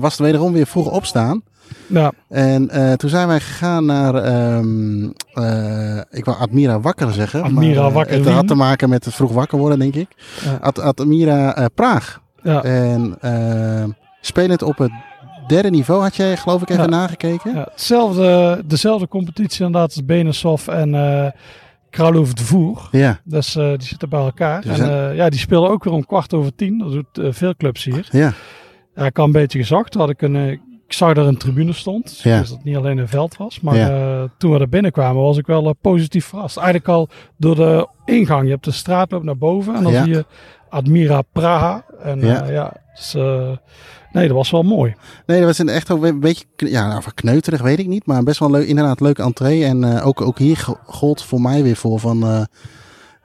was 0.00 0.12
het 0.12 0.18
wederom 0.18 0.52
weer 0.52 0.66
vroeg 0.66 0.90
opstaan. 0.90 1.42
Ja, 1.86 2.12
En 2.28 2.70
toen 2.98 3.10
zijn 3.10 3.28
wij 3.28 3.40
gegaan 3.40 3.84
naar, 3.84 4.14
ehm, 4.14 5.04
eh, 5.34 5.96
ik 6.10 6.24
wou 6.24 6.38
Admira 6.38 6.80
Wakker 6.80 7.12
zeggen. 7.12 7.42
Admira 7.42 7.82
maar, 7.82 7.92
Wakker 7.92 8.16
Het 8.16 8.28
had 8.28 8.46
te 8.48 8.54
maken 8.54 8.88
met 8.88 9.04
het 9.04 9.14
vroeg 9.14 9.32
wakker 9.32 9.58
worden, 9.58 9.78
denk 9.78 9.94
ik. 9.94 10.08
Ja. 10.44 10.58
Ad, 10.60 10.78
Admira 10.78 11.68
Praag. 11.74 12.20
ja, 12.42 12.62
En 12.62 13.16
spelend 14.20 14.62
op 14.62 14.78
het 14.78 14.92
derde 15.50 15.70
niveau 15.70 16.02
had 16.02 16.16
jij 16.16 16.36
geloof 16.36 16.62
ik 16.62 16.70
even 16.70 16.82
Ja. 16.82 16.88
nagekeken. 16.88 17.54
ja. 17.54 17.66
Hetzelfde, 17.70 18.62
dezelfde 18.66 19.08
competitie 19.08 19.64
inderdaad 19.64 19.94
als 19.96 20.04
Benesov 20.04 20.68
en 20.68 20.94
eh 20.94 21.30
Kralov 21.90 22.30
de 22.32 22.44
Voer. 22.44 22.88
Ja, 22.90 23.20
Dus 23.24 23.52
die 23.52 23.82
zitten 23.82 24.08
bij 24.08 24.20
elkaar. 24.20 24.62
Dus 24.62 24.78
en 24.78 25.08
eh, 25.10 25.16
ja, 25.16 25.28
die 25.28 25.38
spelen 25.38 25.70
ook 25.70 25.84
weer 25.84 25.92
om 25.92 26.06
kwart 26.06 26.34
over 26.34 26.54
tien. 26.54 26.78
Dat 26.78 26.92
doet 26.92 27.34
veel 27.34 27.54
clubs 27.56 27.84
hier. 27.84 28.08
ja, 28.10 28.32
Ja, 28.94 29.04
ik 29.06 29.16
had 29.16 29.26
een 29.26 29.32
beetje 29.32 29.58
gezocht. 29.58 29.94
Had 29.94 30.10
ik, 30.10 30.22
een, 30.22 30.36
ik 30.36 30.60
zag 30.88 31.08
dat 31.14 31.24
er 31.24 31.30
een 31.30 31.36
tribune 31.38 31.72
stond. 31.72 32.20
Ja. 32.22 32.38
Dus 32.38 32.48
dat 32.48 32.56
het 32.56 32.66
niet 32.66 32.76
alleen 32.76 32.98
een 32.98 33.08
veld 33.08 33.36
was. 33.36 33.60
Maar 33.60 33.76
Ja. 33.76 34.28
toen 34.38 34.52
we 34.52 34.58
er 34.58 34.68
binnenkwamen 34.68 35.22
was 35.22 35.36
ik 35.38 35.46
wel 35.46 35.74
positief 35.80 36.24
verrast. 36.26 36.56
Eigenlijk 36.56 36.88
al 36.88 37.08
door 37.36 37.54
de 37.56 37.88
ingang. 38.04 38.44
Je 38.44 38.50
hebt 38.50 38.64
de 38.64 38.70
straatloop 38.70 39.22
naar 39.22 39.38
boven. 39.38 39.74
En 39.74 39.82
dan 39.82 39.92
zie 39.92 40.08
je 40.14 40.24
Admira 40.68 41.22
Praha. 41.22 41.84
En 42.02 42.20
Ja. 42.20 42.26
ja, 42.26 42.50
ja 42.50 42.72
dus, 42.94 43.14
nee, 44.12 44.26
dat 44.26 44.36
was 44.36 44.50
wel 44.50 44.62
mooi. 44.62 44.94
Nee, 45.26 45.38
dat 45.38 45.46
was 45.46 45.58
een 45.58 45.68
echt 45.68 45.90
ook 45.90 46.04
een 46.04 46.20
beetje, 46.20 46.44
ja, 46.56 46.88
nou, 46.88 47.02
kneuterig 47.14 47.62
weet 47.62 47.78
ik 47.78 47.86
niet, 47.86 48.06
maar 48.06 48.22
best 48.22 48.38
wel 48.38 48.50
leuk, 48.50 48.66
inderdaad 48.66 49.00
leuke 49.00 49.22
entree. 49.22 49.64
En 49.64 49.84
eh, 49.96 50.06
ook, 50.06 50.20
ook 50.20 50.38
hier 50.38 50.56
go- 50.56 50.78
gold 50.86 51.22
voor 51.22 51.40
mij 51.40 51.62
weer 51.62 51.76
voor 51.76 51.98
van, 51.98 52.22
eh, 52.22 52.42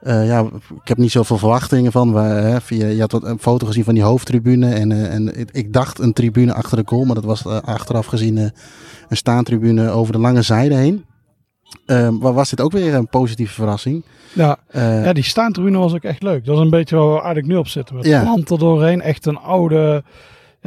eh, 0.00 0.26
ja, 0.26 0.40
ik 0.82 0.88
heb 0.88 0.96
niet 0.96 1.10
zoveel 1.10 1.38
verwachtingen 1.38 1.92
van. 1.92 2.14
Hè, 2.14 2.60
via, 2.60 2.86
je 2.86 3.00
had 3.00 3.12
wat, 3.12 3.24
een 3.24 3.38
foto 3.38 3.66
gezien 3.66 3.84
van 3.84 3.94
die 3.94 4.02
hoofdtribune 4.02 4.74
en, 4.74 5.10
en 5.10 5.48
ik, 5.52 5.72
dacht 5.72 5.98
een 5.98 6.12
tribune 6.12 6.54
achter 6.54 6.76
de 6.76 6.82
goal, 6.86 7.04
maar 7.04 7.14
dat 7.14 7.24
was 7.24 7.46
achteraf 7.46 8.06
gezien 8.06 8.36
een 8.36 8.52
staantribune 9.16 9.90
over 9.90 10.12
de 10.12 10.18
lange 10.18 10.42
zijde 10.42 10.74
heen. 10.74 11.04
Ehm, 11.86 12.16
maar 12.18 12.32
was 12.32 12.50
dit 12.50 12.60
ook 12.60 12.72
weer 12.72 12.94
een 12.94 13.08
positieve 13.08 13.54
verrassing? 13.54 14.04
Ja, 14.32 14.56
ja 14.72 15.12
die 15.12 15.24
staantribune 15.24 15.78
was 15.78 15.94
ook 15.94 16.02
echt 16.02 16.22
leuk. 16.22 16.44
Dat 16.44 16.56
is 16.56 16.60
een 16.62 16.70
beetje 16.70 16.96
waar 16.96 17.06
we 17.06 17.14
eigenlijk 17.14 17.46
nu 17.46 17.56
op 17.56 17.68
zitten. 17.68 17.96
Met 17.96 18.06
Ja. 18.06 18.20
planten 18.22 18.58
doorheen. 18.58 19.00
Echt 19.00 19.26
een 19.26 19.38
oude, 19.38 20.04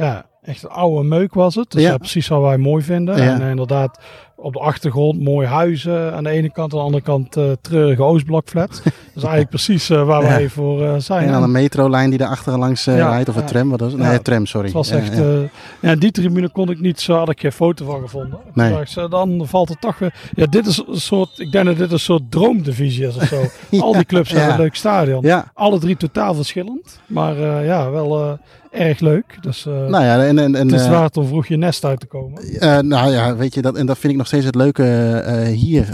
ja, 0.00 0.24
echt 0.42 0.62
een 0.62 0.70
oude 0.70 1.08
meuk 1.08 1.34
was 1.34 1.54
het. 1.54 1.70
Dus 1.70 1.82
Ja. 1.82 1.96
precies 1.96 2.28
wat 2.28 2.40
wij 2.42 2.56
mooi 2.58 2.82
vinden. 2.84 3.16
Ja. 3.16 3.34
En 3.34 3.42
eh, 3.42 3.50
inderdaad, 3.50 4.00
op 4.36 4.52
de 4.52 4.58
achtergrond 4.58 5.20
mooie 5.20 5.46
huizen 5.46 6.14
aan 6.14 6.24
de 6.24 6.30
ene 6.30 6.52
kant. 6.52 6.72
Aan 6.72 6.78
de 6.78 6.84
andere 6.84 7.02
kant 7.02 7.36
eh, 7.36 7.44
treurige 7.60 8.02
Oostblokflat. 8.02 8.68
dat 8.84 8.92
is 9.14 9.22
eigenlijk 9.22 9.48
precies 9.48 9.90
eh, 9.90 10.04
waar 10.06 10.22
Ja. 10.22 10.28
wij 10.28 10.48
voor 10.48 11.00
zijn. 11.00 11.26
en 11.26 11.32
dan 11.32 11.42
een 11.42 11.50
metrolijn 11.50 12.10
die 12.10 12.18
daar 12.18 12.28
achter 12.28 12.58
langs 12.58 12.86
rijdt, 12.86 13.28
of 13.28 13.36
een 13.36 13.44
tram, 13.46 13.70
wat 13.70 13.80
was 13.80 13.92
het? 13.92 14.00
Nee, 14.00 14.22
tram, 14.22 14.46
sorry. 14.46 14.66
Het 14.66 14.74
was 14.76 14.88
Ja, 14.88 14.96
echt, 14.96 15.16
ja. 15.16 15.34
ja, 15.80 15.94
die 15.96 16.10
tribune 16.10 16.48
kon 16.50 16.70
ik 16.70 16.80
niet, 16.80 17.00
zo 17.00 17.14
had 17.14 17.28
ik 17.30 17.40
geen 17.40 17.52
foto 17.52 17.84
van 17.84 18.00
gevonden. 18.00 18.38
Nee. 18.54 18.74
Dan 19.08 19.42
valt 19.46 19.68
het 19.68 19.80
toch 19.80 19.98
weer, 19.98 20.14
ja, 20.34 20.46
dit 20.46 20.66
is 20.66 20.82
een 20.88 21.00
soort, 21.00 21.38
ik 21.38 21.52
denk 21.52 21.64
dat 21.66 21.76
dit 21.76 21.92
een 21.92 21.98
soort 22.00 22.30
droomdivisie 22.30 23.06
is 23.06 23.16
of 23.16 23.22
zo. 23.22 23.42
Al 23.80 23.92
die 23.92 24.04
clubs 24.04 24.30
hebben 24.30 24.52
een 24.52 24.60
leuk 24.60 24.74
stadion. 24.74 25.22
ja, 25.22 25.50
Alle 25.54 25.78
drie 25.78 25.96
totaal 25.96 26.34
verschillend, 26.34 27.00
maar 27.06 27.36
ja, 27.64 27.90
wel 27.90 28.38
erg 28.70 29.00
leuk. 29.00 29.38
Dus 29.40 29.66
eh, 29.66 29.72
nou 29.72 30.04
ja, 30.04 30.24
en, 30.24 30.38
en, 30.38 30.54
en, 30.54 30.68
het 30.68 30.80
is 30.80 30.86
eh, 30.86 30.90
waard 30.90 31.16
om 31.16 31.26
vroeg 31.26 31.46
je 31.46 31.56
nest 31.56 31.84
uit 31.84 32.00
te 32.00 32.06
komen. 32.06 32.42
Eh, 32.42 32.78
nou 32.78 33.10
ja, 33.10 33.36
weet 33.36 33.54
je, 33.54 33.62
dat, 33.62 33.76
en 33.76 33.86
dat 33.86 33.98
vind 33.98 34.12
ik 34.12 34.18
nog 34.18 34.26
steeds 34.26 34.44
het 34.44 34.54
leuke 34.54 35.22
hier. 35.54 35.86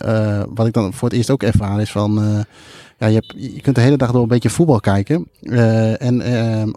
wat 0.55 0.67
ik 0.67 0.73
dan 0.73 0.93
voor 0.93 1.09
het 1.09 1.17
eerst 1.17 1.31
ook 1.31 1.43
ervaar 1.43 1.81
is 1.81 1.91
van... 1.91 2.45
ja, 2.99 3.07
je, 3.07 3.15
hebt, 3.15 3.35
je 3.37 3.61
kunt 3.61 3.77
de 3.77 3.83
hele 3.83 3.97
dag 3.97 4.13
door 4.13 4.23
een 4.23 4.29
beetje 4.29 4.51
voetbal 4.51 4.81
kijken. 4.81 5.29
En 5.99 6.23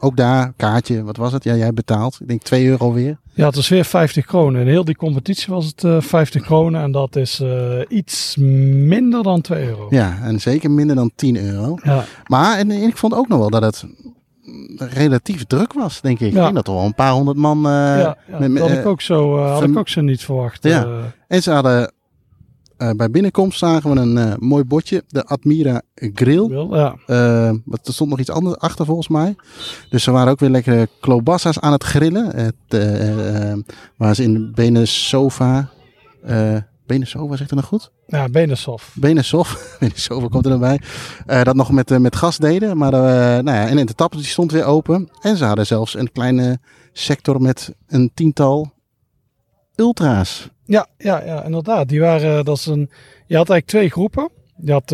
ook 0.02 0.18
daar, 0.18 0.54
kaartje, 0.56 1.04
wat 1.04 1.18
was 1.18 1.34
het? 1.34 1.44
Ja, 1.44 1.54
jij 1.54 1.64
hebt 1.64 1.76
betaald. 1.76 2.18
Ik 2.22 2.28
denk 2.28 2.42
2 2.42 2.68
euro 2.68 2.94
weer. 2.94 3.18
Ja, 3.34 3.46
het 3.46 3.56
was 3.56 3.70
weer 3.70 3.86
50 3.86 4.26
kronen. 4.26 4.62
In 4.62 4.68
heel 4.68 4.86
die 4.86 4.96
competitie 4.96 5.54
was 5.54 5.66
het 5.66 5.84
eh 5.84 6.02
50 6.02 6.42
kronen 6.42 6.82
en 6.82 6.92
dat 6.92 7.16
is 7.16 7.44
iets 7.88 8.36
minder 8.38 9.24
dan 9.24 9.42
2 9.42 9.66
euro. 9.66 9.88
Ja, 9.90 10.18
en 10.24 10.40
zeker 10.40 10.72
minder 10.72 10.96
dan 10.96 11.12
10 11.16 11.38
euro. 11.38 11.78
Ja. 11.84 12.06
Maar 12.26 12.58
en, 12.58 12.72
ik 12.72 12.98
vond 12.98 13.14
ook 13.14 13.28
nog 13.28 13.40
wel 13.40 13.50
dat 13.50 13.62
het 13.62 13.86
relatief 14.78 15.46
druk 15.46 15.74
was, 15.74 16.02
denk 16.02 16.20
ik. 16.20 16.32
Ja. 16.32 16.38
Ik 16.38 16.44
denk 16.44 16.56
dat 16.56 16.68
er 16.68 16.74
wel 16.74 16.84
een 16.86 16.94
paar 16.96 17.12
honderd 17.12 17.38
man... 17.38 17.58
eh, 17.58 17.72
ja, 17.72 18.18
ja, 18.28 18.40
met- 18.40 18.52
met, 18.52 18.62
dat 18.62 18.68
had 18.68 18.78
eh, 18.78 18.84
ik 18.84 18.86
ook 18.90 19.02
zo, 19.02 19.38
eh, 19.38 19.52
had 19.54 19.64
ik 19.64 19.78
ook 19.78 19.90
zo 19.90 20.02
niet 20.02 20.24
verwacht. 20.24 20.64
Ja. 20.64 20.88
En 21.28 21.44
ze 21.44 21.52
hadden... 21.52 21.94
bij 22.96 23.10
binnenkomst 23.12 23.60
zagen 23.60 23.94
we 23.94 24.00
een 24.00 24.36
mooi 24.40 24.64
bordje. 24.64 25.04
De 25.08 25.26
Admira 25.26 25.82
Grill. 25.96 26.68
Ja. 26.72 26.96
Eh, 27.06 27.16
maar 27.66 27.80
er 27.84 27.94
stond 27.94 28.10
nog 28.10 28.20
iets 28.20 28.30
anders 28.32 28.58
achter 28.58 28.86
volgens 28.86 29.08
mij. 29.08 29.36
Dus 29.90 30.04
ze 30.04 30.12
waren 30.12 30.32
ook 30.32 30.40
weer 30.40 30.50
lekkere 30.50 30.90
klobassa's 31.00 31.60
aan 31.60 31.72
het 31.72 31.84
grillen. 31.84 32.36
Het, 32.36 32.56
waar 33.98 34.16
ze 34.16 34.24
in 34.24 34.52
Benesova... 34.56 35.70
eh 36.24 36.56
Benesova, 36.90 37.36
zegt 37.36 37.50
het 37.50 37.60
nog 37.60 37.68
goed? 37.68 37.92
Ja, 38.08 38.30
Benesov. 38.30 38.84
Benesov, 38.94 39.54
Benesova 39.80 40.28
komt 40.28 40.46
er 40.46 40.52
dan 40.52 40.60
bij. 40.60 40.82
Eh, 41.26 41.44
dat 41.44 41.56
nog 41.56 41.72
met, 41.72 41.92
eh, 41.92 41.98
met 41.98 42.16
gas 42.16 42.38
deden. 42.38 42.78
Maar 42.78 42.94
eh, 42.94 43.44
nou 43.44 43.58
ja, 43.58 43.68
en 43.68 43.86
de 43.86 43.94
tap 43.94 44.12
die 44.12 44.24
stond 44.24 44.52
weer 44.52 44.64
open. 44.64 45.10
En 45.22 45.38
ze 45.38 45.46
hadden 45.46 45.66
zelfs 45.66 45.96
een 45.96 46.12
kleine 46.12 46.60
sector 46.94 47.42
met 47.42 47.74
een 47.88 48.12
tiental 48.14 48.72
ultra's. 49.76 50.50
Ja, 50.66 50.88
ja, 50.98 51.24
ja, 51.26 51.44
inderdaad. 51.44 51.88
Die 51.88 52.00
waren, 52.00 52.46
dat 52.46 52.58
is 52.58 52.66
een, 52.66 52.90
je 53.28 53.36
had 53.36 53.50
eigenlijk 53.50 53.66
twee 53.66 53.90
groepen. 53.90 54.30
Je 54.62 54.72
had, 54.72 54.92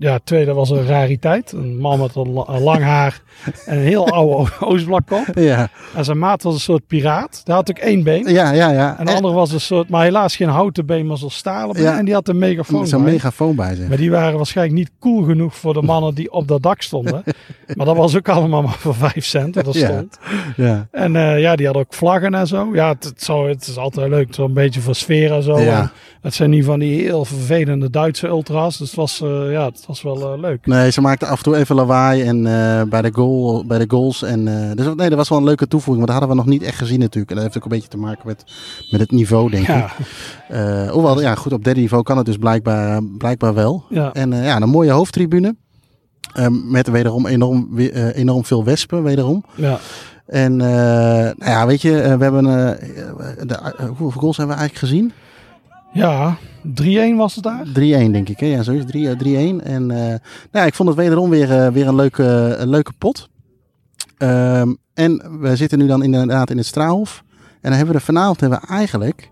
ja, 0.00 0.18
twee, 0.24 0.44
dat 0.44 0.54
was 0.54 0.70
een 0.70 0.86
rariteit. 0.86 1.52
Een 1.52 1.78
man 1.78 1.98
met 2.00 2.14
een, 2.14 2.32
la- 2.32 2.44
een 2.48 2.62
lang 2.62 2.82
haar 2.82 3.22
en 3.66 3.76
een 3.76 3.82
heel 3.84 4.08
oude 4.08 4.50
Oostblokkop. 4.60 5.24
Ja, 5.34 5.68
En 5.94 6.04
zijn 6.04 6.18
maat 6.18 6.42
was 6.42 6.54
een 6.54 6.60
soort 6.60 6.86
piraat. 6.86 7.40
Die 7.44 7.54
had 7.54 7.70
ook 7.70 7.78
één 7.78 8.02
been. 8.02 8.28
ja, 8.32 8.52
ja. 8.52 8.70
ja. 8.70 8.98
En 8.98 9.06
de 9.06 9.12
andere 9.14 9.34
was 9.34 9.52
een 9.52 9.60
soort, 9.60 9.88
maar 9.88 10.02
helaas 10.02 10.36
geen 10.36 10.48
houten 10.48 10.86
been, 10.86 11.06
maar 11.06 11.16
zo'n 11.16 11.30
stalen 11.30 11.74
been. 11.74 11.82
Ja. 11.84 11.98
En 11.98 12.04
die 12.04 12.14
had 12.14 12.28
een 12.28 12.38
megafoon 12.38 12.86
Zo'n 12.86 13.02
megafoon 13.02 13.56
bij 13.56 13.74
zich. 13.74 13.88
Maar 13.88 13.96
die 13.96 14.10
waren 14.10 14.36
waarschijnlijk 14.36 14.76
niet 14.78 14.90
cool 15.00 15.22
genoeg 15.22 15.56
voor 15.56 15.72
de 15.74 15.82
mannen 15.82 16.14
die 16.14 16.32
op 16.32 16.48
dat 16.48 16.62
dak 16.62 16.82
stonden. 16.82 17.22
maar 17.76 17.86
dat 17.86 17.96
was 17.96 18.16
ook 18.16 18.28
allemaal 18.28 18.62
maar 18.62 18.76
voor 18.78 18.94
vijf 18.94 19.24
cent, 19.24 19.56
er 19.56 19.64
Ja. 19.78 19.86
stond. 19.86 20.18
Ja. 20.56 20.88
En 20.90 21.16
eh, 21.16 21.40
ja, 21.40 21.56
die 21.56 21.64
hadden 21.66 21.84
ook 21.84 21.94
vlaggen 21.94 22.34
en 22.34 22.46
zo. 22.46 22.68
Ja, 22.72 22.88
het, 22.88 23.04
het, 23.04 23.22
zou, 23.22 23.48
het 23.48 23.66
is 23.66 23.76
altijd 23.76 24.08
leuk. 24.08 24.34
Zo'n 24.34 24.52
beetje 24.52 24.80
voor 24.80 24.94
sfeer 24.94 25.32
en 25.32 25.42
zo. 25.42 25.60
Ja. 25.60 25.80
En 25.80 25.90
het 26.20 26.34
zijn 26.34 26.50
niet 26.50 26.64
van 26.64 26.78
die 26.78 27.02
heel 27.02 27.24
vervelende 27.24 27.90
Duitse 27.90 28.26
ultras. 28.26 28.76
Dus 28.78 28.86
het 28.86 28.96
was, 28.96 29.20
eh, 29.20 29.52
ja, 29.52 29.64
het 29.64 29.84
was 29.90 30.02
wel 30.02 30.32
eh, 30.32 30.40
leuk. 30.40 30.66
Nee, 30.66 30.90
ze 30.90 31.00
maakten 31.00 31.28
af 31.28 31.36
en 31.36 31.42
toe 31.42 31.56
even 31.56 31.74
lawaai 31.74 32.22
en, 32.22 32.46
eh, 32.46 32.82
bij, 32.88 33.02
de 33.02 33.10
goal, 33.12 33.64
bij 33.66 33.78
de 33.78 33.84
goals. 33.88 34.22
En, 34.22 34.48
eh, 34.48 34.76
dus 34.76 34.86
nee, 34.94 35.08
dat 35.08 35.18
was 35.18 35.28
wel 35.28 35.38
een 35.38 35.44
leuke 35.44 35.68
toevoeging. 35.68 36.06
Want 36.06 36.08
dat 36.08 36.18
hadden 36.18 36.36
we 36.36 36.42
nog 36.44 36.52
niet 36.52 36.62
echt 36.68 36.78
gezien 36.78 36.98
natuurlijk. 36.98 37.30
En 37.30 37.34
dat 37.36 37.44
heeft 37.44 37.56
ook 37.56 37.64
een 37.64 37.76
beetje 37.76 37.88
te 37.88 37.96
maken 37.96 38.26
met, 38.26 38.44
met 38.90 39.00
het 39.00 39.10
niveau, 39.10 39.50
denk 39.50 39.62
ik. 39.62 39.68
Ja, 39.68 39.90
Eh, 40.48 40.90
hoewel, 40.90 41.20
ja, 41.20 41.34
goed, 41.34 41.52
op 41.52 41.64
derde 41.64 41.80
niveau 41.80 42.02
kan 42.02 42.16
het 42.16 42.26
dus 42.26 42.36
blijkbaar, 42.36 43.02
blijkbaar 43.04 43.54
wel. 43.54 43.84
ja. 43.88 44.12
En 44.12 44.32
ja, 44.32 44.60
een 44.60 44.68
mooie 44.68 44.90
hoofdtribune. 44.90 45.56
Ehm, 46.34 46.70
met 46.70 46.88
wederom 46.88 47.26
enorm, 47.26 47.78
enorm 48.14 48.44
veel 48.44 48.64
wespen, 48.64 49.02
wederom. 49.02 49.44
ja. 49.54 49.78
En 50.26 50.56
nou 50.56 51.34
ja, 51.38 51.66
weet 51.66 51.82
je, 51.82 51.90
we 51.90 52.22
hebben... 52.24 52.44
de, 53.46 53.74
hoeveel 53.96 54.20
goals 54.20 54.36
hebben 54.36 54.56
we 54.56 54.60
eigenlijk 54.60 54.92
gezien? 54.92 55.12
ja 55.92 56.36
3-1 56.66 57.16
was 57.16 57.34
het 57.34 57.44
daar. 57.44 57.66
3-1 57.66 57.70
denk 58.10 58.28
ik, 58.28 58.40
hè? 58.40 58.46
Ja, 58.46 58.62
zo 58.62 58.72
is 58.72 58.78
het, 58.78 58.88
3 58.88 59.08
eh, 59.08 59.54
3-1. 59.58 59.64
En 59.64 59.90
eh, 59.90 59.96
nou 59.96 60.18
ja, 60.50 60.64
ik 60.64 60.74
vond 60.74 60.88
het 60.88 60.98
wederom 60.98 61.30
weer, 61.30 61.64
eh, 61.64 61.72
weer 61.72 61.88
een, 61.88 61.94
leuke, 61.94 62.56
een 62.58 62.68
leuke 62.68 62.92
pot. 62.98 63.28
Ehm, 64.18 64.74
en 64.94 65.40
we 65.40 65.56
zitten 65.56 65.78
nu 65.78 65.86
dan 65.86 66.02
inderdaad 66.02 66.50
in 66.50 66.56
het 66.56 66.66
Straalhof. 66.66 67.22
En 67.38 67.58
dan 67.60 67.72
hebben 67.72 67.88
we 67.88 67.94
er 67.94 68.06
vanavond 68.06 68.40
hebben 68.40 68.60
we 68.60 68.66
eigenlijk... 68.66 69.30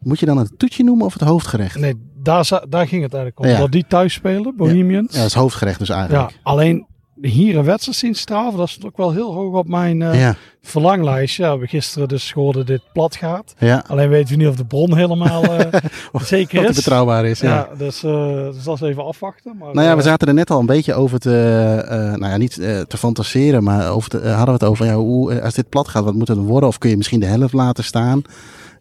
Moet 0.00 0.20
je 0.20 0.26
dan 0.26 0.38
het 0.38 0.58
toetje 0.58 0.84
noemen 0.84 1.06
of 1.06 1.12
het 1.12 1.22
hoofdgerecht? 1.22 1.78
Nee, 1.78 1.94
daar, 2.22 2.62
daar 2.68 2.88
ging 2.88 3.02
het 3.02 3.14
eigenlijk 3.14 3.38
om. 3.38 3.46
Ja. 3.46 3.58
Dat 3.58 3.72
die 3.72 3.84
thuis 3.88 4.12
spelen, 4.12 4.56
Bohemians. 4.56 5.12
Ja, 5.12 5.18
dat 5.18 5.26
is 5.26 5.34
hoofdgerecht 5.34 5.78
dus 5.78 5.88
Ja, 5.88 5.94
eigenlijk. 5.94 6.38
alleen 6.42 6.86
hier 7.22 7.56
een 7.56 7.64
wedstrijd 7.64 7.98
zien 7.98 8.14
straven, 8.14 8.58
dat 8.58 8.68
is 8.68 8.78
ook 8.84 8.96
wel 8.96 9.12
heel 9.12 9.32
hoog 9.32 9.54
op 9.54 9.68
mijn 9.68 10.02
eh, 10.02 10.20
Ja, 10.20 10.34
verlanglijstje. 10.62 11.42
Ja, 11.42 11.48
we 11.48 11.50
hebben 11.58 11.68
gisteren 11.80 12.08
dus 12.08 12.32
gehoord 12.32 12.54
dat 12.56 12.66
dit 12.66 12.82
plat 12.92 13.16
gaat. 13.16 13.54
ja. 13.58 13.84
Alleen 13.86 14.08
weten 14.08 14.28
we 14.30 14.36
niet 14.36 14.48
of 14.48 14.56
de 14.56 14.64
bron 14.64 14.96
helemaal 14.96 15.42
eh, 15.44 15.80
zeker 16.22 16.68
is. 16.68 16.76
betrouwbaar 16.76 17.24
is. 17.24 17.40
Ja. 17.40 17.68
Dus, 17.78 18.02
eh, 18.02 18.34
dus 18.52 18.64
dat 18.64 18.74
is 18.74 18.88
even 18.88 19.04
afwachten. 19.04 19.56
Maar, 19.58 19.74
Nou 19.74 19.86
ja, 19.86 19.96
we 19.96 20.02
zaten 20.02 20.28
er 20.28 20.34
net 20.34 20.50
al 20.50 20.60
een 20.60 20.66
beetje 20.66 20.94
over 20.94 21.18
te, 21.18 21.84
nou 22.18 22.32
ja, 22.32 22.36
niet 22.36 22.54
te 22.88 22.96
fantaseren, 22.98 23.62
maar 23.62 23.90
over 23.90 24.10
te, 24.10 24.18
hadden 24.28 24.46
we 24.46 24.52
het 24.52 24.64
over, 24.64 24.86
ja, 24.86 24.94
hoe, 24.94 25.42
als 25.42 25.54
dit 25.54 25.68
plat 25.68 25.88
gaat, 25.88 26.04
wat 26.04 26.14
moet 26.14 26.28
het 26.28 26.36
dan 26.36 26.46
worden? 26.46 26.68
Of 26.68 26.78
kun 26.78 26.90
je 26.90 26.96
misschien 26.96 27.20
de 27.20 27.26
helft 27.26 27.52
laten 27.52 27.84
staan? 27.84 28.22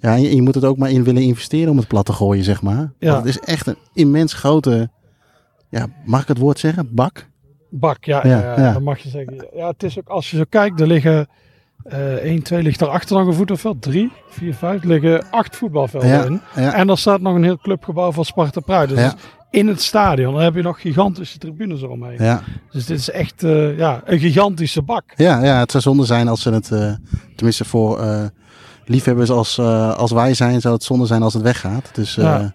Ja, 0.02 0.16
en 0.16 0.22
je, 0.22 0.36
je 0.36 0.42
moet 0.42 0.56
het 0.56 0.64
ook 0.66 0.78
maar 0.78 0.92
in 0.92 1.04
willen 1.04 1.22
investeren 1.22 1.72
om 1.72 1.78
het 1.78 1.88
plat 1.88 2.06
te 2.06 2.14
gooien, 2.14 2.44
zeg 2.44 2.62
maar. 2.62 2.92
Ja. 3.00 3.12
Want 3.12 3.26
het 3.26 3.36
is 3.36 3.40
echt 3.54 3.68
een 3.68 3.78
immens 3.94 4.34
grote, 4.34 4.90
ja, 5.70 5.88
mag 6.06 6.22
ik 6.22 6.28
het 6.28 6.38
woord 6.38 6.60
zeggen? 6.60 6.90
Bak? 6.96 7.28
Bak, 7.70 8.04
ja, 8.06 8.28
Ja, 8.28 8.40
ja, 8.42 8.60
ja. 8.60 8.74
dat 8.74 8.82
mag 8.82 9.00
je 9.00 9.10
zeggen. 9.10 9.46
Ja, 9.56 9.68
het 9.68 9.84
is 9.84 10.00
ook, 10.00 10.08
als 10.08 10.32
je 10.32 10.38
zo 10.38 10.44
kijkt, 10.50 10.80
er 10.82 10.88
liggen 10.88 11.28
eh 11.84 12.14
1, 12.14 12.44
2 12.44 12.62
ligt 12.64 12.80
daarachter 12.80 13.18
nog 13.18 13.28
een 13.28 13.34
voetbalveld. 13.34 13.82
3, 13.82 14.12
4, 14.30 14.54
5, 14.54 14.82
er 14.82 14.88
liggen 14.88 15.30
acht 15.32 15.56
voetbalvelden 15.56 16.10
Ja, 16.10 16.24
in. 16.24 16.42
ja. 16.56 16.74
En 16.74 16.90
er 16.90 16.98
staat 16.98 17.22
nog 17.22 17.36
een 17.36 17.44
heel 17.44 17.58
clubgebouw 17.58 18.12
van 18.12 18.26
Sparta 18.26 18.60
Praag. 18.60 18.88
Dus 18.88 19.00
Ja. 19.00 19.14
in 19.50 19.68
het 19.68 19.82
stadion 19.82 20.34
dan 20.34 20.44
heb 20.44 20.56
je 20.56 20.62
nog 20.62 20.82
gigantische 20.82 21.38
tribunes 21.38 21.82
eromheen. 21.82 22.40
Dus 22.72 22.86
dit 22.86 22.98
is 23.00 23.10
echt 23.10 23.44
eh, 23.44 23.78
ja, 23.78 24.02
een 24.06 24.20
gigantische 24.20 24.82
bak. 24.82 25.04
Ja, 25.16 25.44
ja, 25.44 25.60
het 25.60 25.72
zou 25.72 25.84
zonde 25.84 26.06
zijn 26.06 26.28
als 26.28 26.42
ze 26.42 26.52
het, 26.52 26.72
eh, 26.72 26.92
tenminste 27.36 27.66
voor 27.66 28.00
eh, 28.00 28.24
liefhebbers 28.86 29.30
als, 29.30 29.60
als 29.98 30.12
wij 30.12 30.34
zijn, 30.34 30.62
zou 30.62 30.74
het 30.74 30.84
zonde 30.84 31.06
zijn 31.06 31.22
als 31.24 31.34
het 31.34 31.44
weggaat. 31.44 31.90
Dus 31.96 32.16
Ja. 32.16 32.54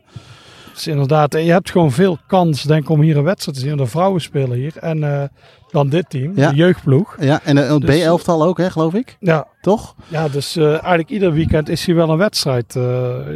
Dus 0.75 0.87
inderdaad, 0.87 1.35
eh, 1.35 1.47
je 1.47 1.53
hebt 1.53 1.71
gewoon 1.71 1.93
veel 1.93 2.19
kans 2.27 2.63
denk 2.63 2.83
ik 2.83 2.89
om 2.89 3.01
hier 3.01 3.17
een 3.17 3.23
wedstrijd 3.23 3.59
te 3.59 3.65
zien. 3.65 3.77
De 3.77 3.87
vrouwen 3.87 4.21
spelen 4.21 4.57
hier. 4.57 4.73
En 4.81 5.05
eh, 5.21 5.29
dan 5.71 5.89
dit 5.89 6.11
team, 6.11 6.33
Ja. 6.37 6.49
de 6.51 6.57
jeugdploeg. 6.57 7.17
ja, 7.21 7.41
en 7.45 7.59
eh, 7.59 7.71
het 7.73 7.81
Dus- 7.81 8.01
B-elftal 8.01 8.45
ook, 8.45 8.59
hè, 8.59 8.71
geloof 8.71 8.95
ik? 8.95 9.17
Ja, 9.21 9.47
Toch? 9.65 9.95
ja 10.09 10.29
dus 10.29 10.57
eh, 10.57 10.69
eigenlijk 10.71 11.11
ieder 11.11 11.33
weekend 11.33 11.69
is 11.69 11.85
hier 11.85 11.95
wel 11.95 12.11
een 12.11 12.17
wedstrijd. 12.19 12.77
Eh, 12.77 12.83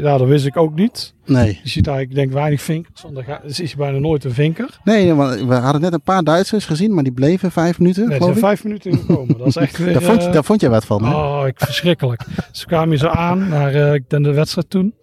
ja, 0.03 0.19
dat 0.19 0.27
wist 0.29 0.47
ik 0.47 0.57
ook 0.57 0.75
niet. 0.75 1.15
Nee. 1.25 1.61
Je 1.63 1.69
ziet 1.69 1.87
eigenlijk 1.87 2.17
denk 2.17 2.29
ik 2.29 2.35
weinig 2.35 2.61
vinkers. 2.63 3.03
Want 3.03 3.17
er 3.17 3.41
is 3.43 3.59
hier 3.59 3.75
bijna 3.77 3.99
nooit 3.99 4.25
een 4.25 4.33
vinker. 4.33 4.79
Nee, 4.85 5.15
want 5.15 5.41
we 5.41 5.55
hadden 5.55 5.81
net 5.81 5.93
een 5.93 6.03
paar 6.03 6.23
Duitsers 6.23 6.65
gezien, 6.67 6.95
maar 6.95 7.03
die 7.05 7.13
bleven 7.13 7.51
vijf 7.53 7.79
minuten, 7.79 8.09
Nee, 8.09 8.17
ze 8.17 8.23
zijn 8.23 8.35
ik. 8.35 8.41
vijf 8.41 8.65
minuten 8.65 8.99
gekomen. 8.99 9.39
Dat 9.39 9.47
is 9.47 9.57
echt 9.57 9.77
weer... 9.85 9.93
Daar 9.93 10.03
vond, 10.03 10.21
je, 10.23 10.27
eh, 10.29 10.33
daar 10.33 10.45
vond 10.45 10.61
je 10.61 10.69
wat 10.69 10.85
van, 10.85 11.05
hè? 11.05 11.15
Oh, 11.15 11.47
ik, 11.47 11.59
verschrikkelijk. 11.59 12.23
Ze 12.53 12.67
kwamen 12.67 12.89
hier 12.89 12.99
zo 12.99 13.09
aan 13.09 13.49
naar 13.49 13.75
ik 13.95 14.11
denk 14.11 14.25
de 14.25 14.33
wedstrijd 14.33 14.71
toen. 14.71 14.95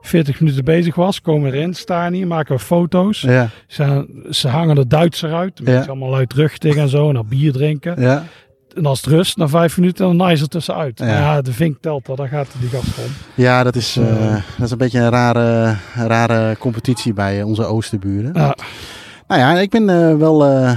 40 0.00 0.40
minuten 0.40 0.64
bezig 0.64 0.94
was, 0.94 1.20
komen 1.20 1.52
erin, 1.52 1.74
staan 1.74 2.12
hier, 2.12 2.26
maken 2.26 2.54
we 2.56 2.62
foto's. 2.62 3.20
Ja, 3.20 3.48
Ze, 3.66 4.06
ze 4.30 4.48
hangen 4.48 4.74
de 4.74 4.86
Duitser 4.86 5.34
uit, 5.34 5.58
Ja. 5.58 5.64
beetje 5.64 5.90
allemaal 5.90 6.10
luidruchtig 6.10 6.76
en 6.76 6.88
zo, 6.88 7.08
en 7.08 7.14
dan 7.14 7.28
bier 7.28 7.52
drinken. 7.52 8.00
ja. 8.00 8.24
En 8.76 8.86
als 8.86 9.00
het 9.00 9.10
rust, 9.10 9.36
na 9.36 9.48
vijf 9.48 9.76
minuten, 9.76 10.16
dan 10.16 10.36
ze 10.36 10.42
er 10.42 10.48
tussenuit. 10.48 10.98
Ja. 10.98 11.42
De 11.42 11.52
vink 11.52 11.76
telt 11.80 12.06
dat, 12.06 12.16
daar 12.16 12.28
gaat 12.28 12.48
die 12.60 12.68
gast 12.68 12.98
om. 12.98 13.12
ja 13.34 13.62
dat, 13.62 13.76
is, 13.76 13.96
eh, 13.96 14.26
eh, 14.26 14.42
dat 14.56 14.64
is 14.66 14.70
een 14.70 14.78
beetje 14.78 14.98
een 14.98 15.10
rare, 15.10 15.76
rare 15.94 16.56
competitie 16.58 17.12
bij 17.12 17.38
eh, 17.40 17.46
onze 17.46 17.64
oosterburen. 17.64 18.30
Ja, 18.34 18.56
Nou 19.28 19.40
ja, 19.40 19.58
ik 19.60 19.70
ben 19.70 19.88
eh, 19.90 20.16
wel 20.16 20.44
eh, 20.44 20.72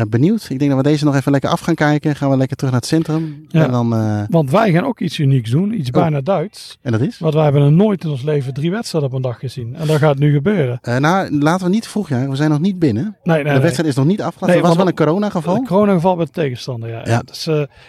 eh, 0.00 0.02
benieuwd. 0.08 0.46
Ik 0.50 0.58
denk 0.58 0.70
dat 0.70 0.80
we 0.80 0.88
deze 0.88 1.04
nog 1.04 1.14
even 1.14 1.32
lekker 1.32 1.50
af 1.50 1.60
gaan 1.60 1.74
kijken. 1.74 2.16
Gaan 2.16 2.30
we 2.30 2.36
lekker 2.36 2.56
terug 2.56 2.72
naar 2.72 2.80
het 2.80 2.90
centrum. 2.90 3.44
Ja. 3.48 3.64
En, 3.64 3.70
dan, 3.70 3.88
want 4.30 4.50
wij 4.50 4.72
gaan 4.72 4.84
ook 4.84 5.00
iets 5.00 5.18
unieks 5.18 5.50
doen, 5.50 5.78
iets 5.78 5.90
Oh. 5.90 6.00
bijna 6.00 6.20
Duits. 6.20 6.78
en 6.82 6.92
dat 6.92 7.00
is? 7.00 7.18
Want 7.18 7.34
wij 7.34 7.42
hebben 7.42 7.62
nog 7.62 7.70
nooit 7.70 8.04
in 8.04 8.10
ons 8.10 8.22
leven 8.22 8.54
drie 8.54 8.70
wedstrijden 8.70 9.10
op 9.10 9.16
een 9.16 9.22
dag 9.22 9.38
gezien. 9.38 9.76
En 9.76 9.86
dat 9.86 9.96
gaat 9.96 10.18
nu 10.18 10.32
gebeuren. 10.32 10.78
Nou, 10.82 11.38
laten 11.38 11.66
we 11.66 11.72
niet 11.72 11.88
vroeg 11.88 12.08
jagen. 12.08 12.30
We 12.30 12.36
zijn 12.36 12.50
nog 12.50 12.60
niet 12.60 12.78
binnen. 12.78 13.04
Nee, 13.04 13.34
nee, 13.34 13.44
de 13.44 13.50
nee. 13.50 13.60
wedstrijd 13.60 13.88
is 13.88 13.94
nog 13.94 14.06
niet 14.06 14.22
afgelast. 14.22 14.52
Nee, 14.52 14.62
er 14.62 14.68
was 14.68 14.76
wel 14.76 14.86
een 14.86 14.94
coronageval. 14.94 15.56
Een 15.56 15.66
coronageval 15.66 16.16
met 16.16 16.26
de 16.26 16.32
tegenstander, 16.32 16.88
ja. 16.88 16.98
Ja. 16.98 17.02
ja. 17.04 17.22
Dus 17.24 17.48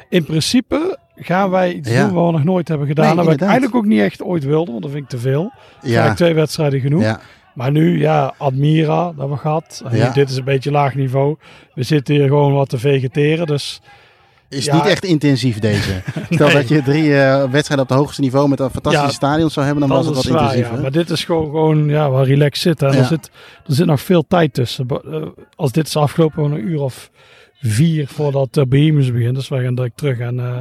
in 0.09 0.23
principe 0.23 0.97
gaan 1.15 1.49
wij 1.49 1.73
iets 1.73 1.89
Ja. 1.89 2.05
doen 2.05 2.13
wat 2.13 2.25
we 2.25 2.31
nog 2.31 2.43
nooit 2.43 2.67
hebben 2.67 2.87
gedaan. 2.87 3.05
Nee, 3.05 3.13
ik 3.13 3.19
inderdaad. 3.21 3.47
eigenlijk 3.47 3.77
ook 3.77 3.85
niet 3.85 3.99
echt 4.01 4.23
ooit 4.23 4.43
wilde, 4.43 4.71
want 4.71 4.83
dat 4.83 4.91
vind 4.91 5.03
ik 5.03 5.09
te 5.09 5.17
veel. 5.17 5.51
Ja. 5.81 6.05
Ja, 6.05 6.13
twee 6.13 6.33
wedstrijden 6.33 6.79
genoeg. 6.79 7.01
ja, 7.01 7.19
Maar 7.55 7.71
nu, 7.71 7.99
ja, 7.99 8.33
Admira, 8.37 9.03
dat 9.05 9.13
hebben 9.17 9.29
we 9.35 9.37
gehad. 9.37 9.81
En 9.89 9.97
Ja. 9.97 10.07
nu, 10.07 10.13
dit 10.13 10.29
is 10.29 10.37
een 10.37 10.43
beetje 10.43 10.71
laag 10.71 10.95
niveau. 10.95 11.35
We 11.73 11.83
zitten 11.83 12.15
hier 12.15 12.27
gewoon 12.27 12.53
wat 12.53 12.69
te 12.69 12.77
vegeteren, 12.77 13.45
dus... 13.47 13.81
is 14.49 14.65
Ja. 14.65 14.75
niet 14.75 14.85
echt 14.85 15.03
intensief 15.05 15.59
deze. 15.59 16.01
Stel 16.29 16.47
Nee. 16.47 16.55
dat 16.55 16.67
je 16.67 16.83
drie 16.83 17.17
eh, 17.17 17.37
wedstrijden 17.51 17.79
op 17.85 17.89
het 17.91 17.97
hoogste 17.99 18.21
niveau 18.21 18.49
met 18.49 18.59
een 18.59 18.69
fantastische 18.69 19.07
Ja, 19.07 19.13
stadion 19.13 19.49
zou 19.49 19.65
hebben, 19.65 19.87
dan 19.87 19.97
was 19.97 20.05
het 20.05 20.15
wat 20.15 20.23
zwaar, 20.23 20.39
intensiever. 20.41 20.75
ja. 20.75 20.81
Maar 20.81 20.91
dit 20.91 21.09
is 21.09 21.23
gewoon, 21.23 21.45
gewoon 21.45 21.87
ja, 21.87 22.09
waar 22.09 22.25
relaxed 22.25 22.61
zitten. 22.61 22.87
En 22.89 22.97
er, 22.97 23.05
zit, 23.05 23.31
er 23.67 23.73
zit 23.73 23.85
nog 23.85 24.01
veel 24.01 24.25
tijd 24.27 24.53
tussen. 24.53 24.87
Eh, 24.87 25.21
Als 25.55 25.71
dit 25.71 25.87
is 25.87 25.95
afgelopen, 25.95 26.43
een 26.43 26.67
uur 26.67 26.81
of 26.81 27.09
vier 27.61 28.07
voordat 28.07 28.57
uh, 28.57 28.63
Bohemians 28.63 29.11
begint. 29.11 29.35
Dus 29.35 29.47
wij 29.47 29.63
gaan 29.63 29.75
direct 29.75 29.97
terug 29.97 30.19
en 30.19 30.39
eh, 30.39 30.57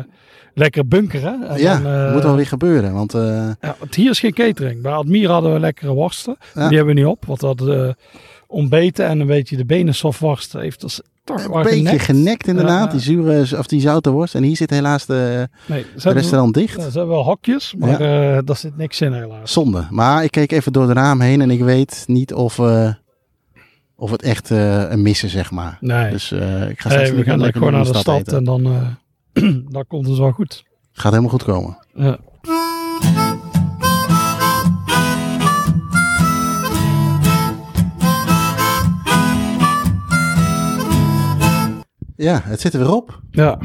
lekker 0.55 0.89
bunkeren. 0.89 1.49
En 1.49 1.59
ja, 1.61 1.81
dan, 1.81 1.93
eh, 1.93 2.13
moet 2.13 2.23
wel 2.23 2.37
weer 2.37 2.47
gebeuren. 2.47 2.93
Want 2.93 3.15
eh, 3.15 3.51
Ja, 3.61 3.77
want 3.79 3.95
hier 3.95 4.11
is 4.11 4.21
geen 4.21 4.33
catering. 4.33 4.83
Bij 4.83 4.93
Admira 4.93 5.33
hadden 5.33 5.53
we 5.53 5.61
lekkere 5.61 5.93
worsten. 5.93 6.37
Ja. 6.55 6.69
Die 6.69 6.77
hebben 6.77 6.95
we 6.95 7.01
niet 7.01 7.11
op. 7.11 7.25
Want 7.27 7.41
dat 7.41 7.69
eh 7.69 7.89
ontbeten 8.47 9.07
en 9.07 9.21
een 9.21 9.27
beetje 9.27 9.57
de 9.57 9.65
benensofworst 9.65 10.53
heeft 10.53 10.81
dus 10.81 11.01
toch 11.25 11.45
een 11.45 11.63
beetje 11.63 11.79
genekt, 11.79 12.03
genekt. 12.05 12.47
inderdaad. 12.47 12.85
Ja. 12.85 12.91
Die 12.91 13.01
zure 13.01 13.59
of 13.59 13.67
die 13.67 13.81
zoute 13.81 14.11
worst. 14.11 14.35
En 14.35 14.43
hier 14.43 14.57
zit 14.57 14.71
helaas 14.71 15.07
de, 15.07 15.49
Nee, 15.67 15.87
de 16.03 16.11
restaurant 16.13 16.55
dicht. 16.55 16.77
ja, 16.77 16.91
ze 16.91 16.99
hebben 16.99 17.15
wel 17.15 17.25
hokjes, 17.25 17.75
maar 17.79 18.01
eh, 18.01 18.39
daar 18.45 18.57
zit 18.57 18.77
niks 18.77 19.01
in 19.01 19.13
helaas. 19.13 19.53
Zonde. 19.53 19.87
Maar 19.91 20.25
ik 20.25 20.31
keek 20.31 20.53
even 20.53 20.73
door 20.73 20.87
de 20.87 20.93
raam 20.93 21.21
heen 21.21 21.41
en 21.41 21.51
ik 21.51 21.63
weet 21.63 22.05
niet 22.07 22.35
of, 22.35 22.59
eh, 22.59 22.93
of 24.05 24.11
het 24.11 24.23
echt 24.23 24.51
eh, 24.51 24.91
een 24.91 25.03
missen, 25.03 25.29
zeg 25.29 25.51
maar. 25.51 25.79
Nee, 25.81 26.11
Dus 26.11 26.33
eh, 26.33 26.69
ik 26.69 26.81
ga 26.81 26.89
we 26.89 27.25
gaan 27.25 27.39
lekker 27.39 27.59
gewoon 27.59 27.73
naar 27.73 27.93
de 27.93 27.99
stad 27.99 28.19
eten. 28.19 28.37
en 28.37 28.45
dan, 28.45 28.65
eh, 28.65 29.53
dan 29.75 29.85
komt 29.87 30.07
het 30.07 30.19
wel 30.19 30.31
goed. 30.31 30.65
Gaat 30.93 31.11
helemaal 31.13 31.31
goed 31.31 31.45
komen. 31.45 31.79
Ja. 31.95 32.19
Ja, 42.17 42.41
het 42.45 42.61
zit 42.61 42.73
er 42.73 42.79
weer 42.79 42.95
op. 42.95 43.21
Ja. 43.31 43.59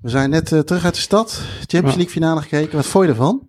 We 0.00 0.08
zijn 0.08 0.30
net 0.30 0.46
terug 0.46 0.84
uit 0.84 0.94
de 0.94 1.00
stad. 1.00 1.42
Champions. 1.66 1.96
League 1.96 2.12
finale 2.12 2.40
gekeken. 2.42 2.76
Wat 2.76 2.86
vond 2.86 3.04
je 3.04 3.10
ervan? 3.10 3.47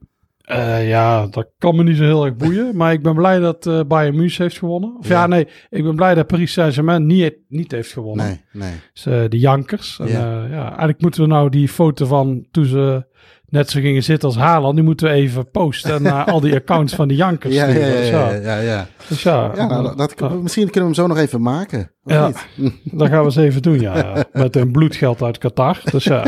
Eh, 0.49 0.87
ja, 0.89 1.27
dat 1.27 1.49
kan 1.57 1.75
me 1.75 1.83
niet 1.83 1.97
zo 1.97 2.03
heel 2.03 2.25
erg 2.25 2.35
boeien. 2.35 2.75
Maar 2.77 2.93
ik 2.93 3.01
ben 3.03 3.15
blij 3.15 3.39
dat 3.39 3.65
eh 3.67 3.79
Bayern 3.87 4.15
München 4.15 4.43
heeft 4.43 4.57
gewonnen. 4.57 4.95
Of 4.99 5.07
ja, 5.07 5.19
Ja. 5.19 5.27
nee, 5.27 5.47
ik 5.69 5.83
ben 5.83 5.95
blij 5.95 6.15
dat 6.15 6.27
Paris 6.27 6.51
Saint-Germain 6.53 7.05
niet, 7.05 7.35
niet 7.47 7.71
heeft 7.71 7.91
gewonnen. 7.91 8.25
Nee, 8.25 8.41
nee. 8.51 8.71
Dus, 8.93 9.05
eh, 9.05 9.23
de 9.29 9.39
Jankers. 9.39 9.99
En, 9.99 10.07
Ja. 10.07 10.45
ja. 10.45 10.67
eigenlijk 10.67 11.01
moeten 11.01 11.21
we 11.21 11.27
nou 11.27 11.49
die 11.49 11.67
foto 11.69 12.05
van 12.05 12.47
toen 12.51 12.65
ze 12.65 13.07
net 13.45 13.69
zo 13.69 13.79
gingen 13.79 14.03
zitten 14.03 14.27
als 14.27 14.37
Haaland, 14.37 14.75
die 14.75 14.83
moeten 14.83 15.07
we 15.07 15.13
even 15.13 15.49
posten 15.51 16.01
naar 16.11 16.25
al 16.25 16.39
die 16.39 16.55
accounts 16.55 16.95
van 16.95 17.07
de 17.07 17.15
Jankers. 17.15 17.53
Ja, 17.55 17.65
ja, 17.65 17.85
ja, 17.85 17.95
Dus 17.97 18.09
ja, 18.09 18.59
ja. 18.59 18.87
Dus 19.07 19.23
ja, 19.23 19.51
Ja, 19.55 19.65
nou, 19.67 19.95
dat, 19.95 20.41
misschien 20.41 20.69
kunnen 20.69 20.89
we 20.89 20.95
hem 20.95 21.05
zo 21.05 21.07
nog 21.07 21.17
even 21.17 21.41
maken. 21.41 21.91
Of 22.03 22.11
Ja. 22.13 22.31
niet? 22.55 22.73
dat 22.99 23.07
gaan 23.07 23.19
we 23.19 23.25
eens 23.25 23.35
even 23.35 23.61
doen, 23.61 23.79
ja. 23.79 24.25
Met 24.33 24.55
een 24.55 24.71
bloedgeld 24.71 25.21
uit 25.21 25.37
Qatar. 25.37 25.81
Dus 25.91 26.03
ja, 26.03 26.25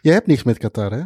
Je 0.00 0.10
hebt 0.10 0.26
niks 0.26 0.42
met 0.42 0.58
Qatar, 0.58 0.90
hè? 0.90 1.02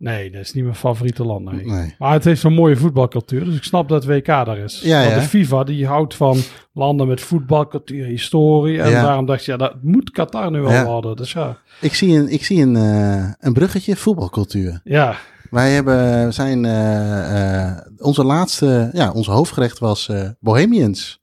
Nee, 0.00 0.30
dat 0.30 0.40
is 0.40 0.52
niet 0.52 0.64
mijn 0.64 0.76
favoriete 0.76 1.24
land. 1.24 1.52
Nee. 1.52 1.64
Nee. 1.66 1.94
Maar 1.98 2.12
het 2.12 2.24
heeft 2.24 2.42
een 2.42 2.52
mooie 2.52 2.76
voetbalcultuur, 2.76 3.44
dus 3.44 3.56
ik 3.56 3.62
snap 3.62 3.88
dat 3.88 4.04
WK 4.04 4.26
daar 4.26 4.58
is. 4.58 4.80
Ja, 4.80 4.98
Want 5.00 5.10
ja. 5.14 5.18
de 5.20 5.26
FIFA 5.26 5.64
die 5.64 5.86
houdt 5.86 6.14
van 6.14 6.38
landen 6.72 7.08
met 7.08 7.20
voetbalcultuur, 7.20 8.04
historie. 8.06 8.80
En 8.82 8.90
Ja. 8.90 9.02
daarom 9.02 9.26
dacht 9.26 9.44
je, 9.44 9.50
ja, 9.50 9.56
dat 9.56 9.82
moet 9.82 10.10
Qatar 10.10 10.50
nu 10.50 10.60
wel 10.60 10.84
worden. 10.84 11.16
Dus 11.16 11.32
ja, 11.32 11.58
Ik 11.80 11.94
zie 11.94 12.18
een, 12.18 12.28
ik 12.28 12.44
zie 12.44 12.62
een, 12.62 12.76
eh, 12.76 13.30
een 13.38 13.52
bruggetje 13.52 13.96
voetbalcultuur. 13.96 14.80
ja, 14.84 15.14
Wij 15.50 15.70
hebben, 15.72 16.26
we 16.26 16.32
zijn, 16.32 16.64
eh, 16.64 17.64
eh, 17.68 17.76
onze 17.98 18.24
laatste, 18.24 18.90
ja, 18.92 19.10
onze 19.12 19.30
hoofdgerecht 19.30 19.78
was 19.78 20.10
Bohemians. 20.40 21.20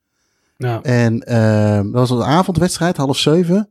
ja. 0.58 0.82
En 0.82 1.20
dat 1.92 1.92
was 1.92 2.10
een 2.10 2.24
avondwedstrijd, 2.24 2.98
half 2.98 3.18
zeven. 3.18 3.70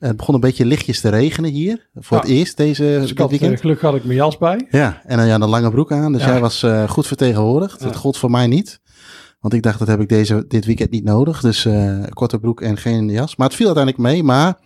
Het 0.00 0.16
begon 0.16 0.34
een 0.34 0.40
beetje 0.40 0.64
lichtjes 0.66 1.00
te 1.00 1.08
regenen 1.08 1.50
hier. 1.50 1.88
Voor 1.94 2.16
Ja. 2.16 2.22
het 2.22 2.32
eerst 2.32 2.56
deze 2.56 2.82
Dus 2.82 3.12
had, 3.14 3.30
weekend. 3.30 3.52
eh, 3.52 3.58
gelukkig 3.60 3.86
had 3.86 3.94
ik 3.94 4.04
mijn 4.04 4.16
jas 4.16 4.38
bij. 4.38 4.66
Ja, 4.70 5.02
en 5.04 5.16
dan 5.16 5.26
ja, 5.26 5.34
een 5.34 5.48
lange 5.48 5.70
broek 5.70 5.92
aan. 5.92 6.12
Dus 6.12 6.22
Ja. 6.22 6.28
jij 6.28 6.40
was 6.40 6.62
eh, 6.62 6.88
goed 6.88 7.06
vertegenwoordigd. 7.06 7.80
Dat 7.82 7.96
gold 7.96 8.16
voor 8.16 8.30
mij 8.30 8.46
niet. 8.46 8.80
Want 9.40 9.54
ik 9.54 9.62
dacht, 9.62 9.78
dat 9.78 9.88
heb 9.88 10.00
ik 10.00 10.08
deze, 10.08 10.44
dit 10.48 10.64
weekend 10.64 10.90
niet 10.90 11.04
nodig. 11.04 11.40
Dus 11.40 11.64
eh, 11.64 12.02
korte 12.08 12.38
broek 12.38 12.60
en 12.60 12.76
geen 12.76 13.08
jas. 13.08 13.36
Maar 13.36 13.46
het 13.46 13.56
viel 13.56 13.66
uiteindelijk 13.66 14.04
mee. 14.04 14.22
Maar 14.22 14.58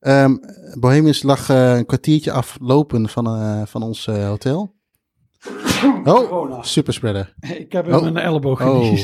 ehm 0.00 0.36
Bohemians 0.78 1.22
lag 1.22 1.48
eh, 1.50 1.76
een 1.76 1.86
kwartiertje 1.86 2.32
aflopen 2.32 3.08
van, 3.08 3.26
eh, 3.26 3.62
van 3.64 3.82
ons 3.82 4.06
eh, 4.06 4.26
hotel. 4.26 4.74
Oh, 6.04 6.62
superspreader. 6.62 7.34
Ik 7.40 7.72
heb 7.72 7.86
in 7.88 7.94
Oh. 7.94 8.02
mijn 8.02 8.16
elleboog 8.16 8.60
Oh. 8.66 8.96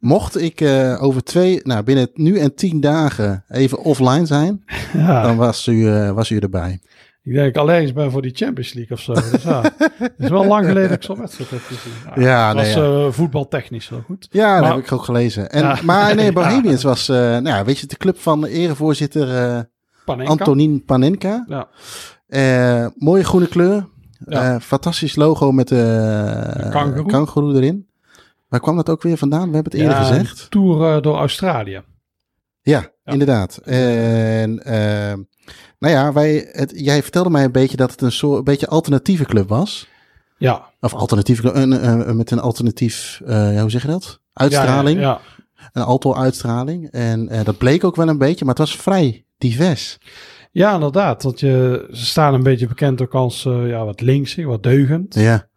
Mocht 0.00 0.40
ik 0.40 0.60
eh, 0.60 1.02
over 1.02 1.22
twee, 1.24 1.60
nou 1.62 1.82
binnen 1.82 2.08
nu 2.14 2.38
en 2.38 2.54
tien 2.54 2.80
dagen 2.80 3.44
even 3.48 3.78
offline 3.78 4.26
zijn, 4.26 4.64
Ja. 4.92 5.22
dan 5.22 5.36
was 5.36 5.66
u, 5.66 5.88
eh, 5.88 6.10
was 6.10 6.30
u 6.30 6.38
erbij. 6.38 6.80
Ik 7.22 7.32
denk 7.34 7.48
ik 7.48 7.56
allergisch 7.56 7.92
ben 7.92 8.10
voor 8.10 8.22
die 8.22 8.34
Champions 8.34 8.72
League 8.72 8.96
of 8.96 9.02
zo. 9.02 9.12
Dus 9.32 9.42
ja, 9.42 9.62
het 9.98 10.12
is 10.18 10.28
wel 10.28 10.44
lang 10.44 10.66
geleden 10.66 10.88
dat 10.88 10.98
ik 10.98 11.04
zo'n 11.04 11.18
wedstrijd 11.18 11.50
heb 11.50 11.60
gezien. 11.60 11.92
Ja, 12.24 12.46
het 12.46 12.56
nee, 12.56 12.64
was 12.64 12.74
ja. 12.74 13.06
eh, 13.06 13.12
voetbaltechnisch 13.12 13.88
wel 13.88 14.02
goed. 14.06 14.28
Ja, 14.30 14.60
dat 14.60 14.68
heb 14.74 14.78
ik 14.84 14.92
ook 14.92 15.02
gelezen. 15.04 15.50
En, 15.50 15.62
Ja. 15.62 15.78
Maar 15.84 16.14
nee. 16.14 16.32
Bohemians 16.42 16.82
was, 16.82 17.06
nou 17.08 17.64
weet 17.64 17.78
je, 17.78 17.86
de 17.86 17.96
club 17.96 18.18
van 18.18 18.44
erevoorzitter 18.44 19.36
eh 19.36 19.60
Panenka. 20.04 20.30
Antonin 20.30 20.84
Panenka. 20.84 21.44
Ja. 21.48 21.68
Mooie 22.96 23.24
groene 23.24 23.48
kleur. 23.48 23.88
Ja. 24.26 24.60
Fantastisch 24.60 25.16
logo 25.16 25.52
met 25.52 25.68
de 25.68 27.04
kangoeroe 27.06 27.54
erin. 27.54 27.88
Waar 28.50 28.60
kwam 28.60 28.76
dat 28.76 28.88
ook 28.88 29.02
weer 29.02 29.16
vandaan? 29.16 29.48
We 29.48 29.54
hebben 29.54 29.72
het 29.72 29.80
eerder 29.80 29.96
Ja, 29.96 30.02
gezegd. 30.04 30.40
een 30.42 30.48
Tour 30.48 30.96
eh, 30.96 31.02
door 31.02 31.16
Australië. 31.16 31.82
Ja, 32.62 32.80
Ja. 33.04 33.12
inderdaad. 33.12 33.56
En 33.64 34.64
eh, 34.64 35.14
nou 35.78 35.94
ja, 35.94 36.12
wij, 36.12 36.48
het, 36.52 36.72
jij 36.74 37.02
vertelde 37.02 37.30
mij 37.30 37.44
een 37.44 37.52
beetje 37.52 37.76
dat 37.76 37.90
het 37.90 38.00
een 38.00 38.12
soort 38.12 38.38
een 38.38 38.44
beetje 38.44 38.66
alternatieve 38.68 39.24
club 39.24 39.48
was. 39.48 39.88
Ja. 40.38 40.68
Of 40.80 40.94
alternatieve 40.94 41.42
club, 41.42 41.54
een, 41.54 41.88
een- 42.08 42.16
met 42.16 42.30
een 42.30 42.40
alternatief, 42.40 43.20
eh, 43.26 43.60
hoe 43.60 43.70
zeg 43.70 43.82
je 43.82 43.88
dat? 43.88 44.20
Uitstraling. 44.32 45.00
Ja, 45.00 45.20
ja. 45.54 45.68
Een 45.72 45.82
alto-uitstraling. 45.82 46.90
En 46.90 47.30
dat 47.44 47.58
bleek 47.58 47.84
ook 47.84 47.96
wel 47.96 48.08
een 48.08 48.18
beetje, 48.18 48.44
maar 48.44 48.54
het 48.54 48.66
was 48.68 48.76
vrij 48.76 49.24
divers. 49.38 49.98
Ja, 50.52 50.74
inderdaad. 50.74 51.22
Want 51.22 51.40
je, 51.40 51.88
ze 51.92 52.04
staan 52.06 52.34
een 52.34 52.42
beetje 52.42 52.66
bekend 52.66 53.02
ook 53.02 53.14
als 53.14 53.42
ja, 53.42 53.84
wat 53.84 54.00
linksig, 54.00 54.46
wat 54.46 54.62
deugend. 54.62 55.14
Ja, 55.14 55.48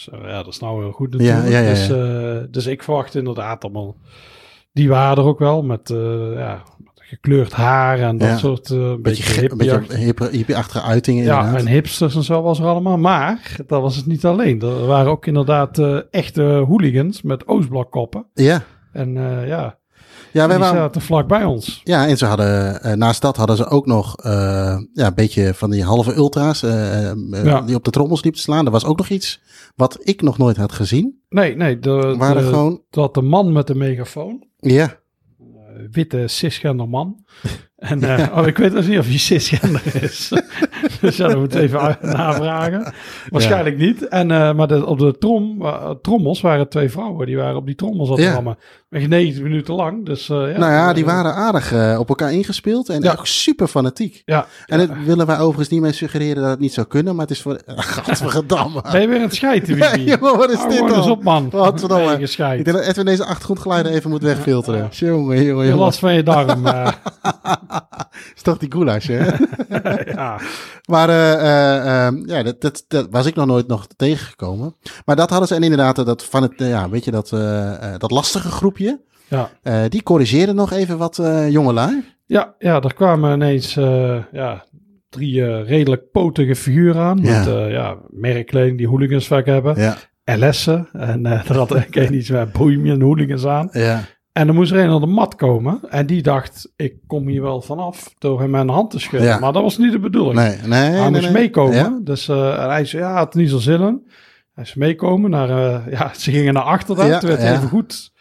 Zo, 0.00 0.10
ja, 0.22 0.36
dat 0.42 0.46
is 0.52 0.58
nou 0.58 0.82
heel 0.82 0.92
goed 0.92 1.10
natuurlijk. 1.12 1.48
Ja, 1.48 1.58
ja, 1.58 1.60
ja, 1.60 1.68
Dus, 1.68 1.90
eh, 1.90 2.36
dus 2.50 2.66
ik 2.66 2.82
verwacht 2.82 3.14
inderdaad 3.14 3.64
allemaal... 3.64 3.96
Die 4.72 4.88
waren 4.88 5.16
er 5.16 5.28
ook 5.28 5.38
wel 5.38 5.62
met 5.62 5.90
eh, 5.90 6.32
ja, 6.34 6.62
gekleurd 6.94 7.52
haar 7.52 7.98
en 7.98 8.18
dat 8.18 8.38
soort... 8.38 8.70
eh, 8.70 8.76
een 8.78 8.84
een 8.84 9.02
beetje, 9.02 9.50
een 9.50 9.56
beetje 9.58 9.96
hippie- 9.96 10.56
uitingen 10.82 11.24
Ja, 11.24 11.54
en 11.56 11.66
hipsters 11.66 12.14
en 12.14 12.22
zo 12.22 12.42
was 12.42 12.58
er 12.58 12.66
allemaal. 12.66 12.98
Maar 12.98 13.56
dat 13.66 13.82
was 13.82 13.96
het 13.96 14.06
niet 14.06 14.24
alleen. 14.24 14.60
Er 14.62 14.86
waren 14.86 15.10
ook 15.10 15.26
inderdaad 15.26 15.78
eh, 15.78 15.98
echte 16.10 16.42
hooligans 16.42 17.22
met 17.22 17.46
Oostblokkoppen. 17.46 18.26
ja. 18.34 18.62
En 18.92 19.16
eh, 19.16 19.48
ja, 19.48 19.78
Ja, 20.32 20.46
wij 20.46 20.56
die 20.56 20.64
waren, 20.64 20.80
zaten 20.80 21.00
vlak 21.00 21.28
bij 21.28 21.44
ons. 21.44 21.80
ja, 21.84 22.06
en 22.06 22.16
ze 22.16 22.26
hadden, 22.26 22.82
eh, 22.82 22.92
naast 22.92 23.22
dat 23.22 23.36
hadden 23.36 23.56
ze 23.56 23.66
ook 23.66 23.86
nog 23.86 24.16
eh, 24.16 24.32
ja, 24.92 25.06
een 25.06 25.14
beetje 25.14 25.54
van 25.54 25.70
die 25.70 25.84
halve 25.84 26.14
ultra's 26.14 26.62
eh, 26.62 27.12
Ja. 27.44 27.60
die 27.60 27.74
op 27.76 27.84
de 27.84 27.90
trommels 27.90 28.22
liepen 28.22 28.40
te 28.40 28.46
slaan. 28.46 28.64
Er 28.66 28.72
was 28.72 28.84
ook 28.84 28.96
nog 28.98 29.08
iets 29.08 29.40
wat 29.76 29.98
ik 30.00 30.22
nog 30.22 30.38
nooit 30.38 30.56
had 30.56 30.72
gezien. 30.72 31.20
Nee, 31.28 31.56
nee. 31.56 31.78
De, 31.78 31.90
Er 31.90 32.16
waren 32.16 32.42
de, 32.42 32.48
gewoon, 32.48 32.82
dat 32.90 33.14
de 33.14 33.22
man 33.22 33.52
met 33.52 33.66
de 33.66 33.74
megafoon. 33.74 34.44
ja, 34.56 34.98
witte 35.90 36.28
cisgender 36.28 36.88
man. 36.88 37.24
En 37.80 38.02
eh, 38.02 38.38
oh, 38.38 38.46
ik 38.46 38.56
weet 38.58 38.72
dus 38.72 38.86
niet 38.86 38.98
of 38.98 39.06
hij 39.06 39.18
cisgender 39.18 40.02
is. 40.02 40.32
dus 41.00 41.16
ja, 41.16 41.26
dat 41.28 41.38
moeten 41.38 41.58
we 41.60 41.64
even 41.64 41.96
navragen. 42.00 42.92
Waarschijnlijk 43.28 43.78
niet. 43.78 44.08
En, 44.08 44.30
eh, 44.30 44.52
maar 44.54 44.66
de, 44.68 44.86
op 44.86 44.98
de 44.98 45.18
trom, 45.18 45.62
eh, 45.62 45.90
trommels 46.02 46.40
waren 46.40 46.68
twee 46.68 46.90
vrouwen. 46.90 47.26
Die 47.26 47.36
waren 47.36 47.56
op 47.56 47.66
die 47.66 47.74
trommels 47.74 48.10
aan 48.10 48.20
het 48.20 48.34
rammen. 48.34 48.58
Echt 48.90 49.08
90 49.08 49.42
minuten 49.42 49.74
lang. 49.74 50.06
Dus, 50.06 50.26
ja, 50.26 50.34
nou 50.34 50.58
ja, 50.72 50.92
die 50.92 51.04
waren 51.04 51.34
aardig 51.34 51.98
op 51.98 52.08
elkaar 52.08 52.32
ingespeeld 52.32 52.88
en 52.88 53.10
ook 53.10 53.26
super 53.26 53.66
fanatiek. 53.66 54.22
Ja, 54.24 54.46
En 54.66 54.78
dat 54.78 54.88
willen 55.04 55.26
wij 55.26 55.38
overigens 55.38 55.68
niet 55.68 55.80
mee 55.80 55.92
suggereren 55.92 56.42
dat 56.42 56.50
het 56.50 56.60
niet 56.60 56.72
zou 56.72 56.86
kunnen, 56.86 57.12
maar 57.16 57.26
het 57.26 57.34
is 57.34 57.42
voor... 57.42 57.60
Gadverdamme. 57.76 58.82
ben 58.92 59.00
je 59.00 59.06
weer 59.06 59.16
aan 59.16 59.22
het 59.22 59.36
Ja, 59.36 59.50
Wiebe? 59.50 60.02
jongen, 60.04 60.36
wat 60.38 60.50
is 60.50 60.60
dit 60.62 60.72
gewoon 60.72 60.88
eens 60.94 60.96
dan? 61.02 61.10
op, 61.10 61.22
man. 61.22 61.50
Godverdomme. 61.52 62.16
Nee, 62.16 62.58
Ik 62.58 62.64
denk 62.64 62.76
dat 62.76 62.86
Edwin 62.86 63.04
deze 63.04 63.24
achtergrondgeluiden 63.24 63.92
even 63.92 64.10
moet 64.10 64.22
wegfilteren. 64.22 64.88
Jongen, 64.90 65.44
jongen, 65.44 65.64
Je 65.64 65.70
jongen. 65.70 65.74
last 65.84 65.98
van 65.98 66.14
je 66.14 66.22
darm. 66.22 66.62
is 68.36 68.42
toch 68.42 68.58
die 68.58 68.72
goulash, 68.72 69.06
hè? 69.06 69.24
ja. 70.14 70.40
Maar 70.86 71.08
eh, 71.08 71.32
eh, 71.32 72.06
eh, 72.06 72.14
ja, 72.26 72.42
dat, 72.42 72.60
dat, 72.60 72.84
dat 72.88 73.06
was 73.10 73.26
ik 73.26 73.34
nog 73.34 73.46
nooit 73.46 73.66
nog 73.66 73.86
tegengekomen. 73.96 74.76
Maar 75.04 75.16
dat 75.16 75.30
hadden 75.30 75.48
ze 75.48 75.54
en 75.54 75.62
inderdaad 75.62 75.98
eh, 75.98 76.04
dat 76.04 76.24
van 76.24 76.42
het, 76.42 76.52
ja, 76.56 76.88
weet 76.88 77.04
je, 77.04 77.10
dat, 77.10 77.28
dat 78.00 78.10
lastige 78.10 78.50
groepje. 78.50 79.00
Ja. 79.28 79.88
die 79.88 80.02
corrigeerden 80.02 80.54
nog 80.54 80.72
even 80.72 80.98
wat 80.98 81.20
jongelui. 81.48 82.04
Ja, 82.26 82.54
ja, 82.58 82.80
er 82.80 82.94
kwamen 82.94 83.34
ineens 83.34 83.74
ja, 84.32 84.64
drie 85.08 85.62
redelijk 85.62 86.10
potige 86.10 86.56
figuren 86.56 87.02
aan. 87.02 87.18
Ja. 87.22 87.38
Met 87.38 87.70
ja, 87.70 87.96
merkkleding 88.08 88.78
die 88.78 88.88
hooligans 88.88 89.26
vaak 89.26 89.46
hebben. 89.46 89.80
Ja, 89.80 89.96
LS'en. 90.24 90.88
En 90.92 91.26
eh 91.26 91.48
er 91.50 91.56
had 91.56 91.74
ik 91.74 92.10
iets 92.10 92.30
met 92.30 92.52
bohemian 92.52 93.00
hooligans 93.00 93.46
aan. 93.46 93.68
ja, 93.72 94.02
En 94.32 94.46
dan 94.46 94.56
moest 94.56 94.72
er 94.72 94.78
een 94.78 94.90
aan 94.90 95.00
de 95.00 95.06
mat 95.06 95.34
komen. 95.34 95.80
En 95.88 96.06
die 96.06 96.22
dacht, 96.22 96.72
ik 96.76 96.94
kom 97.06 97.28
hier 97.28 97.42
wel 97.42 97.60
vanaf 97.60 98.14
door 98.18 98.40
hem 98.40 98.50
mijn 98.50 98.68
hand 98.68 98.90
te 98.90 98.98
schudden. 98.98 99.28
Ja. 99.28 99.38
Maar 99.38 99.52
dat 99.52 99.62
was 99.62 99.78
niet 99.78 99.92
de 99.92 99.98
bedoeling. 99.98 100.34
nee, 100.34 100.56
nee. 100.56 100.80
hij 100.80 101.00
nee, 101.00 101.10
moest 101.10 101.22
nee. 101.22 101.32
meekomen. 101.32 101.74
Ja, 101.74 101.98
Dus 102.02 102.28
eh, 102.28 102.66
hij 102.66 102.84
zei, 102.84 103.02
ja, 103.02 103.12
had 103.14 103.34
niet 103.34 103.50
zo 103.50 103.58
zin 103.58 103.80
in. 103.80 104.08
Hij 104.54 104.64
is 104.64 104.74
meekomen 104.74 105.30
naar, 105.30 105.50
eh, 105.50 105.92
ja, 105.92 106.10
ze 106.18 106.30
gingen 106.30 106.54
naar 106.54 106.62
achteren. 106.62 107.06
Ja, 107.06 107.12
het 107.12 107.22
werd 107.22 107.42
ja. 107.42 107.52
even 107.52 107.68
goed 107.68 108.12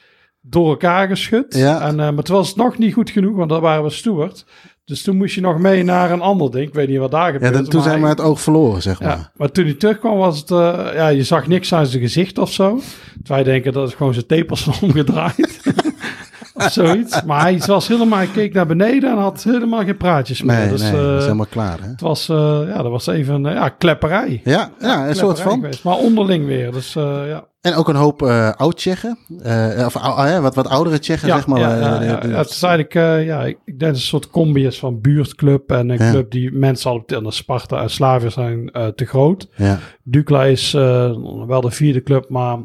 door 0.41 0.69
elkaar 0.69 1.07
geschud. 1.07 1.55
Ja. 1.55 1.81
En, 1.81 1.89
eh, 1.89 1.95
maar 1.95 2.13
het 2.13 2.27
was 2.27 2.55
nog 2.55 2.77
niet 2.77 2.93
goed 2.93 3.09
genoeg, 3.09 3.35
want 3.35 3.49
daar 3.49 3.61
waren 3.61 3.83
we 3.83 3.89
steward. 3.89 4.45
Dus 4.85 5.01
toen 5.01 5.17
moest 5.17 5.35
je 5.35 5.41
nog 5.41 5.59
mee 5.59 5.83
naar 5.83 6.11
een 6.11 6.21
ander 6.21 6.51
ding. 6.51 6.67
Ik 6.67 6.73
weet 6.73 6.87
niet 6.87 6.97
wat 6.97 7.11
daar 7.11 7.27
ja 7.27 7.31
gebeurde. 7.31 7.55
dan, 7.55 7.65
toen 7.65 7.79
maar 7.79 7.89
zijn 7.89 8.01
we 8.01 8.07
het 8.07 8.21
oog 8.21 8.41
verloren, 8.41 8.81
zeg 8.81 9.01
maar. 9.01 9.17
ja, 9.17 9.31
maar 9.35 9.51
toen 9.51 9.65
hij 9.65 9.73
terugkwam 9.73 10.17
was 10.17 10.39
het, 10.39 10.49
ja, 10.93 11.07
je 11.07 11.23
zag 11.23 11.47
niks 11.47 11.73
aan 11.73 11.85
zijn 11.85 12.01
gezicht 12.01 12.37
of 12.37 12.51
zo. 12.51 12.79
Terwijl 13.23 13.43
wij 13.43 13.53
denken 13.53 13.73
dat 13.73 13.87
het 13.87 13.95
gewoon 13.95 14.13
zijn 14.13 14.25
tepels 14.25 14.63
van 14.63 14.73
omgedraaid. 14.89 15.61
Of 16.65 16.71
zoiets. 16.71 17.23
Maar 17.23 17.41
hij 17.41 17.61
was 17.65 17.87
helemaal, 17.87 18.17
hij 18.17 18.27
keek 18.27 18.53
naar 18.53 18.65
beneden 18.65 19.11
en 19.11 19.17
had 19.17 19.43
helemaal 19.43 19.83
geen 19.83 19.97
praatjes 19.97 20.41
meer. 20.43 20.57
Nee, 20.57 20.69
dus 20.69 20.81
nee, 20.81 20.91
eh, 20.91 20.97
dat 20.97 21.17
is 21.17 21.23
helemaal 21.23 21.45
klaar, 21.45 21.81
hè? 21.81 21.87
het 21.87 22.01
was, 22.01 22.29
eh, 22.29 22.61
ja, 22.67 22.81
dat 22.81 22.91
was 22.91 23.07
even, 23.07 23.45
eh, 23.45 23.53
ja, 23.53 23.69
klepperij. 23.69 24.41
Ja, 24.43 24.71
ja, 24.79 25.07
een 25.07 25.15
soort 25.15 25.39
van. 25.39 25.51
geweest. 25.51 25.83
Maar 25.83 25.95
onderling 25.95 26.45
weer, 26.45 26.71
dus 26.71 26.93
ja. 26.93 27.47
En 27.61 27.75
ook 27.75 27.87
een 27.89 27.95
hoop 27.95 28.21
oud-Tsjechen. 28.57 29.17
Of 29.85 29.93
wat, 30.41 30.55
wat 30.55 30.67
oudere 30.67 30.99
Tsjechen, 30.99 31.27
Ja, 31.27 31.35
zeg 31.35 31.47
maar. 31.47 31.59
ja, 31.59 32.01
ja, 32.03 32.37
het 32.37 32.49
is 32.49 32.63
eigenlijk, 32.63 32.93
ja, 33.25 33.43
ik, 33.45 33.57
denk 33.65 33.79
dat 33.79 33.89
een 33.89 33.95
soort 33.95 34.29
combi 34.29 34.65
is 34.65 34.79
van 34.79 35.01
buurtclub 35.01 35.71
en 35.71 35.89
een 35.89 36.11
club 36.11 36.31
die 36.31 36.51
mensen 36.51 36.91
al 36.91 37.03
en 37.05 37.23
de 37.23 37.31
Sparta 37.31 37.81
en 37.81 37.89
Slavia 37.89 38.29
zijn 38.29 38.71
te 38.95 39.05
groot. 39.05 39.47
ja, 39.55 39.79
Dukla 40.03 40.43
is 40.43 40.71
wel 41.47 41.61
de 41.61 41.71
vierde 41.71 42.03
club, 42.03 42.29
maar 42.29 42.57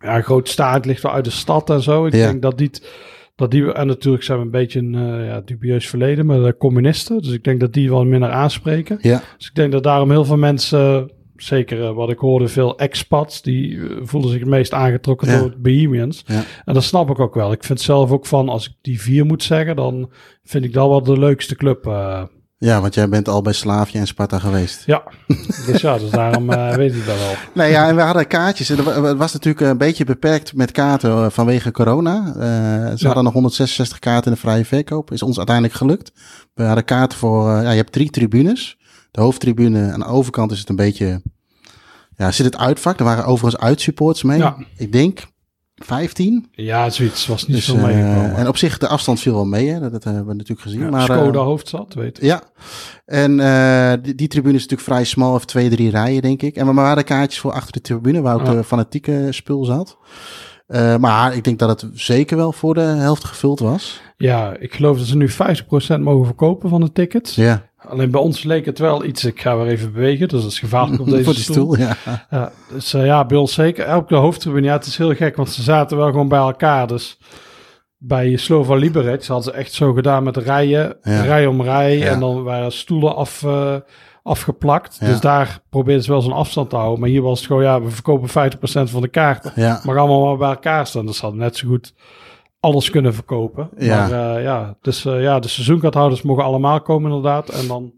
ja, 0.00 0.16
een 0.16 0.22
groot 0.22 0.48
staat 0.48 0.86
ligt 0.86 1.02
wel 1.02 1.12
uit 1.12 1.24
de 1.24 1.30
stad 1.30 1.70
en 1.70 1.82
zo. 1.82 2.06
Ik 2.06 2.14
Ja. 2.14 2.26
denk 2.26 2.42
dat 2.42 2.58
die, 2.58 2.70
dat 3.36 3.50
die, 3.50 3.72
en 3.72 3.86
natuurlijk 3.86 4.24
zijn 4.24 4.38
we 4.38 4.44
een 4.44 4.50
beetje 4.50 4.78
een 4.78 4.94
eh, 4.94 5.26
ja, 5.26 5.40
dubieus 5.44 5.88
verleden 5.88 6.26
met 6.26 6.44
de 6.44 6.56
communisten. 6.56 7.22
Dus 7.22 7.32
ik 7.32 7.44
denk 7.44 7.60
dat 7.60 7.72
die 7.72 7.90
wel 7.90 8.04
minder 8.04 8.30
aanspreken. 8.30 8.98
ja, 9.00 9.22
Dus 9.38 9.46
ik 9.46 9.54
denk 9.54 9.72
dat 9.72 9.82
daarom 9.82 10.10
heel 10.10 10.24
veel 10.24 10.36
mensen, 10.36 11.10
zeker 11.36 11.84
eh, 11.84 11.92
wat 11.92 12.10
ik 12.10 12.18
hoorde, 12.18 12.48
veel 12.48 12.78
expats, 12.78 13.42
die 13.42 13.76
eh, 13.78 13.96
voelden 14.02 14.30
zich 14.30 14.40
het 14.40 14.48
meest 14.48 14.72
aangetrokken 14.72 15.28
Ja. 15.28 15.38
door 15.38 15.54
Bohemians. 15.58 16.22
ja. 16.26 16.42
En 16.64 16.74
dat 16.74 16.82
snap 16.84 17.10
ik 17.10 17.18
ook 17.18 17.34
wel. 17.34 17.52
Ik 17.52 17.64
vind 17.64 17.80
zelf 17.80 18.10
ook 18.10 18.26
van, 18.26 18.48
als 18.48 18.66
ik 18.68 18.72
die 18.82 19.00
vier 19.00 19.26
moet 19.26 19.42
zeggen, 19.42 19.76
dan 19.76 20.10
vind 20.44 20.64
ik 20.64 20.72
dat 20.72 20.88
wel 20.88 21.02
de 21.02 21.18
leukste 21.18 21.56
club. 21.56 21.84
Ja, 22.62 22.80
want 22.80 22.94
jij 22.94 23.08
bent 23.08 23.28
al 23.28 23.42
bij 23.42 23.52
Slavia 23.52 24.00
en 24.00 24.06
Sparta 24.06 24.38
geweest. 24.38 24.82
ja, 24.86 25.02
dus 25.66 25.80
ja, 25.80 25.98
dus 25.98 26.10
daarom 26.10 26.50
eh, 26.50 26.74
weet 26.74 26.94
ik 26.94 27.06
dat 27.06 27.16
wel. 27.18 27.34
Nee, 27.54 27.70
ja, 27.70 27.88
en 27.88 27.96
we 27.96 28.02
hadden 28.02 28.26
kaartjes. 28.26 28.68
Het 28.68 29.16
was 29.16 29.32
natuurlijk 29.32 29.60
een 29.66 29.78
beetje 29.78 30.04
beperkt 30.04 30.54
met 30.54 30.70
kaarten 30.70 31.10
eh, 31.10 31.30
vanwege 31.30 31.70
corona. 31.70 32.26
Eh, 32.26 32.32
ze 32.34 32.94
Ja. 32.96 33.06
hadden 33.06 33.24
nog 33.24 33.32
166 33.32 33.98
kaarten 33.98 34.30
in 34.30 34.32
de 34.34 34.40
vrije 34.42 34.64
verkoop. 34.64 35.12
Is 35.12 35.22
ons 35.22 35.36
uiteindelijk 35.36 35.76
gelukt. 35.76 36.12
We 36.54 36.62
hadden 36.62 36.84
kaarten 36.84 37.18
voor... 37.18 37.48
ja, 37.50 37.70
je 37.70 37.76
hebt 37.76 37.92
drie 37.92 38.10
tribunes. 38.10 38.78
De 39.10 39.20
hoofdtribune 39.20 39.92
aan 39.92 40.00
de 40.00 40.06
overkant 40.06 40.52
is 40.52 40.58
het 40.58 40.68
een 40.68 40.76
beetje... 40.76 41.22
Ja, 42.16 42.30
zit 42.30 42.46
het 42.46 42.56
uitvak. 42.56 42.98
Er 42.98 43.04
waren 43.04 43.24
overigens 43.24 43.62
uitsupports 43.62 44.22
mee. 44.22 44.38
Ja. 44.38 44.56
Ik 44.76 44.92
denk 44.92 45.20
15. 45.84 46.48
Ja, 46.52 46.90
zoiets 46.90 47.26
was 47.26 47.46
niet 47.46 47.56
Dus, 47.56 47.66
zo 47.66 47.76
eh, 47.76 48.38
en 48.38 48.48
op 48.48 48.56
zich, 48.56 48.78
de 48.78 48.88
afstand 48.88 49.20
viel 49.20 49.34
wel 49.34 49.44
mee. 49.44 49.68
Hè? 49.68 49.80
Dat, 49.80 49.92
dat 49.92 50.04
hebben 50.04 50.26
we 50.26 50.34
natuurlijk 50.34 50.60
gezien. 50.60 50.80
Ja, 50.80 50.90
maar, 50.90 51.02
Skoda 51.02 51.40
hoofdstad, 51.40 51.94
weet 51.94 52.18
je. 52.20 52.26
ja, 52.26 52.42
en 53.04 53.40
eh, 53.40 54.02
die, 54.02 54.14
die 54.14 54.28
tribune 54.28 54.54
is 54.54 54.62
natuurlijk 54.62 54.88
vrij 54.88 55.04
smal, 55.04 55.34
of 55.34 55.44
twee, 55.44 55.68
drie 55.70 55.90
rijen, 55.90 56.22
denk 56.22 56.42
ik. 56.42 56.56
En 56.56 56.66
we 56.66 56.72
waren 56.72 57.04
kaartjes 57.04 57.40
voor 57.40 57.52
achter 57.52 57.72
de 57.72 57.80
tribune, 57.80 58.20
waar 58.20 58.34
ook 58.34 58.44
de 58.44 58.64
fanatieke 58.64 59.26
spul 59.30 59.64
zat. 59.64 59.98
Eh, 60.70 60.96
maar 60.96 61.34
ik 61.34 61.44
denk 61.44 61.58
dat 61.58 61.80
het 61.80 61.90
zeker 61.94 62.36
wel 62.36 62.52
voor 62.52 62.74
de 62.74 62.80
helft 62.80 63.24
gevuld 63.24 63.60
was. 63.60 64.00
Ja, 64.16 64.56
ik 64.58 64.74
geloof 64.74 64.98
dat 64.98 65.06
ze 65.06 65.16
nu 65.16 65.28
50% 65.30 66.00
mogen 66.00 66.26
verkopen 66.26 66.68
van 66.68 66.80
de 66.80 66.92
tickets. 66.92 67.34
Ja, 67.34 67.68
Alleen 67.76 68.10
bij 68.10 68.20
ons 68.20 68.42
leek 68.42 68.64
het 68.66 68.78
wel 68.78 69.04
iets, 69.04 69.24
ik 69.24 69.40
ga 69.40 69.56
weer 69.56 69.66
even 69.66 69.92
bewegen, 69.92 70.28
dus 70.28 70.42
dat 70.42 70.50
is 70.50 70.58
gevaarlijk 70.58 71.00
op 71.00 71.06
deze 71.10 71.24
voor 71.24 71.32
die 71.34 71.42
stoel, 71.42 71.76
ja. 71.76 71.96
Ja, 72.30 72.52
dus 72.72 72.94
eh, 72.94 73.04
ja, 73.04 73.26
ons 73.28 73.54
zeker. 73.54 73.84
Elke 73.84 74.14
hoofdtribune, 74.14 74.66
ja, 74.66 74.72
het 74.72 74.86
is 74.86 74.96
heel 74.96 75.14
gek, 75.14 75.36
want 75.36 75.50
ze 75.50 75.62
zaten 75.62 75.96
wel 75.96 76.10
gewoon 76.10 76.28
bij 76.28 76.38
elkaar. 76.38 76.86
Dus 76.86 77.18
bij 77.98 78.36
Slova 78.36 78.74
Liberec 78.74 79.24
hadden 79.26 79.52
ze 79.52 79.58
echt 79.58 79.72
zo 79.72 79.92
gedaan 79.92 80.22
met 80.22 80.36
rijen, 80.36 80.96
Ja. 81.02 81.22
rij 81.22 81.46
om 81.46 81.62
rij. 81.62 81.98
Ja. 81.98 82.06
En 82.06 82.20
dan 82.20 82.42
waren 82.42 82.72
stoelen 82.72 83.16
af, 83.16 83.42
eh, 83.42 83.74
afgeplakt. 84.22 84.96
Ja. 85.00 85.06
Dus 85.06 85.20
daar 85.20 85.60
probeerden 85.70 86.04
ze 86.04 86.10
wel 86.10 86.20
zo'n 86.20 86.32
afstand 86.32 86.70
te 86.70 86.76
houden. 86.76 87.00
Maar 87.00 87.08
hier 87.08 87.22
was 87.22 87.38
het 87.38 87.46
gewoon, 87.46 87.62
ja, 87.62 87.82
we 87.82 87.90
verkopen 87.90 88.28
50% 88.28 88.90
van 88.90 89.02
de 89.02 89.08
kaarten. 89.08 89.52
Ja, 89.54 89.80
Mag 89.84 89.96
allemaal 89.96 90.24
maar 90.24 90.36
bij 90.36 90.48
elkaar 90.48 90.86
staan. 90.86 91.06
Dus 91.06 91.20
hadden 91.20 91.40
net 91.40 91.56
zo 91.56 91.68
goed 91.68 91.94
alles 92.60 92.90
kunnen 92.90 93.14
verkopen. 93.14 93.70
Ja. 93.78 93.96
Maar 94.08 94.36
eh, 94.36 94.42
ja, 94.42 94.76
dus 94.80 95.04
eh, 95.04 95.22
ja, 95.22 95.38
de 95.38 95.48
seizoenkaarthouders 95.48 96.22
mogen 96.22 96.44
allemaal 96.44 96.80
komen 96.80 97.08
inderdaad. 97.10 97.48
En 97.48 97.66
dan 97.66 97.92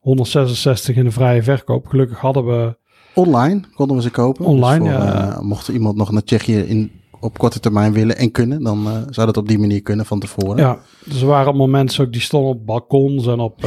166 0.00 0.96
in 0.96 1.04
de 1.04 1.10
vrije 1.10 1.42
verkoop. 1.42 1.86
Gelukkig 1.86 2.18
hadden 2.18 2.46
we 2.46 2.76
Online 3.14 3.60
konden 3.74 3.96
we 3.96 4.02
ze 4.02 4.10
kopen. 4.10 4.44
Online, 4.44 4.84
Dus 4.84 4.94
voor, 4.94 5.02
ja. 5.02 5.30
eh, 5.30 5.40
mocht 5.40 5.68
iemand 5.68 5.96
nog 5.96 6.10
naar 6.10 6.22
Tsjechië 6.24 6.58
in, 6.58 6.92
op 7.20 7.38
korte 7.38 7.60
termijn 7.60 7.92
willen 7.92 8.16
en 8.16 8.30
kunnen, 8.30 8.62
dan 8.62 9.06
zou 9.10 9.26
dat 9.26 9.36
op 9.36 9.48
die 9.48 9.58
manier 9.58 9.82
kunnen 9.82 10.06
van 10.06 10.20
tevoren. 10.20 10.56
Ja, 10.56 10.78
dus 11.04 11.20
er 11.20 11.26
waren 11.26 11.46
allemaal 11.46 11.68
mensen 11.68 12.04
ook 12.04 12.12
die 12.12 12.20
stonden 12.20 12.50
op 12.50 12.66
balkons 12.66 13.26
en 13.26 13.40
op 13.40 13.64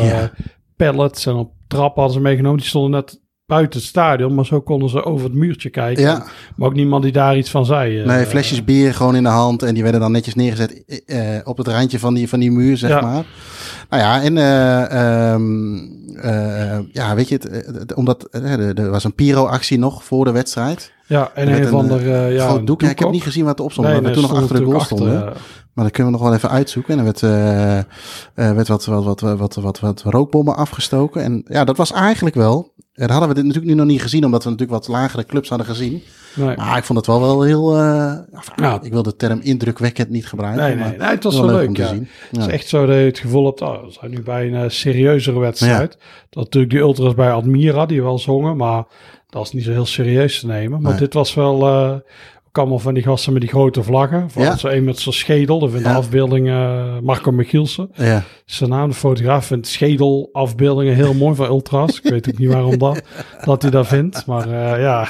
pallets 0.76 1.26
en 1.26 1.36
op 1.36 1.52
trappen 1.70 2.02
hadden 2.02 2.14
ze 2.22 2.28
meegenomen. 2.28 2.58
Die 2.58 2.68
stonden 2.68 2.92
net 2.92 3.20
buiten 3.46 3.80
het 3.80 3.90
stadion, 3.90 4.34
maar 4.36 4.46
zo 4.46 4.62
konden 4.62 4.90
ze 4.90 5.04
over 5.04 5.26
het 5.26 5.34
muurtje 5.36 5.70
kijken. 5.70 6.04
Ja. 6.04 6.26
Maar 6.56 6.68
ook 6.68 6.74
niemand 6.76 7.04
die 7.04 7.12
daar 7.12 7.38
iets 7.38 7.50
van 7.50 7.66
zei. 7.66 8.00
eh. 8.00 8.06
Nee, 8.06 8.26
flesjes 8.26 8.64
bier 8.64 8.94
gewoon 8.94 9.16
in 9.16 9.24
de 9.24 9.30
hand 9.30 9.64
en 9.64 9.74
die 9.74 9.84
werden 9.84 10.02
dan 10.02 10.12
netjes 10.12 10.36
neergezet 10.36 10.84
eh, 11.06 11.20
op 11.44 11.58
het 11.58 11.68
randje 11.68 12.00
van 12.00 12.14
die, 12.14 12.30
van 12.30 12.40
die 12.40 12.52
muur, 12.52 12.78
zeg 12.78 12.90
Ja. 12.90 13.02
maar. 13.02 13.26
Nou 13.90 14.04
ja, 14.04 14.22
en 14.22 14.38
eh, 14.38 15.32
ehm, 15.32 15.78
eh, 16.16 16.80
ja, 16.92 17.16
weet 17.16 17.30
je, 17.30 17.40
het, 17.52 17.94
omdat 17.94 18.28
er, 18.32 18.80
er 18.80 18.90
was 18.90 19.04
een 19.04 19.16
pyro-actie 19.16 19.80
nog 19.80 20.04
voor 20.04 20.26
de 20.26 20.32
wedstrijd. 20.32 20.92
Ja, 21.08 21.32
en 21.34 21.48
een 21.66 21.74
ander 21.74 22.02
uh, 22.02 22.36
ja, 22.36 22.58
doek. 22.58 22.82
Ja, 22.82 22.90
ik 22.90 23.00
heb 23.00 23.10
niet 23.12 23.24
gezien 23.24 23.46
wat 23.46 23.60
erop 23.60 23.72
stond, 23.72 23.88
Nee, 23.88 23.96
maar 23.96 24.06
nee, 24.12 24.14
toen 24.14 24.30
nog 24.30 24.42
achter 24.42 24.56
de 24.60 24.64
goal 24.66 24.80
stonden. 24.80 25.34
Maar 25.80 25.88
dat 25.88 25.98
kunnen 25.98 26.14
we 26.14 26.20
nog 26.20 26.28
wel 26.30 26.38
even 26.38 26.50
uitzoeken. 26.50 26.94
En 26.94 26.98
er 27.00 27.04
werd, 27.06 27.24
eh, 27.24 27.78
eh, 27.80 27.86
werd 28.34 28.68
wat, 28.68 28.86
wat, 28.86 29.04
wat, 29.22 29.38
wat, 29.38 29.56
wat, 29.56 29.80
wat, 29.80 30.02
rookbommen 30.06 30.56
afgestoken. 30.56 31.24
En 31.24 31.44
ja, 31.48 31.64
dat 31.64 31.78
was 31.78 31.92
eigenlijk 31.92 32.36
wel. 32.36 32.74
Dat 32.94 33.10
hadden 33.10 33.28
we 33.30 33.36
dit 33.36 33.44
natuurlijk 33.44 33.72
nu 33.72 33.78
nog 33.80 33.88
niet 33.88 34.02
gezien, 34.02 34.26
omdat 34.26 34.44
we 34.44 34.50
natuurlijk 34.50 34.80
wat 34.80 34.88
lagere 34.88 35.26
clubs 35.26 35.50
hadden 35.50 35.68
gezien. 35.68 36.04
nee. 36.36 36.56
Maar 36.58 36.78
ik 36.78 36.84
vond 36.84 36.98
het 36.98 37.08
wel 37.08 37.20
wel 37.22 37.42
heel. 37.42 37.78
eh, 37.78 38.14
Ja. 38.56 38.80
Ik 38.82 38.92
wil 38.92 39.04
de 39.04 39.16
term 39.16 39.40
indrukwekkend 39.42 40.10
niet 40.10 40.28
gebruiken. 40.28 40.64
Nee, 40.64 40.76
nee, 40.76 40.84
maar 40.84 40.98
nee, 40.98 41.08
het 41.08 41.24
was 41.24 41.36
wel 41.36 41.46
wel 41.46 41.56
leuk 41.56 41.68
om 41.68 41.74
te 41.74 41.82
ja. 41.82 41.88
zien. 41.88 42.08
Het 42.30 42.40
Ja. 42.40 42.48
is 42.48 42.54
echt 42.54 42.68
zo 42.68 42.86
dat 42.86 42.96
je 42.96 43.02
het 43.02 43.20
gevoel 43.20 43.46
hebt, 43.46 43.62
oh, 43.62 43.84
we 43.84 43.92
zijn 43.92 44.12
nu 44.12 44.22
bij 44.22 44.54
een 44.54 44.72
serieuzere 44.72 45.40
wedstrijd. 45.40 45.98
Dat 46.30 46.44
natuurlijk 46.44 46.72
die 46.74 46.82
ultras 46.82 47.14
bij 47.14 47.32
Admira, 47.32 47.86
die 47.86 48.04
wel 48.04 48.20
zongen, 48.20 48.58
maar 48.58 48.84
dat 49.30 49.46
is 49.46 49.52
niet 49.52 49.64
zo 49.64 49.72
heel 49.72 49.86
serieus 49.86 50.40
te 50.40 50.48
nemen. 50.48 50.82
Maar 50.82 50.98
dit 50.98 51.14
was 51.14 51.34
wel, 51.34 51.68
ook 52.50 52.58
allemaal 52.58 52.80
van 52.80 52.94
die 52.94 53.04
gasten 53.04 53.34
met 53.34 53.42
die 53.42 53.50
grote 53.52 53.84
vlaggen. 53.84 54.30
Vooral 54.32 54.52
Ja. 54.52 54.58
zo 54.58 54.68
een 54.68 54.84
met 54.84 55.00
zijn 55.00 55.16
schedel, 55.16 55.60
dat 55.60 55.70
vindt 55.72 55.86
Ja. 55.86 55.92
de 55.92 55.98
afbeelding 55.98 56.48
eh, 56.48 57.00
Marco 57.02 57.32
Michielsen. 57.32 57.90
Ja. 57.94 58.24
Zijn 58.46 58.70
naam, 58.70 58.90
de 58.90 58.96
fotograaf, 58.96 59.46
vindt 59.46 59.68
schedelafbeeldingen 59.68 60.96
heel 60.96 61.14
mooi 61.14 61.36
van 61.36 61.46
ultras. 61.46 62.02
Ik 62.02 62.10
weet 62.12 62.30
ook 62.30 62.38
niet 62.38 62.50
waarom 62.52 62.78
dat, 62.78 63.02
dat 63.46 63.62
hij 63.62 63.72
dat 63.72 63.88
vindt, 63.88 64.26
maar 64.26 64.50
eh, 64.52 64.82
ja... 64.82 65.08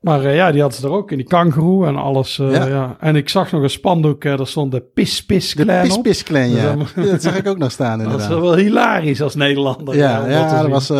Maar 0.00 0.24
eh, 0.24 0.34
ja, 0.34 0.50
die 0.52 0.60
hadden 0.60 0.80
ze 0.80 0.86
er 0.86 0.92
ook 0.92 1.10
in 1.10 1.16
die 1.16 1.26
kangeroe 1.26 1.86
en 1.86 1.96
alles. 1.96 2.38
eh, 2.38 2.52
Ja. 2.52 2.66
ja. 2.66 2.96
En 3.00 3.16
ik 3.16 3.28
zag 3.28 3.52
nog 3.52 3.62
een 3.62 3.70
spandoek, 3.70 4.24
eh, 4.24 4.36
daar 4.36 4.46
stond 4.46 4.72
de 4.72 4.80
Pis 4.80 5.24
Pis 5.24 5.54
De 5.54 5.64
Clan 5.64 6.02
Pis 6.02 6.22
Clan, 6.22 6.48
ja. 6.50 6.76
Dat 6.94 7.22
zag 7.22 7.36
ik 7.36 7.46
ook 7.46 7.58
nog 7.58 7.70
staan 7.70 7.98
Dat 7.98 8.06
is 8.06 8.12
inderdaad. 8.12 8.40
wel 8.40 8.54
hilarisch 8.56 9.22
als 9.22 9.34
Nederlander. 9.34 9.96
Ja, 9.96 10.26
ja, 10.28 10.62
dat 10.62 10.70
was. 10.70 10.90
eh, 10.90 10.96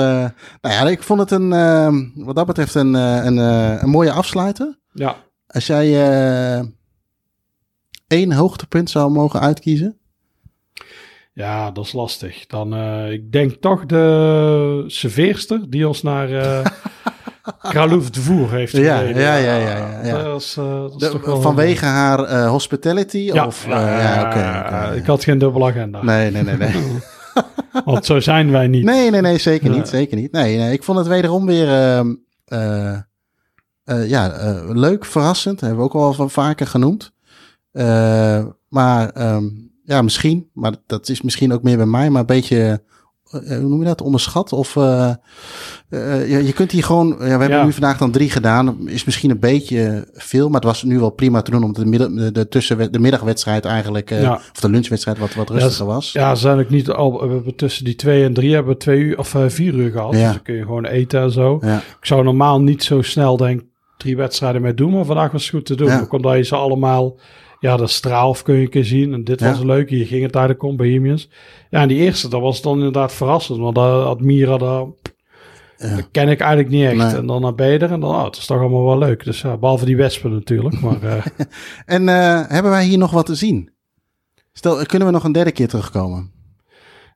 nou 0.61 0.75
ja, 0.75 0.89
ik 0.89 1.03
vond 1.03 1.21
het 1.21 1.31
een, 1.31 1.53
eh, 1.53 1.95
wat 2.15 2.37
dat 2.37 2.47
betreft 2.47 2.75
een, 2.75 2.95
eh, 2.95 3.25
een, 3.25 3.39
eh, 3.39 3.83
een 3.83 3.91
mooie 3.91 4.13
afsluiter. 4.13 4.79
Ja, 4.93 5.17
Als 5.47 5.67
jij 5.67 5.87
eh, 6.59 6.65
één 8.07 8.33
hoogtepunt 8.33 8.91
zou 8.91 9.11
mogen 9.11 9.41
uitkiezen. 9.41 9.97
ja, 11.33 11.71
dat 11.71 11.85
is 11.85 11.93
lastig. 11.93 12.47
Dan, 12.47 12.75
eh, 12.75 13.11
ik 13.13 13.33
denk 13.33 13.53
toch 13.53 13.87
de 13.87 14.85
serveerster 14.87 15.71
die 15.71 15.89
ons 15.89 16.03
naar 16.03 16.31
eh 16.33 16.65
Kralouf 17.71 18.11
de 18.11 18.21
Voer 18.21 18.51
heeft 18.51 18.73
Ja, 18.77 18.97
gereden. 18.99 19.23
ja, 19.23 19.35
ja, 19.37 19.55
ja, 19.57 19.77
ja, 19.77 20.01
ja. 20.05 20.23
Dat 20.23 20.41
is, 20.41 20.57
eh, 20.59 20.65
dat 20.81 21.03
is 21.03 21.11
De- 21.11 21.37
vanwege 21.41 21.85
haar 21.85 22.25
eh, 22.25 22.49
hospitality? 22.51 23.19
Ja, 23.19 23.47
of, 23.47 23.65
eh, 23.65 23.71
ja, 23.71 24.91
ik 24.91 25.07
had 25.07 25.25
geen 25.25 25.39
dubbele 25.39 25.65
agenda. 25.65 26.03
Nee, 26.03 26.31
nee, 26.31 26.43
nee, 26.43 26.57
nee. 26.57 26.73
Want 27.85 28.07
zo 28.07 28.21
zijn 28.21 28.51
wij 28.51 28.67
niet. 28.67 28.85
Nee, 28.85 29.11
nee, 29.11 29.21
nee, 29.21 29.39
zeker 29.39 29.71
niet. 29.71 29.89
Zeker 29.89 30.17
niet. 30.17 30.33
Nee, 30.33 30.57
nee, 30.57 30.73
ik 30.73 30.83
vond 30.83 30.99
het 30.99 31.07
wederom 31.07 31.47
weer 31.47 31.69
ehm, 31.69 32.15
eh, 32.45 32.93
eh, 33.85 34.09
ja, 34.09 34.33
leuk, 34.69 35.05
verrassend. 35.05 35.61
Hebben 35.61 35.79
we 35.79 35.85
ook 35.85 35.95
al 35.95 36.13
van 36.13 36.31
vaker 36.31 36.67
genoemd. 36.67 37.13
Maar 38.69 39.11
ehm, 39.11 39.45
ja, 39.85 40.03
misschien, 40.03 40.51
maar 40.53 40.73
dat 40.87 41.09
is 41.09 41.23
misschien 41.23 41.53
ook 41.53 41.63
meer 41.63 41.77
bij 41.77 41.87
mij, 41.87 42.11
maar 42.11 42.21
een 42.21 42.27
beetje, 42.27 42.83
hoe 43.31 43.59
noem 43.59 43.79
je 43.79 43.85
dat, 43.85 44.01
onderschat? 44.03 44.53
Of 44.53 44.77
eh, 44.77 45.09
eh, 45.89 46.31
je, 46.31 46.47
je 46.47 46.53
kunt 46.53 46.71
hier 46.73 46.85
gewoon, 46.85 47.09
ja, 47.09 47.17
we 47.19 47.25
hebben 47.25 47.51
Ja. 47.51 47.65
nu 47.65 47.73
vandaag 47.73 47.99
dan 47.99 48.11
drie 48.11 48.31
gedaan. 48.31 48.89
Is 48.89 49.05
misschien 49.05 49.31
een 49.31 49.39
beetje 49.39 50.09
veel, 50.15 50.47
maar 50.47 50.61
het 50.61 50.65
was 50.65 50.83
nu 50.83 50.99
wel 50.99 51.11
prima 51.11 51.43
te 51.43 51.51
doen, 51.51 51.65
omdat 51.65 51.85
de, 51.85 51.91
middag, 51.91 52.33
de, 52.33 52.49
tussen, 52.49 52.93
de 52.93 52.99
middagwedstrijd 52.99 53.65
eigenlijk, 53.65 54.11
eh, 54.11 54.23
Ja. 54.23 54.33
of 54.35 54.61
de 54.61 54.71
lunchwedstrijd 54.71 55.19
wat, 55.19 55.35
wat 55.35 55.51
rustiger 55.51 55.87
was. 55.87 56.13
Ja, 56.13 56.35
ze 56.35 56.41
zijn 56.41 56.59
ook 56.59 56.71
niet 56.71 56.91
al. 56.91 57.29
We 57.29 57.35
hebben 57.35 57.55
tussen 57.57 57.85
die 57.85 57.95
twee 57.95 58.25
en 58.25 58.35
drie 58.35 58.55
hebben 58.55 58.73
we 58.73 58.79
twee 58.79 59.01
uur 59.01 59.19
of 59.19 59.35
eh, 59.35 59.43
vier 59.47 59.75
uur 59.75 59.91
gehad. 59.91 60.13
Dus 60.13 60.21
dan 60.23 60.43
kun 60.43 60.55
je 60.55 60.63
gewoon 60.63 60.85
eten 60.85 61.21
en 61.21 61.31
zo. 61.33 61.59
Ja. 61.61 61.77
Ik 61.77 62.07
zou 62.07 62.25
normaal 62.25 62.61
niet 62.61 62.83
zo 62.85 63.03
snel 63.03 63.37
denk 63.37 63.63
drie 63.97 64.17
wedstrijden 64.17 64.63
mee 64.63 64.75
doen, 64.75 64.93
maar 64.93 65.05
vandaag 65.05 65.33
was 65.33 65.43
het 65.43 65.51
goed 65.51 65.67
te 65.67 65.75
doen. 65.77 66.01
Ook 66.01 66.13
omdat 66.13 66.37
je 66.37 66.43
ze 66.43 66.57
allemaal, 66.57 67.17
ja, 67.61 67.77
de 67.77 67.87
straalf 67.87 68.43
kun 68.43 68.55
je 68.55 68.61
een 68.63 68.69
keer 68.69 68.85
zien. 68.85 69.13
En 69.13 69.25
dit 69.25 69.41
Ja. 69.41 69.51
was 69.51 69.63
leuk. 69.63 69.91
Hier 69.91 70.07
ging 70.07 70.23
het 70.23 70.35
eigenlijk 70.35 70.65
om, 70.65 70.77
Bohemians. 70.77 71.29
Ja, 71.71 71.81
en 71.83 71.89
die 71.89 71.99
eerste, 71.99 72.29
dat 72.29 72.41
was 72.41 72.63
dan 72.63 72.77
inderdaad 72.77 73.13
verrassend. 73.13 73.59
Want 73.59 73.75
dat 73.75 74.05
Admira, 74.05 74.57
dat, 74.57 74.89
Ja. 75.77 75.97
dat 75.97 76.09
ken 76.11 76.29
ik 76.29 76.41
eigenlijk 76.41 76.71
niet 76.71 76.85
echt. 76.85 76.97
Nee. 76.97 77.21
En 77.21 77.27
dan 77.27 77.41
naar 77.43 77.55
Beder 77.55 77.93
en 77.93 78.01
dan, 78.01 78.11
oh, 78.11 78.25
het 78.25 78.37
is 78.37 78.47
toch 78.47 78.59
allemaal 78.61 78.85
wel 78.85 78.99
leuk. 78.99 79.25
Dus 79.25 79.41
ja, 79.41 79.57
behalve 79.57 79.85
die 79.85 79.97
wespen 79.97 80.33
natuurlijk. 80.33 80.81
Maar 80.81 81.03
eh, 81.03 81.25
En 81.97 82.09
eh, 82.09 82.43
hebben 82.49 82.71
wij 82.71 82.85
hier 82.85 82.99
nog 82.99 83.11
wat 83.11 83.27
te 83.27 83.35
zien? 83.35 83.71
Stel, 84.53 84.87
kunnen 84.87 85.09
we 85.09 85.15
nog 85.15 85.25
een 85.25 85.33
derde 85.33 85.53
keer 85.53 85.69
terugkomen? 85.69 86.31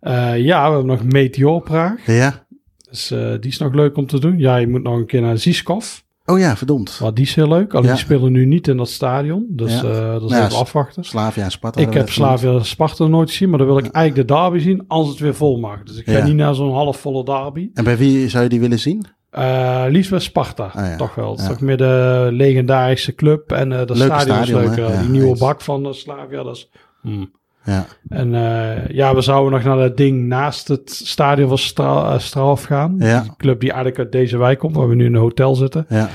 eh, 0.01 0.39
ja, 0.39 0.67
we 0.69 0.75
hebben 0.75 0.87
nog 0.97 1.05
Meteor 1.05 1.61
Praag. 1.63 2.07
Ja. 2.07 2.47
Dus 2.91 3.09
die 3.41 3.51
is 3.51 3.59
nog 3.59 3.75
leuk 3.75 3.97
om 3.97 4.07
te 4.07 4.19
doen. 4.21 4.39
Ja, 4.39 4.57
je 4.57 4.69
moet 4.69 4.83
nog 4.83 4.95
een 4.97 5.07
keer 5.07 5.21
naar 5.21 5.39
Ziskov. 5.39 6.01
Oh 6.33 6.39
ja, 6.39 6.57
verdomd. 6.57 6.99
Maar 7.03 7.15
die 7.15 7.25
is 7.25 7.35
heel 7.35 7.49
leuk. 7.49 7.73
Alleen 7.75 7.87
Ja. 7.87 7.93
die 7.93 8.01
spelen 8.03 8.33
nu 8.33 8.45
niet 8.47 8.69
in 8.69 8.77
dat 8.77 8.89
stadion. 8.89 9.47
Dus 9.49 9.81
Ja. 9.81 9.83
eh, 9.89 10.13
dat 10.13 10.31
is 10.31 10.37
ja, 10.37 10.45
even 10.47 10.59
afwachten. 10.59 11.05
Slavia 11.05 11.45
en 11.45 11.51
Sparta. 11.51 11.81
Ik 11.81 11.95
heb 11.95 12.11
Slavia 12.11 12.63
Sparta 12.63 13.07
nooit 13.07 13.31
gezien, 13.31 13.49
maar 13.49 13.59
dan 13.59 13.67
wil 13.67 13.79
ik 13.79 13.87
eigenlijk 13.91 14.29
de 14.29 14.35
derby 14.35 14.59
zien 14.59 14.85
als 14.89 15.09
het 15.09 15.19
weer 15.19 15.35
vol 15.35 15.59
mag. 15.59 15.83
Dus 15.83 15.97
ik 15.97 16.11
ga 16.11 16.25
niet 16.25 16.35
naar 16.37 16.55
zo'n 16.55 16.73
halfvolle 16.73 17.25
derby. 17.25 17.71
En 17.75 17.85
bij 17.85 17.97
wie 17.97 18.29
zou 18.29 18.43
je 18.43 18.49
die 18.49 18.61
willen 18.61 18.79
zien? 18.79 19.05
Eh 19.31 19.85
liefst 19.89 20.11
bij 20.11 20.19
Sparta, 20.19 20.71
Ah, 20.75 20.97
toch 20.97 21.15
wel. 21.15 21.31
Het 21.31 21.39
is 21.41 21.45
Ja. 21.47 21.51
toch 21.53 21.61
meer 21.61 21.77
de 21.77 22.29
legendarische 22.33 23.15
club 23.15 23.53
en 23.53 23.73
eh 23.73 23.87
de 23.87 23.95
Leuke 23.97 24.15
stadion 24.21 24.39
is 24.41 24.47
stadion, 24.49 24.69
leuk. 24.75 24.79
eh, 24.79 24.95
Ja, 24.95 25.01
die 25.01 25.11
nieuwe 25.11 25.39
bak 25.39 25.61
van 25.61 25.95
Slavia, 25.95 26.43
dat 26.43 26.57
is... 26.57 26.71
hmm. 27.03 27.31
Ja. 27.65 27.87
En 28.09 28.35
eh, 28.35 28.89
ja, 28.89 29.15
we 29.15 29.21
zouden 29.21 29.53
nog 29.53 29.63
naar 29.63 29.77
dat 29.89 29.97
ding 29.97 30.27
naast 30.27 30.69
het 30.69 30.91
stadion 30.91 31.49
van 31.49 31.59
Stra 31.59 32.19
eh, 32.35 32.57
gaan. 32.57 32.97
Ja. 32.99 33.21
Die 33.21 33.33
club 33.37 33.61
die 33.61 33.69
eigenlijk 33.69 33.99
uit 33.99 34.13
deze 34.13 34.39
wijk 34.39 34.59
komt, 34.59 34.77
waar 34.77 34.89
we 34.89 34.95
nu 34.95 35.05
in 35.05 35.15
een 35.15 35.21
hotel 35.21 35.55
zitten. 35.55 35.87
Ja. 35.89 36.09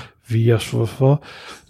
Voor. 0.67 1.19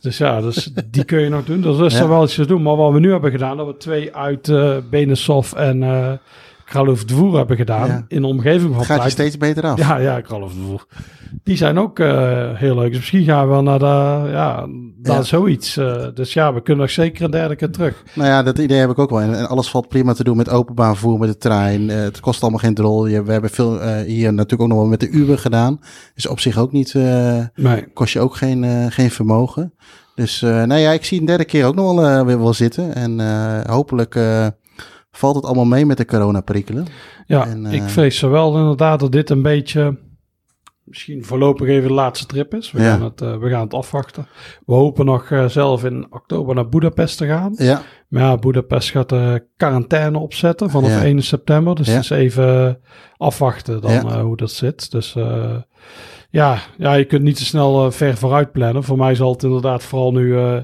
Dus 0.02 0.18
ja, 0.18 0.42
dus 0.42 0.72
die 0.92 1.04
kun 1.04 1.20
je 1.20 1.30
nog 1.30 1.46
doen. 1.46 1.62
Dus 1.62 1.78
dat 1.78 1.92
is 1.92 1.98
Ja. 1.98 2.08
wel 2.08 2.24
iets 2.24 2.36
te 2.36 2.46
doen. 2.46 2.62
Maar 2.62 2.76
wat 2.76 2.92
we 2.94 3.00
nu 3.00 3.12
hebben 3.12 3.32
gedaan, 3.32 3.58
dat 3.58 3.68
we 3.68 3.78
twee 3.78 4.16
uit 4.16 4.50
eh 4.50 4.78
Benesov 4.90 5.54
en 5.54 5.84
Kralov 6.68 7.02
Dvoer 7.02 7.38
hebben 7.38 7.58
gedaan. 7.58 7.88
Ja. 7.88 8.06
In 8.08 8.22
de 8.22 8.28
omgeving 8.28 8.76
van 8.76 8.86
gaat 8.86 9.04
je 9.04 9.10
steeds 9.10 9.38
beter 9.38 9.64
af. 9.64 9.80
Ja, 9.80 9.98
ja, 9.98 10.22
Dvoer. 10.22 10.86
Die 11.44 11.58
zijn 11.58 11.80
ook 11.80 12.00
eh, 12.00 12.50
heel 12.54 12.76
leuk. 12.76 12.88
Dus 12.88 12.98
misschien 12.98 13.24
gaan 13.24 13.46
we 13.48 13.52
wel 13.54 13.64
naar 13.64 13.80
de, 13.80 14.30
ja, 14.32 14.66
naar 15.02 15.16
Ja. 15.16 15.22
zoiets. 15.22 15.78
eh, 15.78 16.06
dus 16.14 16.34
ja, 16.34 16.54
we 16.54 16.62
kunnen 16.62 16.84
nog 16.84 16.94
zeker 16.94 17.24
een 17.26 17.32
derde 17.32 17.56
keer 17.56 17.70
terug. 17.72 18.04
Nou 18.14 18.30
ja, 18.30 18.44
dat 18.44 18.58
idee 18.58 18.80
heb 18.80 18.90
ik 18.90 19.00
ook 19.00 19.10
wel. 19.10 19.20
En, 19.22 19.48
alles 19.48 19.70
valt 19.70 19.88
prima 19.88 20.14
te 20.14 20.24
doen 20.24 20.38
met 20.38 20.50
openbaar 20.50 20.92
vervoer, 20.92 21.20
met 21.20 21.30
de 21.30 21.38
trein. 21.38 21.90
Eh, 21.90 21.98
het 21.98 22.20
kost 22.20 22.42
allemaal 22.42 22.60
geen 22.60 22.74
drol. 22.74 23.08
Je, 23.08 23.24
we 23.24 23.32
hebben 23.32 23.50
veel 23.50 23.82
hier 24.02 24.34
natuurlijk 24.34 24.62
ook 24.62 24.68
nog 24.68 24.78
wel 24.78 24.88
met 24.88 25.00
de 25.00 25.10
Uber 25.10 25.38
gedaan. 25.38 25.80
Dus 26.16 26.28
op 26.28 26.40
zich 26.40 26.58
ook 26.58 26.72
niet, 26.72 26.94
Nee. 27.56 27.88
kost 27.94 28.14
je 28.14 28.20
ook 28.20 28.36
geen, 28.36 28.92
geen 28.92 29.12
vermogen. 29.12 29.74
Dus 30.16 30.42
nou 30.42 30.76
ja, 30.76 30.92
ik 30.92 31.06
zie 31.06 31.20
een 31.20 31.26
derde 31.26 31.46
keer 31.46 31.66
ook 31.66 31.76
nog 31.76 31.96
wel 31.96 32.26
weer 32.26 32.40
wel 32.40 32.54
zitten. 32.54 32.96
En 32.96 33.20
hopelijk 33.70 34.16
valt 35.18 35.36
het 35.36 35.46
allemaal 35.46 35.66
mee 35.66 35.86
met 35.86 35.98
de 35.98 36.06
coronaperikelen. 36.06 36.86
Ja, 37.26 37.48
En, 37.48 37.66
eh, 37.66 37.74
ik 37.74 37.84
vrees 37.84 38.22
wel 38.22 38.58
inderdaad 38.58 39.00
dat 39.00 39.12
dit 39.12 39.30
een 39.30 39.42
beetje 39.42 39.98
misschien 40.84 41.26
voorlopig 41.26 41.68
even 41.68 41.88
de 41.88 41.94
laatste 41.94 42.26
trip 42.26 42.54
is. 42.54 42.72
We, 42.72 42.82
Ja. 42.82 42.92
gaan, 42.92 43.04
het, 43.04 43.22
eh, 43.22 43.38
we 43.38 43.50
gaan 43.50 43.62
het 43.64 43.74
afwachten. 43.74 44.28
We 44.66 44.74
hopen 44.74 45.06
nog 45.06 45.32
eh, 45.32 45.46
zelf 45.46 45.84
in 45.84 46.08
oktober 46.10 46.56
naar 46.56 46.70
Budapest 46.70 47.18
te 47.18 47.26
gaan. 47.28 47.54
Ja, 47.58 47.82
Maar 48.08 48.22
ja, 48.24 48.38
Budapest 48.38 48.90
gaat 48.92 49.10
de 49.10 49.46
quarantaine 49.58 50.18
opzetten 50.20 50.70
vanaf 50.70 50.90
Ja. 50.90 51.04
1 51.06 51.22
september. 51.24 51.76
Dus 51.76 51.88
het 51.88 52.04
is 52.04 52.10
even 52.10 52.80
afwachten 53.18 53.82
dan 53.82 53.92
eh, 53.92 54.22
hoe 54.22 54.38
dat 54.38 54.52
zit. 54.52 54.92
Dus 54.92 55.16
eh, 55.16 55.56
ja, 56.30 56.58
ja, 56.78 56.94
je 56.94 57.06
kunt 57.06 57.24
niet 57.24 57.36
te 57.38 57.46
snel 57.46 57.86
eh, 57.86 57.92
ver 57.92 58.18
vooruit 58.18 58.52
plannen. 58.52 58.84
Voor 58.84 58.98
mij 58.98 59.16
zal 59.16 59.32
het 59.32 59.44
inderdaad 59.44 59.84
vooral 59.84 60.12
nu 60.12 60.38
eh, 60.38 60.58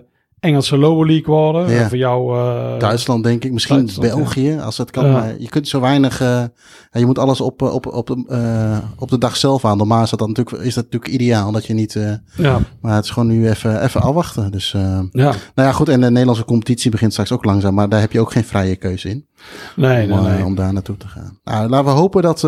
Engelse 0.44 0.78
lower 0.78 1.06
league 1.06 1.36
worden. 1.36 1.70
Ja. 1.70 1.88
Voor 1.88 1.98
jou... 1.98 2.38
eh, 2.38 2.80
Duitsland 2.80 3.24
denk 3.24 3.44
ik, 3.44 3.52
misschien 3.52 3.76
Duitsland, 3.76 4.16
België, 4.16 4.60
als 4.64 4.78
het 4.78 4.92
kan. 4.92 5.06
Ja. 5.06 5.12
Maar 5.12 5.34
je 5.40 5.50
kunt 5.50 5.68
zo 5.68 5.80
weinig, 5.80 6.20
ja, 6.20 6.52
je 6.92 7.06
moet 7.06 7.20
alles 7.20 7.42
op, 7.42 7.62
eh, 7.62 7.74
op, 7.74 7.86
op, 7.86 8.08
de, 8.08 8.80
op 8.98 9.10
de 9.10 9.18
dag 9.18 9.38
zelf 9.38 9.66
aan. 9.66 9.78
Normaal 9.78 10.04
is 10.04 10.10
dat, 10.10 10.20
dan 10.20 10.28
natuurlijk, 10.28 10.66
is 10.66 10.74
dat 10.74 10.84
natuurlijk 10.84 11.14
ideaal, 11.14 11.52
dat 11.52 11.66
je 11.66 11.74
niet, 11.74 12.00
Ja, 12.36 12.60
maar 12.82 12.96
het 12.96 13.04
is 13.04 13.10
gewoon 13.10 13.28
nu 13.30 13.50
even, 13.50 13.84
even 13.84 14.02
afwachten. 14.02 14.52
Dus, 14.52 14.72
ja. 14.72 15.02
nou 15.12 15.34
ja, 15.56 15.72
goed, 15.72 15.90
en 15.90 16.02
de 16.02 16.10
Nederlandse 16.10 16.46
competitie 16.46 16.92
begint 16.92 17.12
straks 17.12 17.32
ook 17.32 17.46
langzaam, 17.46 17.74
maar 17.74 17.90
daar 17.90 18.00
heb 18.00 18.12
je 18.12 18.20
ook 18.20 18.32
geen 18.32 18.44
vrije 18.46 18.76
keuze 18.76 19.10
in. 19.10 19.28
Nee, 19.76 20.08
nee, 20.08 20.20
om, 20.20 20.26
eh, 20.26 20.34
nee. 20.34 20.46
om 20.46 20.56
daar 20.56 20.74
naartoe 20.74 20.98
te 20.98 21.08
gaan. 21.08 21.40
Nou, 21.44 21.70
laten 21.70 21.86
we 21.86 21.92
hopen 21.92 22.22
dat, 22.22 22.44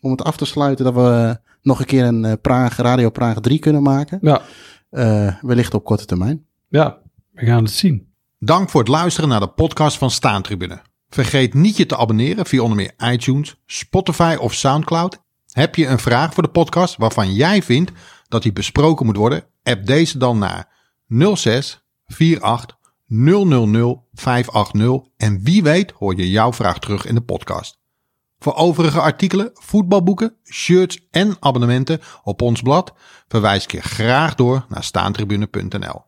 om 0.00 0.10
het 0.10 0.24
af 0.24 0.36
te 0.36 0.44
sluiten, 0.44 0.84
dat 0.84 0.94
we 0.94 1.36
nog 1.62 1.78
een 1.78 1.86
keer 1.86 2.04
een 2.04 2.40
Praag, 2.40 2.76
Radio 2.76 3.10
Praag 3.10 3.40
3 3.40 3.58
kunnen 3.58 3.82
maken. 3.82 4.18
Ja, 4.22 4.40
wellicht 5.40 5.74
op 5.74 5.84
korte 5.84 6.04
termijn. 6.04 6.44
ja, 6.68 7.02
we 7.34 7.46
gaan 7.46 7.64
het 7.64 7.72
zien. 7.72 8.12
Dank 8.38 8.70
voor 8.70 8.80
het 8.80 8.88
luisteren 8.88 9.28
naar 9.28 9.40
de 9.40 9.48
podcast 9.48 9.98
van 9.98 10.10
Staantribune. 10.10 10.82
Vergeet 11.08 11.54
niet 11.54 11.76
je 11.76 11.86
te 11.86 11.96
abonneren 11.96 12.46
via 12.46 12.62
onder 12.62 12.76
meer 12.76 13.12
iTunes, 13.12 13.56
Spotify 13.66 14.36
of 14.40 14.54
Soundcloud. 14.54 15.22
Heb 15.52 15.74
je 15.74 15.86
een 15.86 15.98
vraag 15.98 16.34
voor 16.34 16.42
de 16.42 16.48
podcast 16.48 16.96
waarvan 16.96 17.34
jij 17.34 17.62
vindt 17.62 17.92
dat 18.28 18.42
die 18.42 18.52
besproken 18.52 19.06
moet 19.06 19.16
worden? 19.16 19.44
App 19.62 19.86
deze 19.86 20.18
dan 20.18 20.38
naar 20.38 20.68
06 21.34 21.84
48 22.06 22.78
000 23.06 24.06
580 24.12 25.10
en 25.16 25.42
wie 25.42 25.62
weet 25.62 25.90
hoor 25.90 26.16
je 26.16 26.30
jouw 26.30 26.52
vraag 26.52 26.78
terug 26.78 27.06
in 27.06 27.14
de 27.14 27.20
podcast. 27.20 27.78
Voor 28.38 28.54
overige 28.54 29.00
artikelen, 29.00 29.50
voetbalboeken, 29.54 30.36
shirts 30.44 31.06
en 31.10 31.36
abonnementen 31.40 32.00
op 32.22 32.42
ons 32.42 32.62
blad 32.62 32.92
verwijs 33.28 33.64
ik 33.64 33.72
je 33.72 33.80
graag 33.80 34.34
door 34.34 34.64
naar 34.68 34.84
staantribune.nl. 34.84 36.04